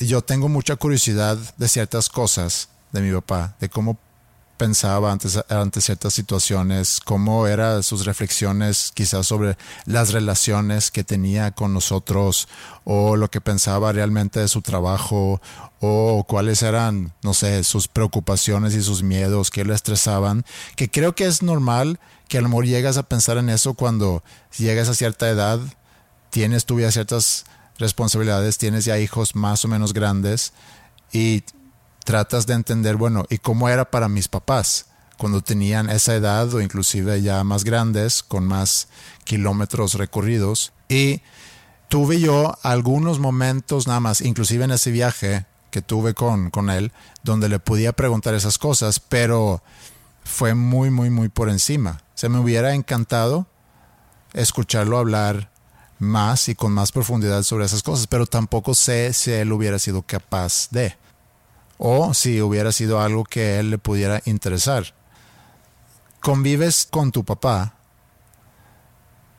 yo 0.00 0.22
tengo 0.22 0.48
mucha 0.48 0.76
curiosidad 0.76 1.36
de 1.56 1.68
ciertas 1.68 2.08
cosas 2.08 2.68
de 2.92 3.00
mi 3.00 3.12
papá, 3.12 3.56
de 3.60 3.68
cómo 3.68 3.98
pensaba 4.56 5.12
antes, 5.12 5.38
ante 5.48 5.80
ciertas 5.80 6.14
situaciones, 6.14 7.00
cómo 7.04 7.46
eran 7.46 7.82
sus 7.82 8.04
reflexiones 8.04 8.90
quizás 8.94 9.26
sobre 9.26 9.56
las 9.84 10.12
relaciones 10.12 10.90
que 10.90 11.04
tenía 11.04 11.50
con 11.50 11.74
nosotros 11.74 12.48
o 12.84 13.16
lo 13.16 13.30
que 13.30 13.40
pensaba 13.40 13.92
realmente 13.92 14.40
de 14.40 14.48
su 14.48 14.62
trabajo 14.62 15.40
o 15.80 16.24
cuáles 16.26 16.62
eran, 16.62 17.12
no 17.22 17.34
sé, 17.34 17.62
sus 17.64 17.88
preocupaciones 17.88 18.74
y 18.74 18.82
sus 18.82 19.02
miedos 19.02 19.50
que 19.50 19.64
le 19.64 19.74
estresaban, 19.74 20.44
que 20.76 20.90
creo 20.90 21.14
que 21.14 21.26
es 21.26 21.42
normal 21.42 22.00
que 22.28 22.38
a 22.38 22.40
lo 22.40 22.48
mejor 22.48 22.66
llegas 22.66 22.96
a 22.96 23.04
pensar 23.04 23.38
en 23.38 23.50
eso 23.50 23.74
cuando 23.74 24.22
llegas 24.56 24.88
a 24.88 24.94
cierta 24.94 25.28
edad, 25.28 25.60
tienes 26.30 26.64
tú 26.64 26.80
ya 26.80 26.90
ciertas 26.90 27.44
responsabilidades, 27.78 28.58
tienes 28.58 28.84
ya 28.84 28.98
hijos 28.98 29.34
más 29.34 29.64
o 29.64 29.68
menos 29.68 29.92
grandes 29.92 30.52
y 31.12 31.42
tratas 32.06 32.46
de 32.46 32.54
entender, 32.54 32.96
bueno, 32.96 33.26
¿y 33.28 33.38
cómo 33.38 33.68
era 33.68 33.90
para 33.90 34.08
mis 34.08 34.28
papás 34.28 34.86
cuando 35.18 35.42
tenían 35.42 35.90
esa 35.90 36.14
edad 36.14 36.54
o 36.54 36.60
inclusive 36.60 37.20
ya 37.20 37.42
más 37.42 37.64
grandes, 37.64 38.22
con 38.22 38.46
más 38.46 38.88
kilómetros 39.24 39.94
recorridos? 39.94 40.72
Y 40.88 41.20
tuve 41.88 42.20
yo 42.20 42.56
algunos 42.62 43.18
momentos 43.18 43.88
nada 43.88 43.98
más, 43.98 44.20
inclusive 44.20 44.64
en 44.64 44.70
ese 44.70 44.92
viaje 44.92 45.46
que 45.70 45.82
tuve 45.82 46.14
con, 46.14 46.50
con 46.50 46.70
él, 46.70 46.92
donde 47.24 47.48
le 47.48 47.58
podía 47.58 47.92
preguntar 47.92 48.34
esas 48.34 48.56
cosas, 48.56 49.00
pero 49.00 49.60
fue 50.24 50.54
muy, 50.54 50.90
muy, 50.90 51.10
muy 51.10 51.28
por 51.28 51.50
encima. 51.50 52.02
Se 52.14 52.28
me 52.28 52.38
hubiera 52.38 52.72
encantado 52.72 53.46
escucharlo 54.32 54.96
hablar 54.96 55.50
más 55.98 56.48
y 56.48 56.54
con 56.54 56.70
más 56.70 56.92
profundidad 56.92 57.42
sobre 57.42 57.64
esas 57.64 57.82
cosas, 57.82 58.06
pero 58.06 58.26
tampoco 58.26 58.74
sé 58.74 59.12
si 59.12 59.32
él 59.32 59.50
hubiera 59.50 59.80
sido 59.80 60.02
capaz 60.02 60.68
de 60.70 60.96
o 61.78 62.14
si 62.14 62.40
hubiera 62.40 62.72
sido 62.72 63.00
algo 63.00 63.24
que 63.24 63.40
a 63.40 63.60
él 63.60 63.70
le 63.70 63.78
pudiera 63.78 64.22
interesar. 64.24 64.94
Convives 66.20 66.88
con 66.90 67.12
tu 67.12 67.24
papá, 67.24 67.76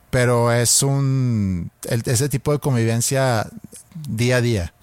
pero 0.10 0.52
es 0.52 0.84
un 0.84 1.72
ese 1.84 2.30
tipo 2.30 2.52
de 2.52 2.60
convivencia 2.60 3.50
día 3.94 4.38
a 4.38 4.42
día. 4.42 4.74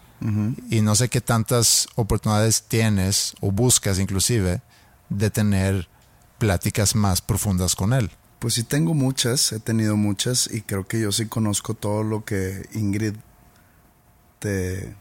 Y 0.71 0.81
no 0.81 0.95
sé 0.95 1.11
qué 1.11 1.21
tantas 1.21 1.87
oportunidades 1.97 2.63
tienes 2.63 3.35
o 3.43 3.53
buscas 3.53 3.99
inclusive 3.99 4.63
de 5.11 5.31
tener 5.31 5.87
pláticas 6.39 6.95
más 6.95 7.21
profundas 7.21 7.77
con 7.77 7.93
él. 7.93 8.11
Pues 8.39 8.55
sí 8.55 8.63
tengo 8.63 8.95
muchas, 8.95 9.53
he 9.53 9.61
tenido 9.61 9.97
muchas 9.97 10.49
y 10.51 10.63
creo 10.63 10.87
que 10.87 10.99
yo 10.99 11.13
sí 11.13 11.27
conozco 11.27 11.75
todo 11.75 12.03
lo 12.03 12.25
que 12.25 12.69
Ingrid 12.73 13.17
te, 14.39 14.95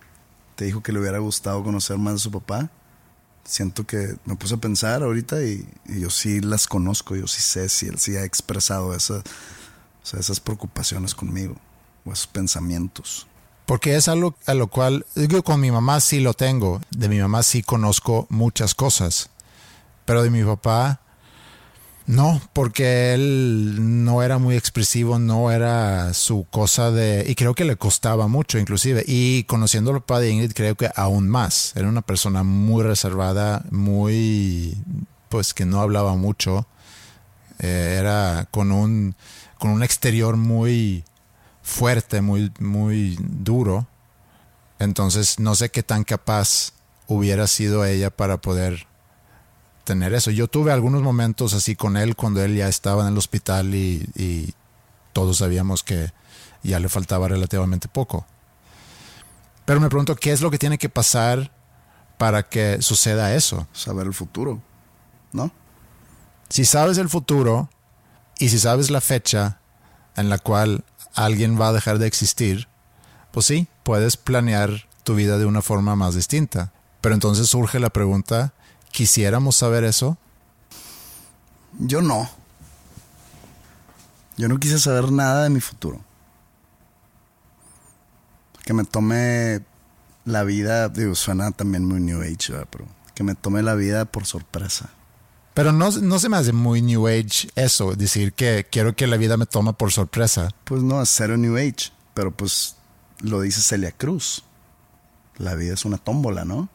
te 0.56 0.66
dijo 0.66 0.82
que 0.82 0.92
le 0.92 1.00
hubiera 1.00 1.20
gustado 1.20 1.64
conocer 1.64 1.98
más 1.98 2.14
de 2.14 2.20
su 2.20 2.32
papá. 2.32 2.70
Siento 3.44 3.86
que 3.86 4.16
me 4.26 4.36
puse 4.36 4.56
a 4.56 4.58
pensar 4.58 5.04
ahorita 5.04 5.44
y, 5.44 5.68
yo 5.86 6.10
sí 6.10 6.40
las 6.40 6.68
conozco, 6.68 7.16
yo 7.16 7.28
sí 7.28 7.42
sé 7.42 7.68
si 7.70 7.88
él 7.88 8.00
sí 8.00 8.16
ha 8.16 8.24
expresado 8.24 8.96
esa, 8.96 9.22
esas 10.18 10.40
preocupaciones 10.40 11.14
conmigo 11.14 11.56
o 12.06 12.14
esos 12.14 12.28
pensamientos. 12.28 13.28
Porque 13.66 13.96
es 13.96 14.08
algo 14.08 14.36
a 14.46 14.54
lo 14.54 14.68
cual, 14.68 15.06
digo, 15.16 15.44
con 15.44 15.60
mi 15.60 15.72
mamá 15.72 16.00
sí 16.00 16.20
lo 16.20 16.34
tengo, 16.34 16.82
de 16.92 17.10
mi 17.10 17.20
mamá 17.20 17.44
sí 17.44 17.64
conozco 17.64 18.28
muchas 18.30 18.76
cosas, 18.76 19.30
pero 20.06 20.24
de 20.24 20.30
mi 20.30 20.44
papá 20.44 21.02
no, 22.06 22.42
porque 22.52 23.14
él 23.14 24.04
no 24.04 24.24
era 24.24 24.38
muy 24.38 24.58
expresivo, 24.58 25.20
no 25.20 25.52
era 25.52 26.14
su 26.14 26.46
cosa 26.50 26.92
de... 26.92 27.26
Y 27.28 27.36
creo 27.36 27.56
que 27.56 27.64
le 27.64 27.78
costaba 27.78 28.28
mucho 28.28 28.60
inclusive. 28.60 29.04
Y 29.08 29.44
conociendo 29.46 29.92
al 29.92 30.04
padre 30.04 30.26
de 30.26 30.32
Ingrid 30.34 30.54
creo 30.54 30.76
que 30.76 30.90
aún 30.96 31.30
más. 31.30 31.74
Era 31.76 31.88
una 31.88 32.02
persona 32.02 32.44
muy 32.44 32.84
reservada, 32.84 33.64
muy... 33.72 34.78
pues 35.30 35.54
que 35.54 35.66
no 35.66 35.80
hablaba 35.80 36.16
mucho. 36.16 36.68
Eh, 37.60 37.98
era 38.00 38.48
con 38.52 38.74
un, 38.74 39.16
con 39.58 39.72
un 39.72 39.82
exterior 39.82 40.36
muy 40.36 41.06
fuerte, 41.62 42.22
muy, 42.22 42.52
muy 42.60 43.18
duro. 43.20 43.88
Entonces 44.78 45.40
no 45.40 45.56
sé 45.56 45.70
qué 45.70 45.84
tan 45.84 46.04
capaz 46.04 46.74
hubiera 47.08 47.48
sido 47.48 47.86
ella 47.86 48.10
para 48.10 48.38
poder 48.38 48.88
tener 49.84 50.14
eso. 50.14 50.32
Yo 50.32 50.48
tuve 50.48 50.72
algunos 50.72 51.02
momentos 51.02 51.54
así 51.54 51.76
con 51.76 51.98
él 51.98 52.16
cuando 52.16 52.44
él 52.44 52.56
ya 52.56 52.68
estaba 52.68 53.04
en 53.04 53.10
el 53.10 53.18
hospital 53.18 53.76
y, 53.76 54.54
todos 55.12 55.38
sabíamos 55.38 55.84
que 55.84 56.12
ya 56.64 56.80
le 56.80 56.90
faltaba 56.90 57.28
relativamente 57.28 57.88
poco. 57.88 58.26
Pero 59.64 59.80
me 59.80 59.90
pregunto, 59.90 60.16
¿qué 60.16 60.32
es 60.32 60.42
lo 60.42 60.50
que 60.50 60.58
tiene 60.58 60.80
que 60.80 60.90
pasar 60.90 61.52
para 62.18 62.42
que 62.42 62.82
suceda 62.82 63.36
eso? 63.36 63.68
Saber 63.74 64.08
el 64.08 64.16
futuro, 64.16 64.60
¿no? 65.32 65.52
Si 66.50 66.66
sabes 66.66 66.98
el 66.98 67.10
futuro 67.10 67.70
y 68.40 68.50
si 68.50 68.58
sabes 68.58 68.90
la 68.90 69.02
fecha 69.02 69.60
en 70.16 70.30
la 70.30 70.40
cual 70.40 70.84
alguien 71.14 71.62
va 71.62 71.68
a 71.68 71.74
dejar 71.74 72.00
de 72.00 72.08
existir, 72.08 72.68
pues 73.32 73.46
sí, 73.46 73.68
puedes 73.84 74.18
planear 74.18 74.88
tu 75.04 75.14
vida 75.14 75.38
de 75.38 75.46
una 75.46 75.62
forma 75.62 75.96
más 75.96 76.16
distinta. 76.16 76.72
Pero 77.02 77.14
entonces 77.14 77.48
surge 77.50 77.80
la 77.80 77.90
pregunta, 77.92 78.54
¿Quisiéramos 78.94 79.56
saber 79.56 79.84
eso? 79.86 80.20
Yo 81.80 82.04
no. 82.04 82.30
Yo 84.38 84.48
no 84.48 84.60
quise 84.60 84.78
saber 84.78 85.12
nada 85.12 85.44
de 85.44 85.50
mi 85.50 85.62
futuro. 85.62 86.00
Que 88.64 88.76
me 88.76 88.84
tome 88.84 89.64
la 90.26 90.44
vida, 90.44 90.90
digo, 90.90 91.16
suena 91.16 91.50
también 91.52 91.86
muy 91.86 92.02
New 92.02 92.22
Age, 92.22 92.54
pero 92.70 92.86
que 93.16 93.24
me 93.24 93.34
tome 93.34 93.64
la 93.64 93.74
vida 93.74 94.06
por 94.06 94.28
sorpresa. 94.28 94.92
Pero 95.56 95.72
no, 95.72 95.90
no 95.90 96.20
se 96.20 96.30
me 96.30 96.38
hace 96.38 96.54
muy 96.54 96.84
New 96.84 97.08
Age 97.08 97.50
eso, 97.56 97.96
decir 97.96 98.34
que 98.34 98.68
quiero 98.72 98.96
que 98.96 99.08
la 99.08 99.18
vida 99.18 99.38
me 99.38 99.48
tome 99.48 99.74
por 99.74 99.92
sorpresa. 99.92 100.50
Pues 100.66 100.84
no, 100.84 101.02
es 101.02 101.10
cero 101.10 101.36
New 101.36 101.58
Age, 101.58 101.92
pero 102.14 102.30
pues 102.30 102.76
lo 103.22 103.42
dice 103.42 103.60
Celia 103.60 103.92
Cruz. 103.92 104.44
La 105.38 105.56
vida 105.56 105.74
es 105.74 105.84
una 105.84 105.98
tómbola, 105.98 106.46
¿no? 106.46 106.70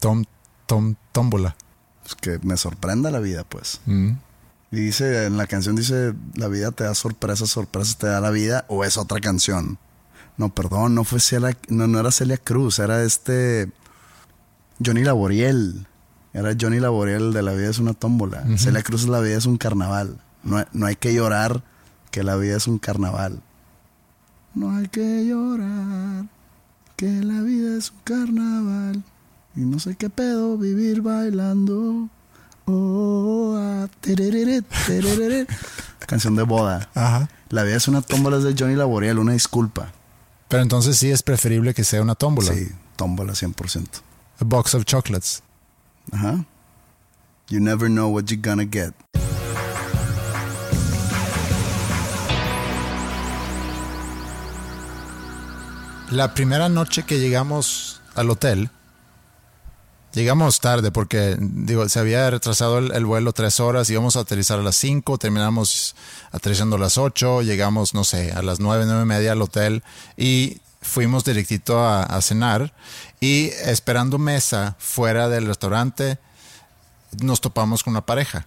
Tom, 0.00 0.24
tom, 0.64 0.96
tómbola. 1.12 1.56
Pues 2.02 2.14
que 2.14 2.38
me 2.46 2.56
sorprenda 2.56 3.10
la 3.10 3.20
vida, 3.20 3.44
pues. 3.44 3.80
Mm. 3.86 4.12
Y 4.72 4.76
dice, 4.76 5.26
en 5.26 5.36
la 5.36 5.46
canción 5.46 5.74
dice, 5.74 6.14
la 6.34 6.48
vida 6.48 6.70
te 6.70 6.84
da 6.84 6.94
sorpresas, 6.94 7.50
sorpresas 7.50 7.98
te 7.98 8.06
da 8.06 8.20
la 8.20 8.30
vida, 8.30 8.64
o 8.68 8.84
es 8.84 8.96
otra 8.96 9.20
canción. 9.20 9.78
No, 10.36 10.54
perdón, 10.54 10.94
no 10.94 11.04
fue 11.04 11.20
Celia, 11.20 11.56
no, 11.68 11.86
no 11.86 11.98
era 11.98 12.10
Celia 12.12 12.38
Cruz, 12.38 12.78
era 12.78 13.02
este 13.02 13.70
Johnny 14.84 15.04
Laboriel. 15.04 15.86
Era 16.32 16.54
Johnny 16.58 16.78
Laboriel 16.78 17.32
de 17.32 17.42
La 17.42 17.52
vida 17.52 17.68
es 17.68 17.78
una 17.78 17.92
tómbola. 17.92 18.44
Celia 18.56 18.82
Cruz 18.82 19.02
es 19.02 19.08
La 19.08 19.20
vida 19.20 19.36
es 19.36 19.46
un 19.46 19.58
carnaval. 19.58 20.20
No, 20.44 20.64
no 20.72 20.86
hay 20.86 20.96
que 20.96 21.12
llorar 21.12 21.62
que 22.10 22.22
la 22.22 22.36
vida 22.36 22.56
es 22.56 22.66
un 22.68 22.78
carnaval. 22.78 23.42
No 24.54 24.76
hay 24.76 24.88
que 24.88 25.26
llorar 25.26 26.26
que 26.96 27.10
la 27.22 27.42
vida 27.42 27.76
es 27.76 27.90
un 27.90 27.98
carnaval. 28.04 29.04
Y 29.56 29.60
no 29.60 29.78
sé 29.78 29.96
qué 29.96 30.10
pedo 30.10 30.56
vivir 30.56 31.02
bailando. 31.02 32.08
Oh, 32.66 33.56
ah, 33.58 33.88
Canción 36.06 36.36
de 36.36 36.42
boda. 36.42 36.88
Ajá. 36.94 37.28
La 37.48 37.64
vida 37.64 37.76
es 37.76 37.88
una 37.88 38.02
tómbola 38.02 38.38
de 38.38 38.54
Johnny 38.56 38.76
Laboriel, 38.76 39.18
una 39.18 39.32
disculpa. 39.32 39.92
Pero 40.48 40.62
entonces 40.62 40.96
sí 40.96 41.10
es 41.10 41.22
preferible 41.22 41.74
que 41.74 41.84
sea 41.84 42.02
una 42.02 42.14
tómbola. 42.14 42.52
Sí, 42.52 42.68
tómbola 42.96 43.32
100%. 43.32 43.86
A 44.40 44.44
box 44.44 44.74
of 44.74 44.84
chocolates. 44.84 45.42
Ajá. 46.12 46.44
You 47.48 47.60
never 47.60 47.88
know 47.88 48.08
what 48.08 48.24
you're 48.26 48.40
gonna 48.40 48.64
get. 48.64 48.94
La 56.10 56.34
primera 56.34 56.68
noche 56.68 57.04
que 57.04 57.20
llegamos 57.20 58.00
al 58.16 58.30
hotel, 58.30 58.70
Llegamos 60.12 60.58
tarde 60.58 60.90
porque, 60.90 61.36
digo, 61.38 61.88
se 61.88 62.00
había 62.00 62.28
retrasado 62.28 62.78
el, 62.78 63.04
vuelo 63.04 63.32
tres 63.32 63.60
horas, 63.60 63.88
íbamos 63.90 64.16
a 64.16 64.20
aterrizar 64.20 64.58
a 64.58 64.62
las 64.62 64.74
cinco, 64.74 65.18
terminamos 65.18 65.94
aterrizando 66.32 66.74
a 66.76 66.78
las 66.80 66.98
ocho, 66.98 67.42
llegamos, 67.42 67.94
no 67.94 68.02
sé, 68.02 68.32
a 68.32 68.42
las 68.42 68.58
nueve, 68.58 68.86
nueve 68.86 69.02
y 69.02 69.06
media 69.06 69.32
al 69.32 69.42
hotel 69.42 69.84
y 70.16 70.60
fuimos 70.82 71.24
directito 71.24 71.84
a, 71.86 72.20
cenar 72.22 72.72
y 73.20 73.50
esperando 73.64 74.18
mesa 74.18 74.74
fuera 74.80 75.28
del 75.28 75.46
restaurante 75.46 76.18
nos 77.22 77.40
topamos 77.40 77.84
con 77.84 77.92
una 77.92 78.04
pareja. 78.04 78.46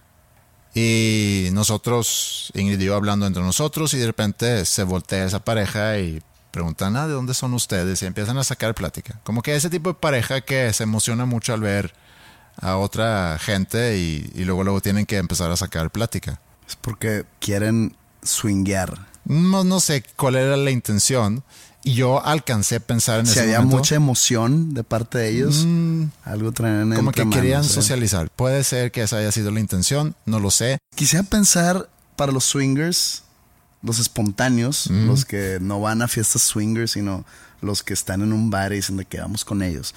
Y 0.74 1.48
nosotros, 1.52 2.50
Ingrid 2.54 2.80
yo 2.80 2.94
hablando 2.94 3.26
entre 3.26 3.42
nosotros 3.42 3.94
y 3.94 3.98
de 3.98 4.06
repente 4.06 4.66
se 4.66 4.82
voltea 4.82 5.24
esa 5.24 5.44
pareja 5.44 5.98
y 5.98 6.22
preguntan, 6.54 6.96
ah, 6.96 7.06
¿de 7.08 7.12
dónde 7.12 7.34
son 7.34 7.52
ustedes? 7.52 8.00
Y 8.02 8.06
empiezan 8.06 8.38
a 8.38 8.44
sacar 8.44 8.74
plática. 8.74 9.20
Como 9.24 9.42
que 9.42 9.56
ese 9.56 9.68
tipo 9.68 9.90
de 9.90 9.94
pareja 9.98 10.40
que 10.40 10.72
se 10.72 10.84
emociona 10.84 11.26
mucho 11.26 11.52
al 11.52 11.60
ver 11.60 11.92
a 12.56 12.76
otra 12.76 13.36
gente 13.40 13.98
y, 13.98 14.30
y 14.34 14.44
luego 14.44 14.62
luego 14.62 14.80
tienen 14.80 15.04
que 15.04 15.16
empezar 15.18 15.50
a 15.50 15.56
sacar 15.56 15.90
plática. 15.90 16.40
Es 16.68 16.76
porque 16.76 17.24
quieren 17.40 17.96
swinguear. 18.22 19.06
No, 19.24 19.64
no 19.64 19.80
sé 19.80 20.04
cuál 20.16 20.36
era 20.36 20.56
la 20.56 20.70
intención. 20.70 21.42
Y 21.82 21.94
yo 21.94 22.24
alcancé 22.24 22.76
a 22.76 22.80
pensar 22.80 23.20
en 23.20 23.26
Si 23.26 23.32
ese 23.32 23.42
había 23.42 23.58
momento. 23.58 23.76
mucha 23.78 23.94
emoción 23.96 24.72
de 24.72 24.84
parte 24.84 25.18
de 25.18 25.28
ellos, 25.30 25.64
Mm, 25.66 26.04
algo 26.24 26.52
traían 26.52 26.94
como 26.94 27.10
que 27.12 27.28
querían 27.28 27.58
manos, 27.60 27.72
¿eh? 27.72 27.74
socializar. 27.74 28.30
Puede 28.30 28.64
ser 28.64 28.90
que 28.92 29.02
esa 29.02 29.18
haya 29.18 29.32
sido 29.32 29.50
la 29.50 29.60
intención, 29.60 30.14
no 30.24 30.40
lo 30.40 30.50
sé. 30.50 30.78
Quisiera 30.94 31.24
pensar 31.24 31.90
para 32.16 32.32
los 32.32 32.44
swingers, 32.44 33.23
los 33.84 33.98
espontáneos, 34.00 34.88
los 34.90 35.24
que 35.24 35.58
no 35.60 35.80
van 35.80 36.02
a 36.02 36.08
fiestas 36.08 36.42
swingers, 36.42 36.92
sino 36.92 37.24
los 37.60 37.82
que 37.82 37.94
están 37.94 38.22
en 38.22 38.32
un 38.32 38.50
bar 38.50 38.72
y 38.72 38.76
dicen 38.76 38.96
de 38.96 39.04
que 39.04 39.20
vamos 39.20 39.44
con 39.44 39.62
ellos. 39.62 39.94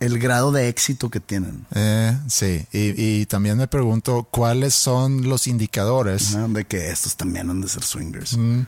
El 0.00 0.18
grado 0.18 0.52
de 0.52 0.68
éxito 0.68 1.08
que 1.08 1.20
tienen. 1.20 1.64
Eh, 1.74 2.18
sí, 2.28 2.66
y, 2.72 3.20
y 3.20 3.26
también 3.26 3.56
me 3.56 3.66
pregunto 3.68 4.26
cuáles 4.30 4.74
son 4.74 5.28
los 5.28 5.46
indicadores. 5.46 6.34
¿no? 6.36 6.48
De 6.48 6.64
que 6.64 6.90
estos 6.90 7.16
también 7.16 7.48
han 7.48 7.60
de 7.62 7.68
ser 7.68 7.84
swingers. 7.84 8.36
Mm, 8.36 8.62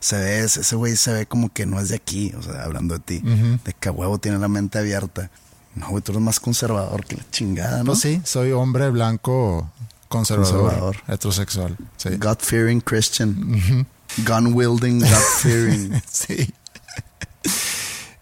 Se 0.00 0.16
ve, 0.16 0.40
ese 0.40 0.74
güey 0.76 0.96
se 0.96 1.12
ve 1.12 1.26
como 1.26 1.52
que 1.52 1.66
no 1.66 1.78
es 1.78 1.90
de 1.90 1.96
aquí, 1.96 2.32
o 2.36 2.42
sea, 2.42 2.64
hablando 2.64 2.94
de 2.94 3.00
ti. 3.00 3.18
De 3.20 3.72
que 3.78 3.88
a 3.88 3.92
huevo 3.92 4.18
tiene 4.18 4.38
la 4.38 4.48
mente 4.48 4.78
abierta. 4.78 5.30
No, 5.76 5.90
güey, 5.90 6.02
tú 6.02 6.10
eres 6.12 6.22
más 6.24 6.40
conservador 6.40 7.04
que 7.04 7.16
la 7.16 7.30
chingada, 7.30 7.78
¿no? 7.80 7.84
Pues 7.92 8.00
sí, 8.00 8.20
soy 8.24 8.50
hombre 8.50 8.90
blanco 8.90 9.70
conservador, 10.10 10.60
Conservador. 10.60 10.96
heterosexual. 11.08 11.76
Sí. 11.96 12.10
God-fearing 12.18 12.82
Christian. 12.82 13.86
Gun-wielding, 14.26 15.00
God-fearing. 15.00 16.02
Sí. 16.10 16.52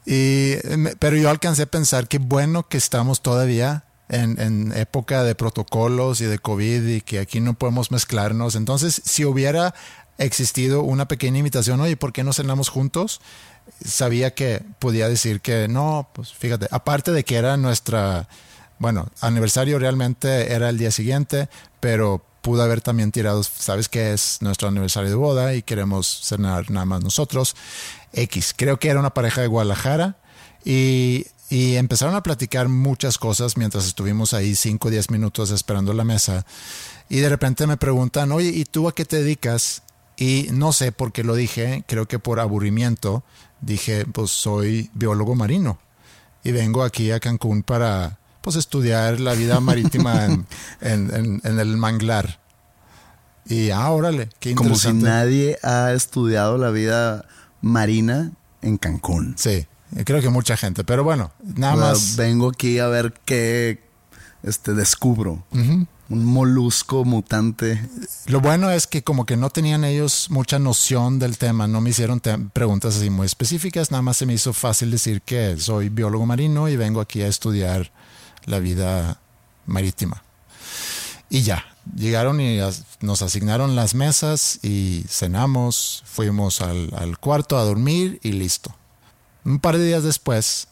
Y, 0.07 0.55
me- 0.77 0.97
pero 0.97 1.17
yo 1.17 1.29
alcancé 1.29 1.63
a 1.63 1.67
pensar 1.67 2.09
que 2.09 2.19
bueno 2.19 2.69
que 2.69 2.79
estamos 2.79 3.21
todavía 3.23 3.85
en, 4.09 4.41
en 4.41 4.73
época 4.77 5.23
de 5.23 5.35
protocolos 5.35 6.21
y 6.21 6.25
de 6.25 6.39
COVID 6.39 6.87
y 6.87 7.01
que 7.03 7.19
aquí 7.19 7.41
no 7.41 7.55
podemos 7.55 7.91
mezclarnos. 7.91 8.55
Entonces, 8.55 9.03
si 9.05 9.25
hubiera 9.27 9.75
existido 10.17 10.83
una 10.83 11.07
pequeña 11.09 11.39
invitación, 11.39 11.81
oye, 11.81 11.97
¿por 11.97 12.13
qué 12.13 12.25
no 12.25 12.33
cenamos 12.33 12.71
juntos? 12.71 13.21
Sabía 13.85 14.35
que 14.35 14.63
podía 14.79 15.09
decir 15.11 15.41
que 15.43 15.69
no, 15.69 16.09
pues 16.15 16.33
fíjate, 16.33 16.69
aparte 16.71 17.13
de 17.13 17.25
que 17.25 17.37
era 17.37 17.57
nuestra, 17.59 18.29
bueno, 18.79 19.09
aniversario 19.21 19.79
realmente 19.79 20.53
era 20.53 20.69
el 20.69 20.79
día 20.79 20.91
siguiente, 20.91 21.49
pero 21.81 22.25
pudo 22.43 22.63
haber 22.63 22.81
también 22.81 23.13
tirado, 23.13 23.43
sabes 23.43 23.89
que 23.89 24.13
es 24.13 24.39
nuestro 24.41 24.69
aniversario 24.69 25.11
de 25.11 25.17
boda 25.17 25.55
y 25.55 25.63
queremos 25.63 26.23
cenar 26.25 26.71
nada 26.71 26.87
más 26.87 27.03
nosotros. 27.03 27.57
X, 28.13 28.55
creo 28.57 28.79
que 28.79 28.89
era 28.89 29.01
una 29.01 29.15
pareja 29.15 29.41
de 29.41 29.49
Guadalajara 29.49 30.17
y, 30.65 31.27
y 31.51 31.77
empezaron 31.77 32.15
a 32.15 32.23
platicar 32.23 32.69
muchas 32.69 33.19
cosas 33.19 33.57
mientras 33.57 33.87
estuvimos 33.87 34.33
ahí 34.35 34.55
5 34.55 34.89
o 34.89 34.91
10 34.91 35.11
minutos 35.11 35.51
esperando 35.51 35.93
la 35.93 36.05
mesa. 36.05 36.47
Y 37.09 37.19
de 37.19 37.29
repente 37.29 37.67
me 37.67 37.77
preguntan, 37.77 38.33
oye, 38.33 38.49
¿y 38.49 38.65
tú 38.65 38.89
a 38.89 38.95
qué 38.95 39.05
te 39.05 39.17
dedicas? 39.23 39.83
Y 40.17 40.49
no 40.53 40.73
sé 40.73 40.93
por 40.93 41.13
qué 41.13 41.25
lo 41.25 41.35
dije, 41.35 41.85
creo 41.87 42.07
que 42.07 42.19
por 42.19 42.41
aburrimiento, 42.41 43.23
dije, 43.61 44.05
pues 44.07 44.31
soy 44.31 44.91
biólogo 44.95 45.35
marino 45.35 45.79
y 46.43 46.53
vengo 46.53 46.83
aquí 46.83 47.11
a 47.11 47.21
Cancún 47.21 47.63
para 47.63 48.19
pues 48.49 48.57
estudiar 48.57 49.21
la 49.21 49.35
vida 49.35 49.61
marítima 49.69 50.25
en, 50.25 50.47
en- 50.81 51.15
en- 51.15 51.41
en 51.45 51.59
el 51.61 51.77
manglar. 51.77 52.41
Y 53.47 53.71
ah, 53.71 53.91
órale, 53.91 54.29
qué 54.41 54.55
Como 54.55 54.75
si 54.75 54.93
nadie 54.93 55.59
ha 55.63 55.93
estudiado 55.93 56.59
la 56.59 56.71
vida 56.71 57.25
marina 57.63 58.33
en 58.63 58.77
Cancún. 58.77 59.35
Sí, 59.39 59.67
creo 60.05 60.21
que 60.21 60.29
mucha 60.29 60.57
gente, 60.57 60.85
pero 60.85 61.03
bueno, 61.05 61.33
nada 61.57 61.77
más. 61.77 62.17
Vengo 62.17 62.49
aquí 62.51 62.79
a 62.79 62.89
ver 62.89 63.15
qué 63.25 63.83
este, 64.43 64.75
descubro. 64.75 65.45
Un 66.11 66.25
molusco 66.25 67.05
mutante. 67.05 67.87
Lo 68.27 68.41
bueno 68.41 68.71
es 68.71 68.87
que 68.87 69.03
como 69.05 69.25
que 69.27 69.37
no 69.37 69.51
tenían 69.51 69.85
ellos 69.85 70.29
mucha 70.31 70.59
noción 70.59 71.19
del 71.19 71.37
tema, 71.39 71.67
no 71.69 71.81
me 71.83 71.91
hicieron 71.91 72.21
preguntas 72.53 72.97
así 72.97 73.09
muy 73.11 73.27
específicas, 73.27 73.91
nada 73.91 74.01
más 74.03 74.17
se 74.19 74.25
me 74.27 74.33
hizo 74.35 74.53
fácil 74.55 74.91
decir 74.91 75.21
que 75.23 75.57
soy 75.59 75.89
biólogo 75.91 76.25
marino 76.27 76.69
y 76.69 76.77
vengo 76.77 77.01
aquí 77.03 77.21
a 77.23 77.29
estudiar 77.29 77.93
la 78.45 78.59
vida 78.59 79.21
marítima. 79.67 80.23
Y 81.31 81.43
ya, 81.43 81.65
llegaron 81.95 82.41
y 82.41 82.59
nos 83.01 83.23
asignaron 83.23 83.77
las 83.77 83.95
mesas 83.95 84.61
y 84.63 85.05
cenamos, 85.09 86.03
fuimos 86.07 86.63
al, 86.63 86.93
al 86.97 87.19
cuarto 87.19 87.59
a 87.59 87.65
dormir 87.65 88.19
y 88.23 88.33
listo. 88.33 88.75
Un 89.45 89.61
par 89.61 89.79
de 89.79 89.87
días 89.87 90.03
después, 90.03 90.69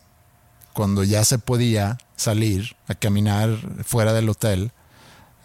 cuando 0.73 1.05
ya 1.05 1.25
se 1.25 1.39
podía 1.39 1.99
salir 2.17 2.77
a 2.89 2.95
caminar 2.95 3.57
fuera 3.85 4.13
del 4.13 4.29
hotel, 4.29 4.73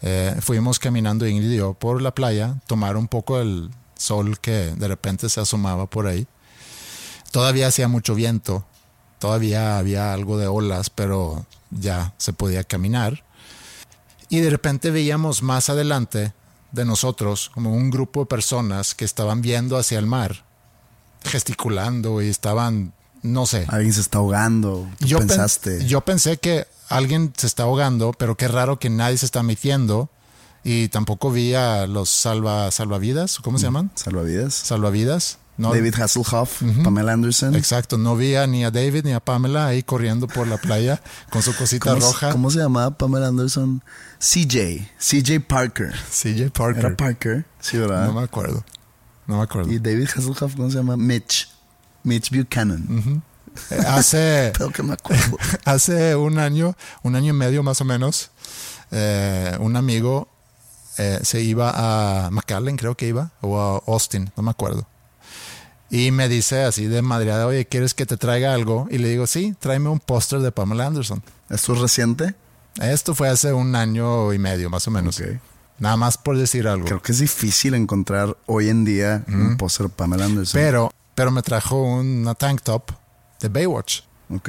eh, 0.02 0.36
fuimos 0.40 0.80
caminando 0.80 1.28
Ingrid 1.28 1.52
y 1.52 1.56
yo 1.58 1.74
por 1.74 2.02
la 2.02 2.14
playa, 2.14 2.56
tomar 2.66 2.96
un 2.96 3.06
poco 3.06 3.38
el 3.40 3.70
sol 3.96 4.40
que 4.40 4.74
de 4.76 4.88
repente 4.88 5.28
se 5.28 5.40
asomaba 5.40 5.86
por 5.86 6.08
ahí. 6.08 6.26
Todavía 7.30 7.68
hacía 7.68 7.88
mucho 7.88 8.14
viento, 8.14 8.66
todavía 9.22 9.78
había 9.78 10.12
algo 10.12 10.36
de 10.36 10.48
olas, 10.48 10.90
pero 10.90 11.46
ya 11.70 12.12
se 12.18 12.32
podía 12.32 12.64
caminar. 12.64 13.22
Y 14.28 14.40
de 14.40 14.50
repente 14.50 14.90
veíamos 14.90 15.44
más 15.44 15.70
adelante 15.70 16.32
de 16.72 16.84
nosotros 16.84 17.48
como 17.54 17.72
un 17.72 17.90
grupo 17.90 18.20
de 18.20 18.26
personas 18.26 18.96
que 18.96 19.04
estaban 19.04 19.40
viendo 19.40 19.76
hacia 19.78 20.00
el 20.00 20.06
mar, 20.06 20.44
gesticulando 21.22 22.20
y 22.20 22.28
estaban, 22.28 22.92
no 23.22 23.46
sé, 23.46 23.64
Alguien 23.68 23.92
se 23.92 24.00
está 24.00 24.18
ahogando. 24.18 24.88
Tú 24.98 25.06
yo 25.06 25.18
pen- 25.18 25.28
pensaste. 25.28 25.86
yo 25.86 26.00
pensé 26.00 26.38
que 26.38 26.66
alguien 26.88 27.32
se 27.36 27.46
está 27.46 27.62
ahogando, 27.62 28.12
pero 28.18 28.36
qué 28.36 28.48
raro 28.48 28.80
que 28.80 28.90
nadie 28.90 29.18
se 29.18 29.26
está 29.26 29.44
metiendo. 29.44 30.10
Y 30.64 30.88
tampoco 30.88 31.30
vi 31.30 31.54
a 31.54 31.86
los 31.86 32.08
salva, 32.08 32.70
salvavidas, 32.72 33.38
¿cómo 33.38 33.58
se 33.58 33.64
llaman? 33.66 33.90
Salvavidas. 33.94 34.54
Salvavidas. 34.54 35.38
No, 35.62 35.72
David 35.72 35.94
Hasselhoff, 35.94 36.62
Pamela 36.82 37.12
Anderson. 37.12 37.54
Exacto, 37.54 37.96
no 37.96 38.16
vi 38.16 38.34
a, 38.34 38.46
ni 38.46 38.64
a 38.64 38.70
David 38.70 39.04
ni 39.04 39.12
a 39.12 39.20
Pamela 39.20 39.68
ahí 39.68 39.82
corriendo 39.82 40.26
por 40.26 40.46
la 40.46 40.56
playa 40.56 41.00
con 41.30 41.42
su 41.42 41.54
cosita 41.54 41.90
¿Cómo, 41.90 42.04
roja. 42.06 42.30
¿Cómo 42.30 42.50
se 42.50 42.58
llamaba 42.58 42.96
Pamela 42.98 43.28
Anderson? 43.28 43.82
CJ. 44.18 44.88
CJ 44.98 45.40
Parker. 45.46 45.92
CJ 46.10 46.50
Parker. 46.50 46.84
Era 46.84 46.96
Parker. 46.96 47.44
Sí, 47.60 47.78
¿verdad? 47.78 48.06
No 48.06 48.14
me 48.14 48.22
acuerdo. 48.22 48.64
No 49.26 49.36
me 49.36 49.42
acuerdo. 49.44 49.70
Y 49.70 49.78
David 49.78 50.08
Hasselhoff, 50.08 50.56
¿cómo 50.56 50.68
se 50.70 50.76
llama? 50.76 50.96
Mitch. 50.96 51.48
Mitch 52.02 52.30
Buchanan. 52.30 53.22
Eh, 53.70 53.78
Hace, 53.86 54.52
Creo 54.54 54.70
que 54.70 54.82
me 54.82 54.94
acuerdo. 54.94 55.38
hace 55.64 56.16
un 56.16 56.38
año, 56.38 56.76
un 57.02 57.16
año 57.16 57.30
y 57.30 57.36
medio 57.36 57.62
más 57.62 57.80
o 57.80 57.84
menos, 57.84 58.30
eh, 58.90 59.56
un 59.60 59.76
amigo 59.76 60.28
eh, 60.98 61.20
se 61.22 61.40
iba 61.40 61.72
a 61.74 62.30
McAllen, 62.30 62.76
creo 62.76 62.96
que 62.96 63.06
iba, 63.06 63.30
o 63.40 63.58
a 63.58 63.82
Austin, 63.90 64.30
no 64.36 64.42
me 64.42 64.50
acuerdo. 64.50 64.86
Y 65.92 66.10
me 66.10 66.26
dice 66.26 66.64
así 66.64 66.86
de 66.86 67.02
madreada, 67.02 67.46
oye, 67.46 67.66
¿quieres 67.66 67.92
que 67.92 68.06
te 68.06 68.16
traiga 68.16 68.54
algo? 68.54 68.88
Y 68.90 68.96
le 68.96 69.10
digo, 69.10 69.26
sí, 69.26 69.54
tráeme 69.60 69.90
un 69.90 70.00
póster 70.00 70.40
de 70.40 70.50
Pamela 70.50 70.86
Anderson. 70.86 71.22
¿Esto 71.50 71.74
es 71.74 71.80
reciente? 71.80 72.34
Esto 72.80 73.14
fue 73.14 73.28
hace 73.28 73.52
un 73.52 73.76
año 73.76 74.32
y 74.32 74.38
medio, 74.38 74.70
más 74.70 74.88
o 74.88 74.90
menos. 74.90 75.20
Ok. 75.20 75.26
Nada 75.78 75.98
más 75.98 76.16
por 76.16 76.38
decir 76.38 76.66
algo. 76.66 76.86
Creo 76.86 77.02
que 77.02 77.12
es 77.12 77.18
difícil 77.18 77.74
encontrar 77.74 78.38
hoy 78.46 78.70
en 78.70 78.86
día 78.86 79.22
un 79.28 79.58
póster 79.58 79.88
de 79.88 79.92
Pamela 79.92 80.24
Anderson. 80.24 80.58
Pero, 80.58 80.90
pero 81.14 81.30
me 81.30 81.42
trajo 81.42 81.82
una 81.82 82.34
tank 82.34 82.62
top 82.62 82.92
de 83.40 83.50
Baywatch. 83.50 84.00
Ok. 84.30 84.48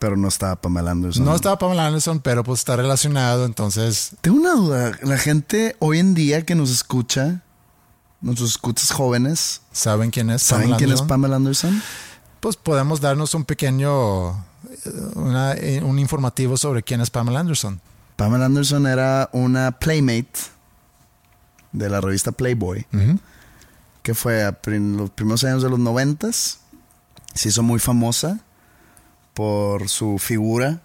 Pero 0.00 0.16
no 0.16 0.26
estaba 0.26 0.56
Pamela 0.56 0.90
Anderson. 0.90 1.24
No 1.24 1.36
estaba 1.36 1.58
Pamela 1.58 1.86
Anderson, 1.86 2.18
pero 2.18 2.42
pues 2.42 2.58
está 2.58 2.74
relacionado, 2.74 3.44
entonces 3.44 4.16
Tengo 4.20 4.38
una 4.38 4.54
duda. 4.54 4.98
La 5.02 5.16
gente 5.16 5.76
hoy 5.78 6.00
en 6.00 6.14
día 6.14 6.44
que 6.44 6.56
nos 6.56 6.72
escucha, 6.72 7.42
nuestros 8.22 8.50
escuchas 8.52 8.90
jóvenes, 8.92 9.60
saben 9.72 10.10
quién 10.10 10.30
es. 10.30 10.42
¿saben 10.42 10.62
Pamela 10.64 10.78
quién 10.78 10.88
es 10.90 10.92
Anderson? 11.00 11.08
Pamela 11.08 11.36
Anderson? 11.36 11.82
Pues 12.40 12.56
podemos 12.56 13.00
darnos 13.00 13.34
un 13.34 13.44
pequeño, 13.44 14.30
eh, 14.30 14.34
una- 15.14 15.52
eh, 15.54 15.82
un 15.82 15.98
informativo 15.98 16.56
sobre 16.56 16.82
quién 16.82 17.00
es 17.00 17.10
Pamela 17.10 17.40
Anderson. 17.40 17.80
Pamela 18.16 18.46
Anderson 18.46 18.86
era 18.86 19.28
una 19.32 19.72
playmate 19.72 20.32
de 21.72 21.88
la 21.88 22.00
revista 22.00 22.32
Playboy, 22.32 22.86
que 24.02 24.14
fue 24.14 24.44
a 24.44 24.52
prim- 24.52 24.96
los 24.96 25.10
primeros 25.10 25.42
años 25.44 25.62
de 25.62 25.70
los 25.70 25.78
noventas. 25.78 26.58
Se 27.34 27.48
hizo 27.48 27.62
muy 27.62 27.78
famosa 27.80 28.40
por 29.34 29.88
su 29.88 30.18
figura 30.18 30.80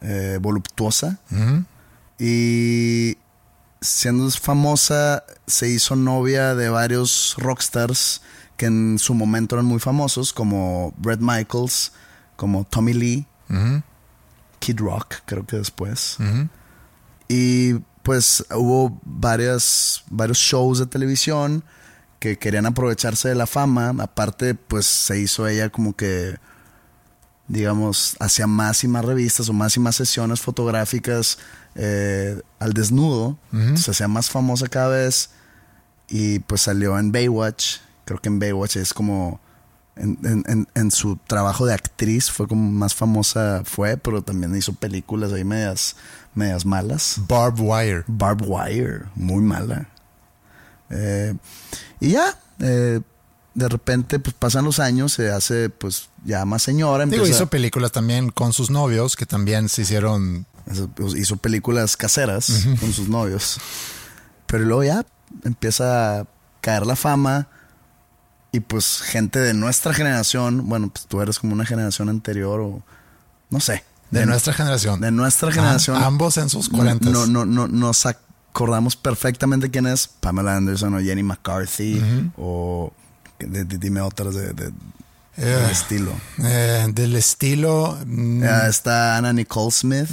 eh, 0.00 0.38
voluptuosa. 0.40 1.18
Y 2.18 3.16
siendo 3.80 4.30
famosa, 4.30 5.24
se 5.46 5.68
hizo 5.68 5.96
novia 5.96 6.54
de 6.54 6.68
varios 6.68 7.34
rockstars 7.38 8.22
que 8.56 8.66
en 8.66 8.98
su 8.98 9.14
momento 9.14 9.54
eran 9.54 9.66
muy 9.66 9.78
famosos, 9.78 10.32
como 10.32 10.92
Bret 10.98 11.20
Michaels, 11.20 11.92
como 12.36 12.64
Tommy 12.64 12.92
Lee, 12.92 13.26
Kid 14.58 14.80
Rock, 14.80 15.16
creo 15.24 15.46
que 15.46 15.56
después. 15.56 16.16
Y 17.28 17.74
pues 18.02 18.44
hubo 18.50 18.98
varias, 19.04 20.02
varios 20.10 20.38
shows 20.38 20.78
de 20.78 20.86
televisión 20.86 21.62
que 22.18 22.38
querían 22.38 22.66
aprovecharse 22.66 23.28
de 23.28 23.34
la 23.34 23.46
fama. 23.46 23.94
Aparte, 24.00 24.54
pues 24.54 24.86
se 24.86 25.20
hizo 25.20 25.46
ella 25.46 25.70
como 25.70 25.94
que, 25.94 26.36
digamos, 27.46 28.16
hacía 28.18 28.46
más 28.46 28.82
y 28.82 28.88
más 28.88 29.04
revistas 29.04 29.48
o 29.48 29.52
más 29.52 29.76
y 29.76 29.80
más 29.80 29.96
sesiones 29.96 30.40
fotográficas 30.40 31.38
eh, 31.80 32.38
al 32.58 32.72
desnudo. 32.74 33.38
Se 33.76 33.92
hacía 33.92 34.08
más 34.08 34.28
famosa 34.28 34.66
cada 34.68 34.88
vez. 34.88 35.30
Y 36.08 36.40
pues 36.40 36.62
salió 36.62 36.98
en 36.98 37.12
Baywatch. 37.12 37.76
Creo 38.04 38.18
que 38.20 38.28
en 38.28 38.38
Baywatch 38.38 38.76
es 38.76 38.92
como. 38.92 39.40
En, 39.96 40.16
en- 40.46 40.68
en 40.74 40.90
su 40.92 41.16
trabajo 41.26 41.66
de 41.66 41.74
actriz 41.74 42.30
fue 42.30 42.46
como 42.46 42.70
más 42.70 42.94
famosa 42.94 43.62
fue, 43.64 43.96
pero 43.96 44.22
también 44.22 44.54
hizo 44.56 44.72
películas 44.72 45.32
ahí 45.32 45.42
medias, 45.44 45.96
medias 46.34 46.64
malas. 46.64 47.16
Barbed 47.28 47.60
Wire. 47.60 48.04
Barbed 48.06 48.46
Wire, 48.46 49.00
muy 49.16 49.42
mala. 49.42 49.88
Eh, 50.90 51.34
y 52.00 52.10
ya, 52.12 52.38
eh, 52.60 53.00
de 53.54 53.68
repente 53.68 54.20
pues 54.20 54.34
pasan 54.38 54.64
los 54.64 54.78
años, 54.78 55.12
se 55.14 55.30
hace 55.32 55.68
pues 55.68 56.08
ya 56.24 56.44
más 56.44 56.62
señora. 56.62 57.04
Digo, 57.04 57.16
empieza- 57.24 57.36
hizo 57.42 57.50
películas 57.50 57.90
también 57.92 58.30
con 58.30 58.52
sus 58.52 58.70
novios 58.70 59.16
que 59.16 59.26
también 59.26 59.68
se 59.68 59.82
hicieron. 59.82 60.46
Hizo, 60.72 60.88
hizo 61.16 61.36
películas 61.36 61.96
caseras 61.96 62.66
con 62.80 62.92
sus 62.92 63.08
novios. 63.08 63.58
Pero 64.46 64.64
luego 64.64 64.84
ya 64.84 65.04
empieza 65.44 66.20
a 66.20 66.26
caer 66.60 66.86
la 66.86 66.96
fama 66.96 67.48
y 68.52 68.60
pues 68.60 69.00
gente 69.02 69.38
de 69.38 69.52
nuestra 69.54 69.92
generación, 69.92 70.68
bueno, 70.68 70.88
pues 70.88 71.06
tú 71.06 71.20
eres 71.20 71.38
como 71.38 71.52
una 71.52 71.66
generación 71.66 72.08
anterior 72.08 72.60
o 72.60 72.82
no 73.50 73.60
sé. 73.60 73.84
De 74.10 74.24
nuestra 74.24 74.54
generación. 74.54 75.00
De 75.02 75.10
nuestra 75.10 75.50
Ah, 75.50 75.52
generación. 75.52 76.02
ambos 76.02 76.38
en 76.38 76.48
sus 76.48 76.70
40. 76.70 77.10
No, 77.10 77.26
no, 77.26 77.44
no, 77.44 77.68
nos 77.68 78.06
acordamos 78.06 78.96
perfectamente 78.96 79.70
quién 79.70 79.86
es 79.86 80.08
Pamela 80.08 80.56
Anderson 80.56 80.94
o 80.94 81.00
Jenny 81.00 81.22
McCarthy 81.22 82.02
o 82.38 82.90
de- 83.38 83.64
de- 83.64 83.76
dime 83.78 84.00
otras 84.00 84.34
de, 84.34 84.72
de- 85.44 85.46
del 85.56 85.70
estilo. 85.70 86.12
eh, 86.44 86.86
del 86.92 87.16
estilo. 87.16 87.98
mm, 88.06 88.42
está 88.68 89.16
Anna 89.16 89.32
Nicole 89.32 89.70
Smith, 89.70 90.08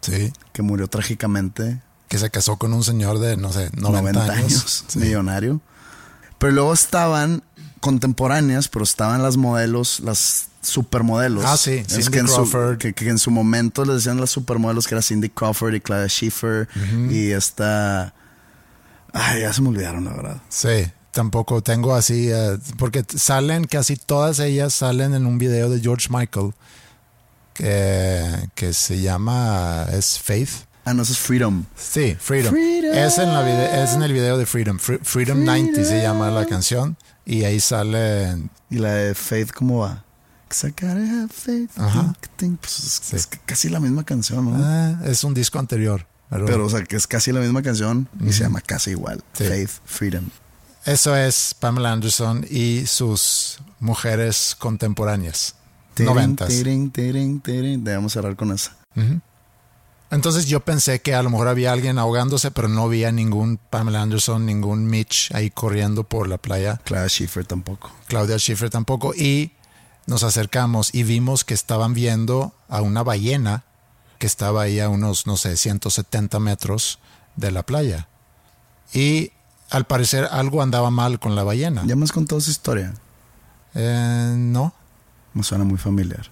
sí. 0.00 0.32
que 0.52 0.62
murió 0.62 0.88
trágicamente, 0.88 1.80
Que 2.08 2.18
se 2.18 2.30
casó 2.30 2.56
con 2.56 2.72
un 2.72 2.84
señor 2.84 3.18
de, 3.18 3.36
no 3.36 3.52
sé, 3.52 3.70
90, 3.74 3.90
90 3.90 4.22
años. 4.32 4.34
años, 4.44 4.84
Sí. 4.88 4.98
millonario. 5.00 5.60
Pero 6.38 6.52
luego 6.52 6.72
estaban 6.72 7.42
contemporáneas, 7.80 8.68
pero 8.68 8.84
estaban 8.84 9.22
las 9.22 9.36
modelos, 9.36 10.00
las 10.00 10.48
supermodelos. 10.60 11.44
Ah, 11.46 11.56
sí, 11.56 11.82
Es 11.88 12.10
que 12.10 12.18
en, 12.18 12.28
su, 12.28 12.76
que, 12.78 12.92
que 12.92 13.08
en 13.08 13.18
su 13.18 13.30
momento 13.30 13.84
les 13.84 13.96
decían 13.96 14.20
las 14.20 14.30
supermodelos 14.30 14.86
que 14.86 14.94
era 14.94 15.02
Cindy 15.02 15.28
Crawford 15.30 15.74
y 15.74 15.80
Claudia 15.80 16.08
Schiffer 16.08 16.68
y 17.10 17.30
esta... 17.30 18.12
Ay, 19.12 19.40
ya 19.42 19.52
se 19.52 19.62
me 19.62 19.68
olvidaron, 19.70 20.04
la 20.04 20.12
verdad. 20.12 20.42
Sí, 20.48 20.90
tampoco 21.16 21.62
tengo 21.62 21.94
así, 21.94 22.28
eh, 22.30 22.58
porque 22.78 23.02
salen, 23.16 23.64
casi 23.64 23.96
todas 23.96 24.38
ellas 24.38 24.74
salen 24.74 25.14
en 25.14 25.24
un 25.24 25.38
video 25.38 25.70
de 25.70 25.80
George 25.80 26.08
Michael 26.10 26.52
que, 27.54 28.50
que 28.54 28.72
se 28.74 29.00
llama, 29.00 29.86
es 29.92 30.18
Faith. 30.18 30.50
Ah, 30.84 30.92
no, 30.94 31.02
eso 31.02 31.12
es 31.12 31.18
Freedom. 31.18 31.64
Sí, 31.74 32.16
Freedom. 32.20 32.52
Freedom. 32.52 32.94
Es, 32.94 33.18
en 33.18 33.32
la 33.32 33.42
vide- 33.42 33.82
es 33.82 33.94
en 33.94 34.02
el 34.02 34.12
video 34.12 34.36
de 34.38 34.46
Freedom. 34.46 34.76
Fre- 34.78 35.00
Freedom 35.02 35.42
90 35.44 35.84
se 35.84 36.00
llama 36.02 36.30
la 36.30 36.46
canción. 36.46 36.96
Y 37.24 37.42
ahí 37.44 37.58
sale. 37.58 38.36
Y 38.70 38.76
la 38.76 38.92
de 38.92 39.14
Faith, 39.14 39.50
¿cómo 39.52 39.78
va? 39.78 40.04
faith. 40.48 41.70
Ajá. 41.76 42.14
Pues 42.60 43.12
es, 43.12 43.26
casi 43.46 43.68
la 43.68 43.80
misma 43.80 44.04
canción, 44.04 44.44
¿no? 44.44 44.56
ah, 44.64 45.00
es 45.04 45.24
un 45.24 45.34
disco 45.34 45.58
anterior. 45.58 46.06
Pero, 46.30 46.46
Pero, 46.46 46.66
o 46.66 46.70
sea, 46.70 46.84
que 46.84 46.94
es 46.96 47.06
casi 47.08 47.32
la 47.32 47.40
misma 47.40 47.62
canción 47.62 48.08
y 48.24 48.32
se 48.32 48.42
llama 48.44 48.60
casi 48.60 48.90
igual. 48.90 49.24
Sí. 49.32 49.44
Faith, 49.44 49.70
Freedom. 49.84 50.24
Eso 50.86 51.16
es 51.16 51.54
Pamela 51.58 51.92
Anderson 51.92 52.46
y 52.48 52.86
sus 52.86 53.58
mujeres 53.80 54.56
contemporáneas. 54.58 55.54
Noventas. 55.98 56.48
Debemos 57.78 58.12
cerrar 58.12 58.36
con 58.36 58.52
esa. 58.52 58.76
Entonces 60.10 60.46
yo 60.46 60.60
pensé 60.60 61.00
que 61.00 61.14
a 61.14 61.22
lo 61.22 61.30
mejor 61.30 61.48
había 61.48 61.72
alguien 61.72 61.98
ahogándose, 61.98 62.50
pero 62.50 62.68
no 62.68 62.84
había 62.84 63.10
ningún 63.10 63.58
Pamela 63.58 64.02
Anderson, 64.02 64.46
ningún 64.46 64.86
Mitch 64.86 65.32
ahí 65.34 65.50
corriendo 65.50 66.04
por 66.04 66.28
la 66.28 66.38
playa. 66.38 66.80
Clara 66.84 67.08
Schiffer 67.08 67.44
tampoco. 67.44 67.90
Claudia 68.06 68.38
Schiffer 68.38 68.70
tampoco. 68.70 69.14
Y 69.14 69.52
nos 70.06 70.22
acercamos 70.22 70.94
y 70.94 71.02
vimos 71.02 71.44
que 71.44 71.54
estaban 71.54 71.92
viendo 71.92 72.54
a 72.68 72.80
una 72.80 73.02
ballena 73.02 73.64
que 74.18 74.26
estaba 74.26 74.62
ahí 74.62 74.78
a 74.80 74.88
unos, 74.88 75.26
no 75.26 75.36
sé, 75.36 75.56
170 75.56 76.38
metros 76.38 77.00
de 77.34 77.50
la 77.50 77.64
playa. 77.64 78.08
Y 78.94 79.32
al 79.70 79.84
parecer 79.84 80.28
algo 80.30 80.62
andaba 80.62 80.90
mal 80.90 81.18
con 81.18 81.34
la 81.34 81.42
ballena. 81.44 81.82
Ya 81.86 81.96
me 81.96 82.04
has 82.04 82.12
contado 82.12 82.38
esa 82.38 82.50
historia. 82.50 82.94
Eh, 83.74 84.34
no, 84.36 84.72
Me 85.34 85.42
suena 85.42 85.64
muy 85.64 85.78
familiar. 85.78 86.30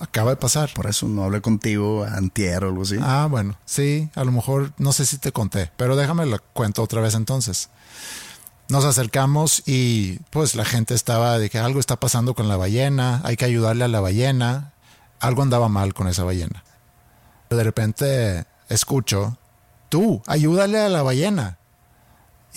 acaba 0.00 0.30
de 0.30 0.36
pasar. 0.36 0.70
Por 0.74 0.86
eso 0.86 1.06
no 1.08 1.24
hablé 1.24 1.40
contigo 1.40 2.04
antier 2.04 2.64
o 2.64 2.68
algo 2.68 2.82
así. 2.82 2.96
Ah, 3.00 3.26
bueno, 3.30 3.56
sí, 3.64 4.10
a 4.14 4.24
lo 4.24 4.32
mejor 4.32 4.72
no 4.78 4.92
sé 4.92 5.06
si 5.06 5.18
te 5.18 5.32
conté, 5.32 5.70
pero 5.76 5.96
déjame 5.96 6.26
lo 6.26 6.38
cuento 6.52 6.82
otra 6.82 7.00
vez 7.00 7.14
entonces. 7.14 7.70
Nos 8.68 8.84
acercamos 8.84 9.62
y 9.66 10.18
pues 10.30 10.54
la 10.54 10.64
gente 10.66 10.92
estaba 10.94 11.38
de 11.38 11.48
que 11.48 11.58
algo 11.58 11.80
está 11.80 11.96
pasando 11.96 12.34
con 12.34 12.48
la 12.48 12.56
ballena, 12.58 13.22
hay 13.24 13.36
que 13.36 13.46
ayudarle 13.46 13.84
a 13.84 13.88
la 13.88 14.00
ballena, 14.00 14.72
algo 15.20 15.42
andaba 15.42 15.70
mal 15.70 15.94
con 15.94 16.06
esa 16.06 16.22
ballena. 16.24 16.64
De 17.48 17.64
repente 17.64 18.44
escucho, 18.68 19.38
tú, 19.88 20.22
ayúdale 20.26 20.78
a 20.80 20.90
la 20.90 21.02
ballena. 21.02 21.56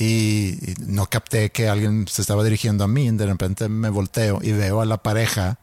Y, 0.02 0.58
no 0.80 1.06
capté 1.06 1.52
que 1.52 1.70
alguien 1.70 2.08
se 2.08 2.24
estaba 2.24 2.44
dirigiendo 2.44 2.84
a 2.84 2.88
mí, 2.88 3.12
de 3.12 3.26
repente 3.28 3.70
me 3.70 3.90
volteo 3.90 4.40
y 4.42 4.52
veo 4.52 4.82
a 4.82 4.86
la 4.86 4.98
pareja 4.98 5.60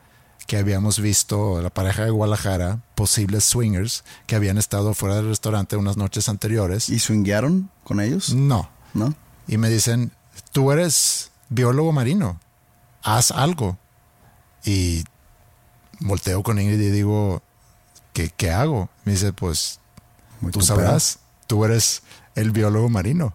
que 0.47 0.57
habíamos 0.57 1.01
visto, 1.01 1.61
la 1.61 1.71
pareja 1.71 2.05
de 2.05 2.11
Guadalajara, 2.11 2.81
posibles 2.95 3.43
swingers, 3.43 4.05
que 4.29 4.37
habían 4.37 4.57
estado 4.57 4.95
fuera 4.95 5.17
del 5.17 5.29
restaurante 5.29 5.77
unas 5.77 5.97
noches 5.97 6.29
anteriores. 6.29 6.89
¿Y 6.89 7.01
swinguearon 7.01 7.69
con 7.83 8.01
ellos? 8.01 8.33
No. 8.33 8.71
¿No? 8.95 9.13
Y 9.49 9.59
me 9.59 9.71
dicen, 9.71 10.13
tú 10.53 10.71
eres 10.71 11.33
biólogo 11.49 11.91
marino, 11.91 12.39
haz 13.03 13.33
algo. 13.33 13.77
Y 14.65 15.03
volteo 15.99 16.45
con 16.45 16.61
Ingrid 16.61 16.81
y 16.81 16.91
digo, 16.93 17.43
¿qué, 18.13 18.31
qué 18.37 18.53
hago? 18.53 18.89
Me 19.05 19.13
dice, 19.13 19.33
pues 19.33 19.81
Muy 20.41 20.53
tú 20.53 20.61
sabrás, 20.61 21.19
tú 21.49 21.65
eres 21.65 22.05
el 22.37 22.53
biólogo 22.53 22.89
marino. 22.89 23.35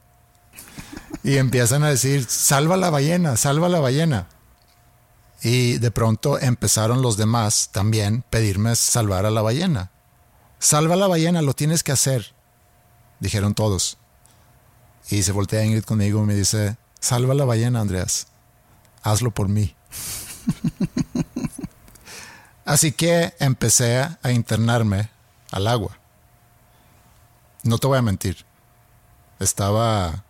Y 1.24 1.38
empiezan 1.38 1.84
a 1.84 1.90
decir, 1.90 2.26
salva 2.26 2.76
la 2.76 2.90
ballena, 2.90 3.38
salva 3.38 3.70
la 3.70 3.80
ballena. 3.80 4.28
Y 5.42 5.78
de 5.78 5.92
pronto 5.92 6.40
empezaron 6.40 7.02
los 7.02 7.18
demás 7.18 7.70
también 7.72 8.24
pedirme 8.30 8.76
salvar 8.76 9.26
a 9.26 9.32
la 9.32 9.42
ballena. 9.42 9.92
Salva 10.60 10.96
la 10.96 11.08
ballena, 11.08 11.42
lo 11.42 11.54
tienes 11.54 11.84
que 11.84 11.92
hacer. 11.92 12.34
Dijeron 13.20 13.54
todos. 13.54 13.98
Y 15.10 15.24
se 15.24 15.32
voltea 15.32 15.66
Ingrid 15.66 15.84
conmigo 15.84 16.24
y 16.24 16.26
me 16.26 16.36
dice, 16.36 16.78
salva 17.00 17.34
la 17.34 17.46
ballena, 17.46 17.82
Andreas. 17.82 18.28
Hazlo 19.02 19.32
por 19.32 19.50
mí. 19.50 19.76
Así 22.66 22.94
que 22.94 23.34
empecé 23.40 23.98
a 23.98 24.32
internarme 24.32 25.10
al 25.52 25.68
agua. 25.68 25.98
No 27.64 27.78
te 27.78 27.88
voy 27.88 27.98
a 27.98 28.02
mentir. 28.02 28.46
Estaba 29.40 30.23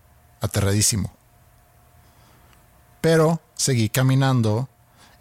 aterradísimo. 0.43 1.11
Pero 3.01 3.41
seguí 3.55 3.89
caminando 3.89 4.69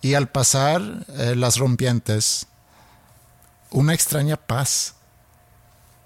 y 0.03 0.15
al 0.15 0.29
pasar 0.29 1.07
eh, 1.09 1.35
las 1.37 1.57
rompientes, 1.59 2.47
una 3.71 3.95
extraña 3.95 4.37
paz 4.37 4.97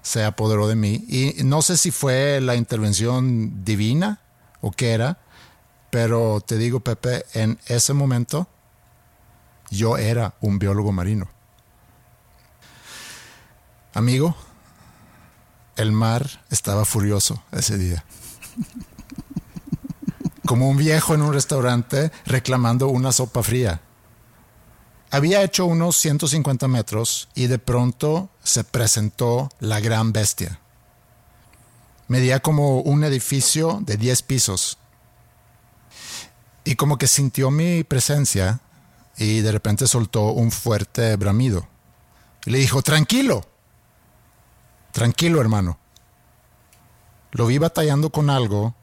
se 0.03 0.25
apoderó 0.25 0.69
de 0.69 0.77
mí. 0.77 1.05
Y 1.09 1.43
no 1.45 1.63
sé 1.63 1.77
si 1.77 1.91
fue 1.91 2.41
la 2.41 2.55
intervención 2.55 3.65
divina 3.65 4.21
o 4.61 4.71
qué 4.71 4.93
era, 4.93 5.19
pero 5.91 6.41
te 6.41 6.59
digo, 6.59 6.81
Pepe, 6.81 7.25
en 7.33 7.59
ese 7.67 7.95
momento 7.95 8.47
yo 9.71 9.97
era 9.97 10.35
un 10.41 10.59
biólogo 10.59 10.93
marino. 10.93 11.29
Amigo, 13.95 14.37
el 15.77 15.91
mar 15.91 16.45
estaba 16.51 16.85
furioso 16.85 17.43
ese 17.51 17.79
día. 17.79 18.05
Como 20.47 20.69
un 20.69 20.77
viejo 20.77 21.15
en 21.15 21.23
un 21.23 21.33
restaurante 21.33 22.13
reclamando 22.25 22.87
una 22.87 23.11
sopa 23.11 23.43
fría. 23.43 23.81
Había 25.11 25.43
hecho 25.43 25.67
unos 25.67 25.97
150 25.97 26.69
metros 26.69 27.29
y 27.35 27.49
de 27.49 27.59
pronto 27.59 28.31
se 28.45 28.63
presentó 28.63 29.49
la 29.59 29.81
gran 29.81 30.13
bestia. 30.13 30.61
Medía 32.07 32.39
como 32.39 32.81
un 32.81 33.03
edificio 33.03 33.81
de 33.83 33.97
10 33.97 34.23
pisos. 34.23 34.79
Y 36.63 36.77
como 36.77 36.97
que 36.97 37.09
sintió 37.09 37.51
mi 37.51 37.83
presencia 37.83 38.61
y 39.17 39.41
de 39.41 39.51
repente 39.51 39.89
soltó 39.89 40.31
un 40.31 40.53
fuerte 40.53 41.17
bramido. 41.17 41.67
Le 42.45 42.59
dijo, 42.59 42.83
tranquilo, 42.83 43.45
tranquilo 44.93 45.41
hermano. 45.41 45.79
Lo 47.33 47.47
vi 47.47 47.59
batallando 47.59 48.11
con 48.11 48.31
algo 48.31 48.77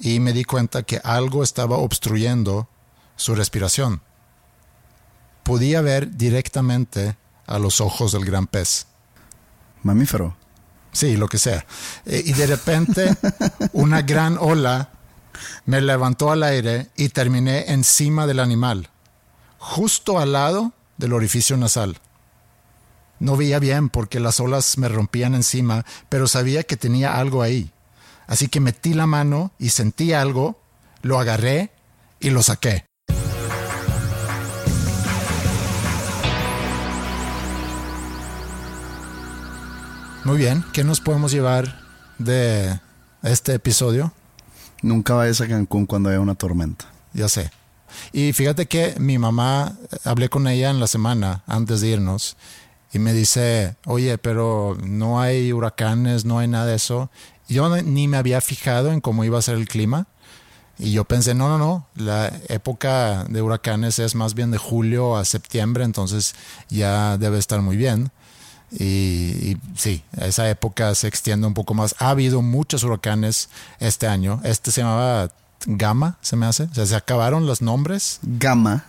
y 0.00 0.18
me 0.18 0.32
di 0.32 0.44
cuenta 0.44 0.82
que 0.82 1.00
algo 1.04 1.42
estaba 1.42 1.76
obstruyendo 1.76 2.68
su 3.16 3.34
respiración. 3.34 4.00
Podía 5.42 5.82
ver 5.82 6.16
directamente 6.16 7.16
a 7.46 7.58
los 7.58 7.80
ojos 7.80 8.12
del 8.12 8.24
gran 8.24 8.46
pez. 8.46 8.86
Mamífero. 9.82 10.36
Sí, 10.92 11.16
lo 11.16 11.28
que 11.28 11.38
sea. 11.38 11.64
Eh, 12.06 12.22
y 12.24 12.32
de 12.32 12.46
repente 12.46 13.14
una 13.72 14.02
gran 14.02 14.38
ola 14.40 14.90
me 15.66 15.80
levantó 15.80 16.32
al 16.32 16.42
aire 16.42 16.88
y 16.96 17.10
terminé 17.10 17.70
encima 17.72 18.26
del 18.26 18.40
animal, 18.40 18.90
justo 19.58 20.18
al 20.18 20.32
lado 20.32 20.72
del 20.96 21.12
orificio 21.12 21.56
nasal. 21.56 21.98
No 23.18 23.36
veía 23.36 23.58
bien 23.58 23.90
porque 23.90 24.18
las 24.18 24.40
olas 24.40 24.78
me 24.78 24.88
rompían 24.88 25.34
encima, 25.34 25.84
pero 26.08 26.26
sabía 26.26 26.62
que 26.62 26.76
tenía 26.76 27.18
algo 27.18 27.42
ahí. 27.42 27.70
Así 28.30 28.46
que 28.46 28.60
metí 28.60 28.94
la 28.94 29.08
mano 29.08 29.50
y 29.58 29.70
sentí 29.70 30.12
algo, 30.12 30.56
lo 31.02 31.18
agarré 31.18 31.72
y 32.20 32.30
lo 32.30 32.44
saqué. 32.44 32.84
Muy 40.22 40.38
bien, 40.38 40.64
¿qué 40.72 40.84
nos 40.84 41.00
podemos 41.00 41.32
llevar 41.32 41.80
de 42.18 42.78
este 43.24 43.54
episodio? 43.54 44.12
Nunca 44.80 45.14
vayas 45.14 45.40
a 45.40 45.48
Cancún 45.48 45.86
cuando 45.86 46.08
haya 46.08 46.20
una 46.20 46.36
tormenta. 46.36 46.84
Ya 47.12 47.28
sé. 47.28 47.50
Y 48.12 48.32
fíjate 48.32 48.66
que 48.66 48.94
mi 49.00 49.18
mamá, 49.18 49.76
hablé 50.04 50.28
con 50.28 50.46
ella 50.46 50.70
en 50.70 50.78
la 50.78 50.86
semana 50.86 51.42
antes 51.48 51.80
de 51.80 51.88
irnos 51.88 52.36
y 52.92 53.00
me 53.00 53.12
dice, 53.12 53.74
oye, 53.86 54.18
pero 54.18 54.76
no 54.84 55.20
hay 55.20 55.52
huracanes, 55.52 56.24
no 56.24 56.38
hay 56.38 56.46
nada 56.46 56.66
de 56.66 56.76
eso. 56.76 57.10
Yo 57.50 57.68
ni 57.82 58.08
me 58.08 58.16
había 58.16 58.40
fijado 58.40 58.92
en 58.92 59.00
cómo 59.00 59.24
iba 59.24 59.38
a 59.38 59.42
ser 59.42 59.56
el 59.56 59.68
clima. 59.68 60.06
Y 60.78 60.92
yo 60.92 61.04
pensé, 61.04 61.34
no, 61.34 61.48
no, 61.48 61.58
no, 61.58 61.86
la 61.94 62.32
época 62.48 63.24
de 63.24 63.42
huracanes 63.42 63.98
es 63.98 64.14
más 64.14 64.32
bien 64.32 64.50
de 64.50 64.56
julio 64.56 65.18
a 65.18 65.26
septiembre, 65.26 65.84
entonces 65.84 66.34
ya 66.70 67.18
debe 67.18 67.38
estar 67.38 67.60
muy 67.60 67.76
bien. 67.76 68.10
Y, 68.72 69.58
sí, 69.74 70.02
esa 70.16 70.48
época 70.48 70.94
se 70.94 71.08
extiende 71.08 71.46
un 71.46 71.52
poco 71.52 71.74
más. 71.74 71.94
Ha 71.98 72.10
habido 72.10 72.40
muchos 72.40 72.82
huracanes 72.84 73.50
este 73.78 74.06
año. 74.06 74.40
Este 74.44 74.70
se 74.70 74.80
llamaba 74.80 75.30
Gama, 75.66 76.16
se 76.22 76.36
me 76.36 76.46
hace. 76.46 76.64
O 76.64 76.74
sea, 76.74 76.86
se 76.86 76.96
acabaron 76.96 77.46
los 77.46 77.60
nombres. 77.60 78.20
Gama. 78.22 78.86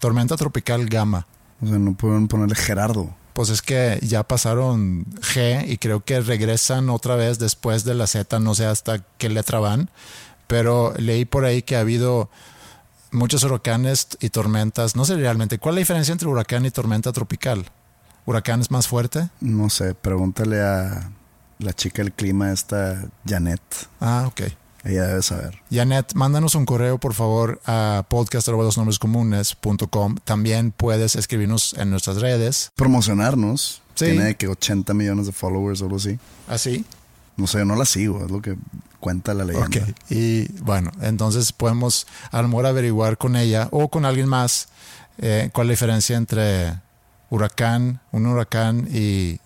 Tormenta 0.00 0.36
tropical 0.36 0.86
Gama. 0.86 1.26
O 1.62 1.66
sea, 1.66 1.78
no 1.78 1.94
pueden 1.94 2.28
ponerle 2.28 2.56
Gerardo. 2.56 3.14
Pues 3.36 3.50
es 3.50 3.60
que 3.60 3.98
ya 4.00 4.22
pasaron 4.22 5.04
G 5.20 5.68
y 5.68 5.76
creo 5.76 6.02
que 6.02 6.22
regresan 6.22 6.88
otra 6.88 7.16
vez 7.16 7.38
después 7.38 7.84
de 7.84 7.94
la 7.94 8.06
Z, 8.06 8.40
no 8.40 8.54
sé 8.54 8.64
hasta 8.64 9.04
qué 9.18 9.28
letra 9.28 9.58
van, 9.58 9.90
pero 10.46 10.94
leí 10.96 11.26
por 11.26 11.44
ahí 11.44 11.60
que 11.60 11.76
ha 11.76 11.80
habido 11.80 12.30
muchos 13.10 13.44
huracanes 13.44 14.08
y 14.20 14.30
tormentas. 14.30 14.96
No 14.96 15.04
sé 15.04 15.16
realmente, 15.16 15.58
¿cuál 15.58 15.74
es 15.74 15.76
la 15.76 15.80
diferencia 15.80 16.12
entre 16.12 16.28
huracán 16.28 16.64
y 16.64 16.70
tormenta 16.70 17.12
tropical? 17.12 17.66
¿Huracán 18.24 18.62
es 18.62 18.70
más 18.70 18.88
fuerte? 18.88 19.28
No 19.42 19.68
sé, 19.68 19.92
pregúntale 19.94 20.62
a 20.62 21.10
la 21.58 21.74
chica 21.74 22.02
del 22.02 22.12
clima, 22.14 22.52
esta 22.52 23.04
Janet. 23.26 23.60
Ah, 24.00 24.24
ok. 24.28 24.44
Ella 24.86 25.06
debe 25.06 25.22
saber. 25.22 25.60
Janet, 25.70 26.14
mándanos 26.14 26.54
un 26.54 26.64
correo, 26.64 26.98
por 26.98 27.12
favor, 27.12 27.60
a 27.66 28.04
podcast.com. 28.08 30.16
También 30.24 30.70
puedes 30.70 31.16
escribirnos 31.16 31.74
en 31.74 31.90
nuestras 31.90 32.20
redes. 32.20 32.70
Promocionarnos. 32.76 33.82
Sí. 33.96 34.06
Tiene 34.06 34.36
que 34.36 34.46
80 34.46 34.94
millones 34.94 35.26
de 35.26 35.32
followers 35.32 35.82
o 35.82 35.86
algo 35.86 35.96
así. 35.96 36.18
¿Así? 36.46 36.84
No 37.36 37.46
sé, 37.46 37.58
yo 37.58 37.64
no 37.64 37.76
la 37.76 37.84
sigo, 37.84 38.24
es 38.24 38.30
lo 38.30 38.40
que 38.40 38.56
cuenta 39.00 39.34
la 39.34 39.44
leyenda. 39.44 39.66
Ok, 39.66 39.76
y 40.08 40.50
bueno, 40.62 40.90
entonces 41.02 41.52
podemos 41.52 42.06
a 42.30 42.40
lo 42.40 42.48
mejor 42.48 42.66
averiguar 42.66 43.18
con 43.18 43.36
ella 43.36 43.68
o 43.72 43.88
con 43.88 44.04
alguien 44.04 44.28
más 44.28 44.68
eh, 45.18 45.50
cuál 45.52 45.66
es 45.66 45.68
la 45.68 45.72
diferencia 45.72 46.16
entre 46.16 46.74
huracán, 47.30 48.00
un 48.12 48.26
huracán 48.26 48.88
y, 48.90 49.40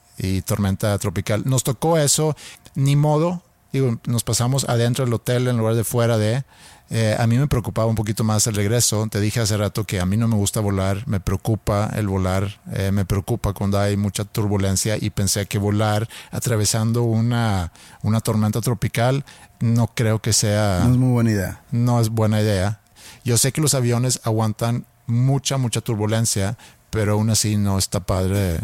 tormenta 0.44 0.98
tropical. 0.98 1.44
Nos 1.46 1.64
tocó 1.64 1.96
eso, 1.96 2.36
ni 2.74 2.94
modo, 2.94 3.42
digo, 3.72 3.98
nos 4.06 4.24
pasamos 4.24 4.68
adentro 4.68 5.04
del 5.04 5.14
hotel 5.14 5.48
en 5.48 5.58
lugar 5.58 5.74
de 5.74 5.84
fuera 5.84 6.18
de. 6.18 6.44
Eh, 6.92 7.16
a 7.16 7.26
mí 7.28 7.38
me 7.38 7.46
preocupaba 7.46 7.86
un 7.86 7.94
poquito 7.94 8.24
más 8.24 8.46
el 8.48 8.56
regreso. 8.56 9.06
Te 9.08 9.20
dije 9.20 9.38
hace 9.38 9.56
rato 9.56 9.84
que 9.84 10.00
a 10.00 10.06
mí 10.06 10.16
no 10.16 10.26
me 10.26 10.34
gusta 10.34 10.60
volar, 10.60 11.06
me 11.06 11.20
preocupa 11.20 11.88
el 11.94 12.08
volar, 12.08 12.60
eh, 12.72 12.90
me 12.90 13.04
preocupa 13.04 13.52
cuando 13.52 13.78
hay 13.78 13.96
mucha 13.96 14.24
turbulencia 14.24 14.96
y 15.00 15.10
pensé 15.10 15.46
que 15.46 15.58
volar 15.58 16.08
atravesando 16.32 17.04
una, 17.04 17.72
una 18.02 18.20
tormenta 18.20 18.60
tropical 18.60 19.24
no 19.60 19.88
creo 19.94 20.20
que 20.20 20.32
sea... 20.32 20.80
No 20.84 20.92
es 20.92 20.98
muy 20.98 21.12
buena 21.12 21.30
idea. 21.30 21.60
No 21.70 22.00
es 22.00 22.08
buena 22.08 22.40
idea. 22.40 22.80
Yo 23.24 23.38
sé 23.38 23.52
que 23.52 23.60
los 23.60 23.74
aviones 23.74 24.20
aguantan 24.24 24.86
mucha, 25.06 25.58
mucha 25.58 25.80
turbulencia, 25.80 26.56
pero 26.90 27.12
aún 27.12 27.30
así 27.30 27.56
no 27.56 27.78
está 27.78 28.00
padre 28.00 28.60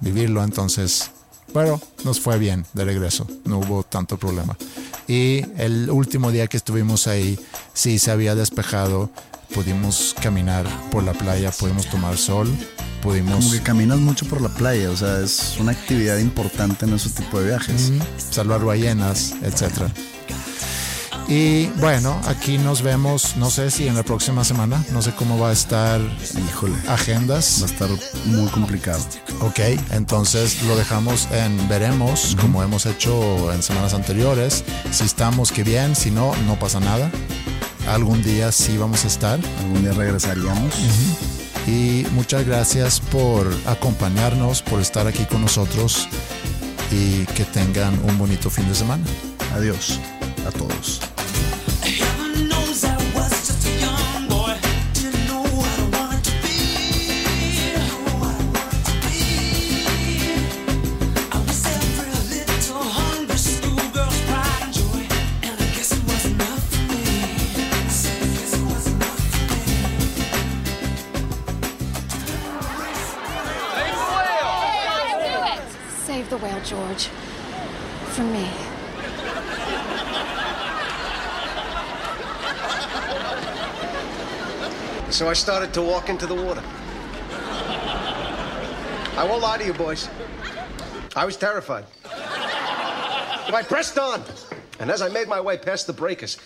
vivirlo. 0.00 0.42
Entonces, 0.44 1.10
bueno, 1.52 1.80
nos 2.04 2.20
fue 2.20 2.38
bien 2.38 2.64
de 2.72 2.84
regreso, 2.84 3.26
no 3.44 3.58
hubo 3.58 3.82
tanto 3.82 4.16
problema. 4.18 4.56
Y 5.08 5.44
el 5.58 5.90
último 5.90 6.30
día 6.30 6.46
que 6.46 6.56
estuvimos 6.56 7.06
ahí, 7.06 7.38
sí 7.72 7.98
se 7.98 8.10
había 8.10 8.34
despejado, 8.34 9.10
pudimos 9.54 10.14
caminar 10.20 10.66
por 10.90 11.02
la 11.02 11.12
playa, 11.12 11.50
pudimos 11.50 11.86
tomar 11.86 12.16
sol, 12.16 12.48
pudimos... 13.02 13.44
Como 13.44 13.52
que 13.52 13.62
caminas 13.62 13.98
mucho 13.98 14.26
por 14.26 14.40
la 14.40 14.48
playa, 14.48 14.90
o 14.90 14.96
sea, 14.96 15.20
es 15.20 15.56
una 15.58 15.72
actividad 15.72 16.18
importante 16.18 16.86
en 16.86 16.94
ese 16.94 17.10
tipo 17.10 17.40
de 17.40 17.48
viajes. 17.48 17.92
salvar 18.30 18.64
ballenas, 18.64 19.34
etcétera. 19.42 19.92
Y 21.30 21.66
bueno, 21.76 22.20
aquí 22.26 22.58
nos 22.58 22.82
vemos, 22.82 23.36
no 23.36 23.50
sé 23.50 23.70
si 23.70 23.86
en 23.86 23.94
la 23.94 24.02
próxima 24.02 24.42
semana, 24.42 24.84
no 24.90 25.00
sé 25.00 25.14
cómo 25.14 25.38
va 25.38 25.50
a 25.50 25.52
estar 25.52 26.00
Híjole, 26.48 26.74
agendas. 26.88 27.60
Va 27.62 27.68
a 27.68 27.70
estar 27.70 27.88
muy 28.26 28.48
complicado. 28.50 28.98
Ok, 29.40 29.60
entonces 29.92 30.60
lo 30.64 30.74
dejamos 30.74 31.28
en 31.30 31.68
veremos, 31.68 32.36
como 32.40 32.64
hemos 32.64 32.84
hecho 32.84 33.52
en 33.52 33.62
semanas 33.62 33.94
anteriores. 33.94 34.64
Si 34.90 35.04
estamos, 35.04 35.52
que 35.52 35.62
bien, 35.62 35.94
si 35.94 36.10
no, 36.10 36.34
no 36.46 36.58
pasa 36.58 36.80
nada. 36.80 37.08
Algún 37.86 38.24
día 38.24 38.50
sí 38.50 38.76
vamos 38.76 39.04
a 39.04 39.06
estar. 39.06 39.38
Algún 39.60 39.82
día 39.82 39.92
regresaríamos. 39.92 40.74
Y 41.68 42.06
muchas 42.10 42.44
gracias 42.44 42.98
por 42.98 43.46
acompañarnos, 43.66 44.62
por 44.62 44.80
estar 44.80 45.06
aquí 45.06 45.24
con 45.26 45.42
nosotros 45.42 46.08
y 46.90 47.24
que 47.26 47.44
tengan 47.44 47.96
un 48.02 48.18
bonito 48.18 48.50
fin 48.50 48.68
de 48.68 48.74
semana. 48.74 49.04
Adiós 49.54 50.00
a 50.44 50.50
todos. 50.50 51.00
So 85.10 85.28
I 85.28 85.32
started 85.34 85.74
to 85.74 85.82
walk 85.82 86.08
into 86.08 86.26
the 86.26 86.34
water. 86.34 86.62
I 89.16 89.26
won't 89.28 89.42
lie 89.42 89.58
to 89.58 89.64
you, 89.64 89.74
boys. 89.74 90.08
I 91.14 91.24
was 91.24 91.36
terrified. 91.36 91.84
But 92.02 93.54
I 93.54 93.62
pressed 93.62 93.98
on. 93.98 94.22
And 94.78 94.90
as 94.90 95.02
I 95.02 95.08
made 95.08 95.28
my 95.28 95.40
way 95.40 95.58
past 95.58 95.86
the 95.86 95.92
breakers, 95.92 96.38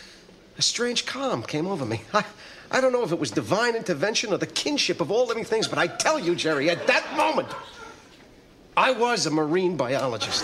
a 0.59 0.63
strange 0.63 1.07
calm 1.07 1.43
came 1.43 1.67
over 1.67 1.85
me. 1.85 2.03
I, 2.13 2.25
I 2.71 2.81
don't 2.81 2.93
know 2.93 3.05
if 3.05 3.13
it 3.13 3.19
was 3.19 3.31
divine 3.31 3.77
intervention 3.77 4.33
or 4.33 4.39
the 4.39 4.47
kinship 4.47 5.01
of 5.01 5.11
all 5.11 5.27
living 5.27 5.45
things, 5.45 5.69
but 5.69 5.79
I 5.79 5.87
tell 5.87 6.19
you, 6.19 6.35
Jerry, 6.35 6.71
at 6.71 6.87
that 6.87 7.17
moment, 7.17 7.49
I 8.77 8.91
was 8.91 9.27
a 9.27 9.31
marine 9.31 9.77
biologist. 9.77 10.43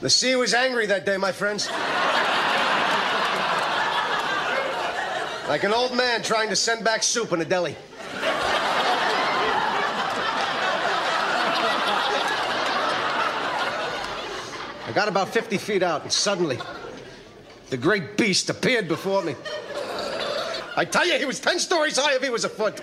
the 0.00 0.08
sea 0.08 0.34
was 0.36 0.54
angry 0.54 0.86
that 0.86 1.04
day, 1.04 1.18
my 1.18 1.32
friends. 1.32 1.68
Like 5.48 5.64
an 5.64 5.74
old 5.74 5.94
man 5.94 6.22
trying 6.22 6.48
to 6.48 6.56
send 6.56 6.82
back 6.84 7.02
soup 7.02 7.32
in 7.32 7.40
a 7.40 7.44
deli. 7.44 7.76
I 14.86 14.92
got 14.94 15.08
about 15.08 15.28
50 15.28 15.58
feet 15.58 15.82
out, 15.82 16.02
and 16.02 16.12
suddenly, 16.12 16.58
the 17.68 17.76
great 17.76 18.16
beast 18.16 18.48
appeared 18.48 18.88
before 18.88 19.22
me. 19.22 19.36
I 20.76 20.84
tell 20.84 21.06
you, 21.06 21.18
he 21.18 21.26
was 21.26 21.38
10 21.38 21.58
stories 21.58 21.98
high 21.98 22.14
if 22.14 22.22
he 22.22 22.30
was 22.30 22.44
a 22.44 22.48
foot. 22.48 22.80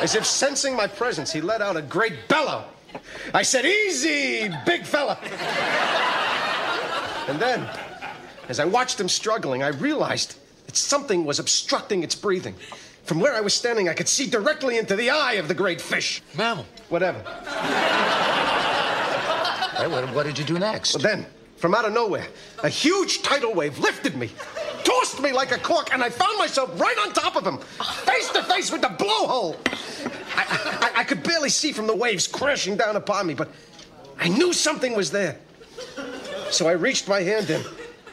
As 0.00 0.14
if 0.14 0.26
sensing 0.26 0.76
my 0.76 0.86
presence, 0.86 1.32
he 1.32 1.40
let 1.40 1.60
out 1.60 1.76
a 1.76 1.82
great 1.82 2.28
bellow. 2.28 2.64
I 3.32 3.42
said, 3.42 3.64
Easy, 3.64 4.50
big 4.66 4.84
fella. 4.84 5.18
And 7.28 7.40
then, 7.40 7.68
as 8.48 8.60
I 8.60 8.64
watched 8.64 9.00
him 9.00 9.08
struggling, 9.08 9.62
I 9.62 9.68
realized 9.68 10.36
that 10.66 10.76
something 10.76 11.24
was 11.24 11.38
obstructing 11.38 12.02
its 12.02 12.14
breathing. 12.14 12.54
From 13.04 13.20
where 13.20 13.34
I 13.34 13.40
was 13.40 13.54
standing, 13.54 13.88
I 13.88 13.94
could 13.94 14.08
see 14.08 14.26
directly 14.28 14.78
into 14.78 14.96
the 14.96 15.10
eye 15.10 15.34
of 15.34 15.48
the 15.48 15.54
great 15.54 15.80
fish. 15.80 16.22
Mammal. 16.36 16.66
Whatever. 16.88 17.20
What 20.14 20.24
did 20.24 20.38
you 20.38 20.44
do 20.44 20.58
next? 20.58 20.94
Well, 20.94 21.02
then, 21.02 21.26
from 21.56 21.74
out 21.74 21.84
of 21.84 21.92
nowhere, 21.92 22.26
a 22.62 22.68
huge 22.68 23.22
tidal 23.22 23.54
wave 23.54 23.78
lifted 23.78 24.16
me, 24.16 24.30
tossed 24.84 25.20
me 25.20 25.32
like 25.32 25.50
a 25.52 25.58
cork, 25.58 25.92
and 25.92 26.02
I 26.02 26.10
found 26.10 26.38
myself 26.38 26.78
right 26.80 26.96
on 26.98 27.12
top 27.12 27.36
of 27.36 27.46
him, 27.46 27.58
face 27.58 28.30
to 28.30 28.42
face 28.44 28.70
with 28.70 28.82
the 28.82 28.88
blowhole. 28.88 29.56
I, 30.36 30.90
I, 30.94 31.00
I 31.00 31.04
could 31.04 31.22
barely 31.22 31.48
see 31.48 31.72
from 31.72 31.86
the 31.86 31.96
waves 31.96 32.26
crashing 32.26 32.76
down 32.76 32.96
upon 32.96 33.26
me, 33.26 33.34
but 33.34 33.50
I 34.18 34.28
knew 34.28 34.52
something 34.52 34.94
was 34.94 35.10
there. 35.10 35.38
So 36.50 36.68
I 36.68 36.72
reached 36.72 37.08
my 37.08 37.20
hand 37.20 37.50
in, 37.50 37.62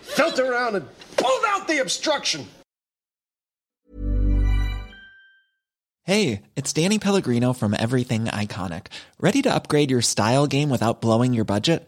felt 0.02 0.40
around, 0.40 0.76
and 0.76 0.88
pulled 1.18 1.44
out 1.48 1.68
the 1.68 1.80
obstruction. 1.80 2.48
Hey, 6.04 6.42
it's 6.56 6.74
Danny 6.74 6.98
Pellegrino 6.98 7.54
from 7.54 7.76
Everything 7.78 8.26
Iconic. 8.26 8.88
Ready 9.20 9.44
to 9.44 9.54
upgrade 9.54 9.92
your 9.92 10.02
style 10.02 10.48
game 10.48 10.70
without 10.70 11.00
blowing 11.00 11.34
your 11.34 11.46
budget? 11.46 11.88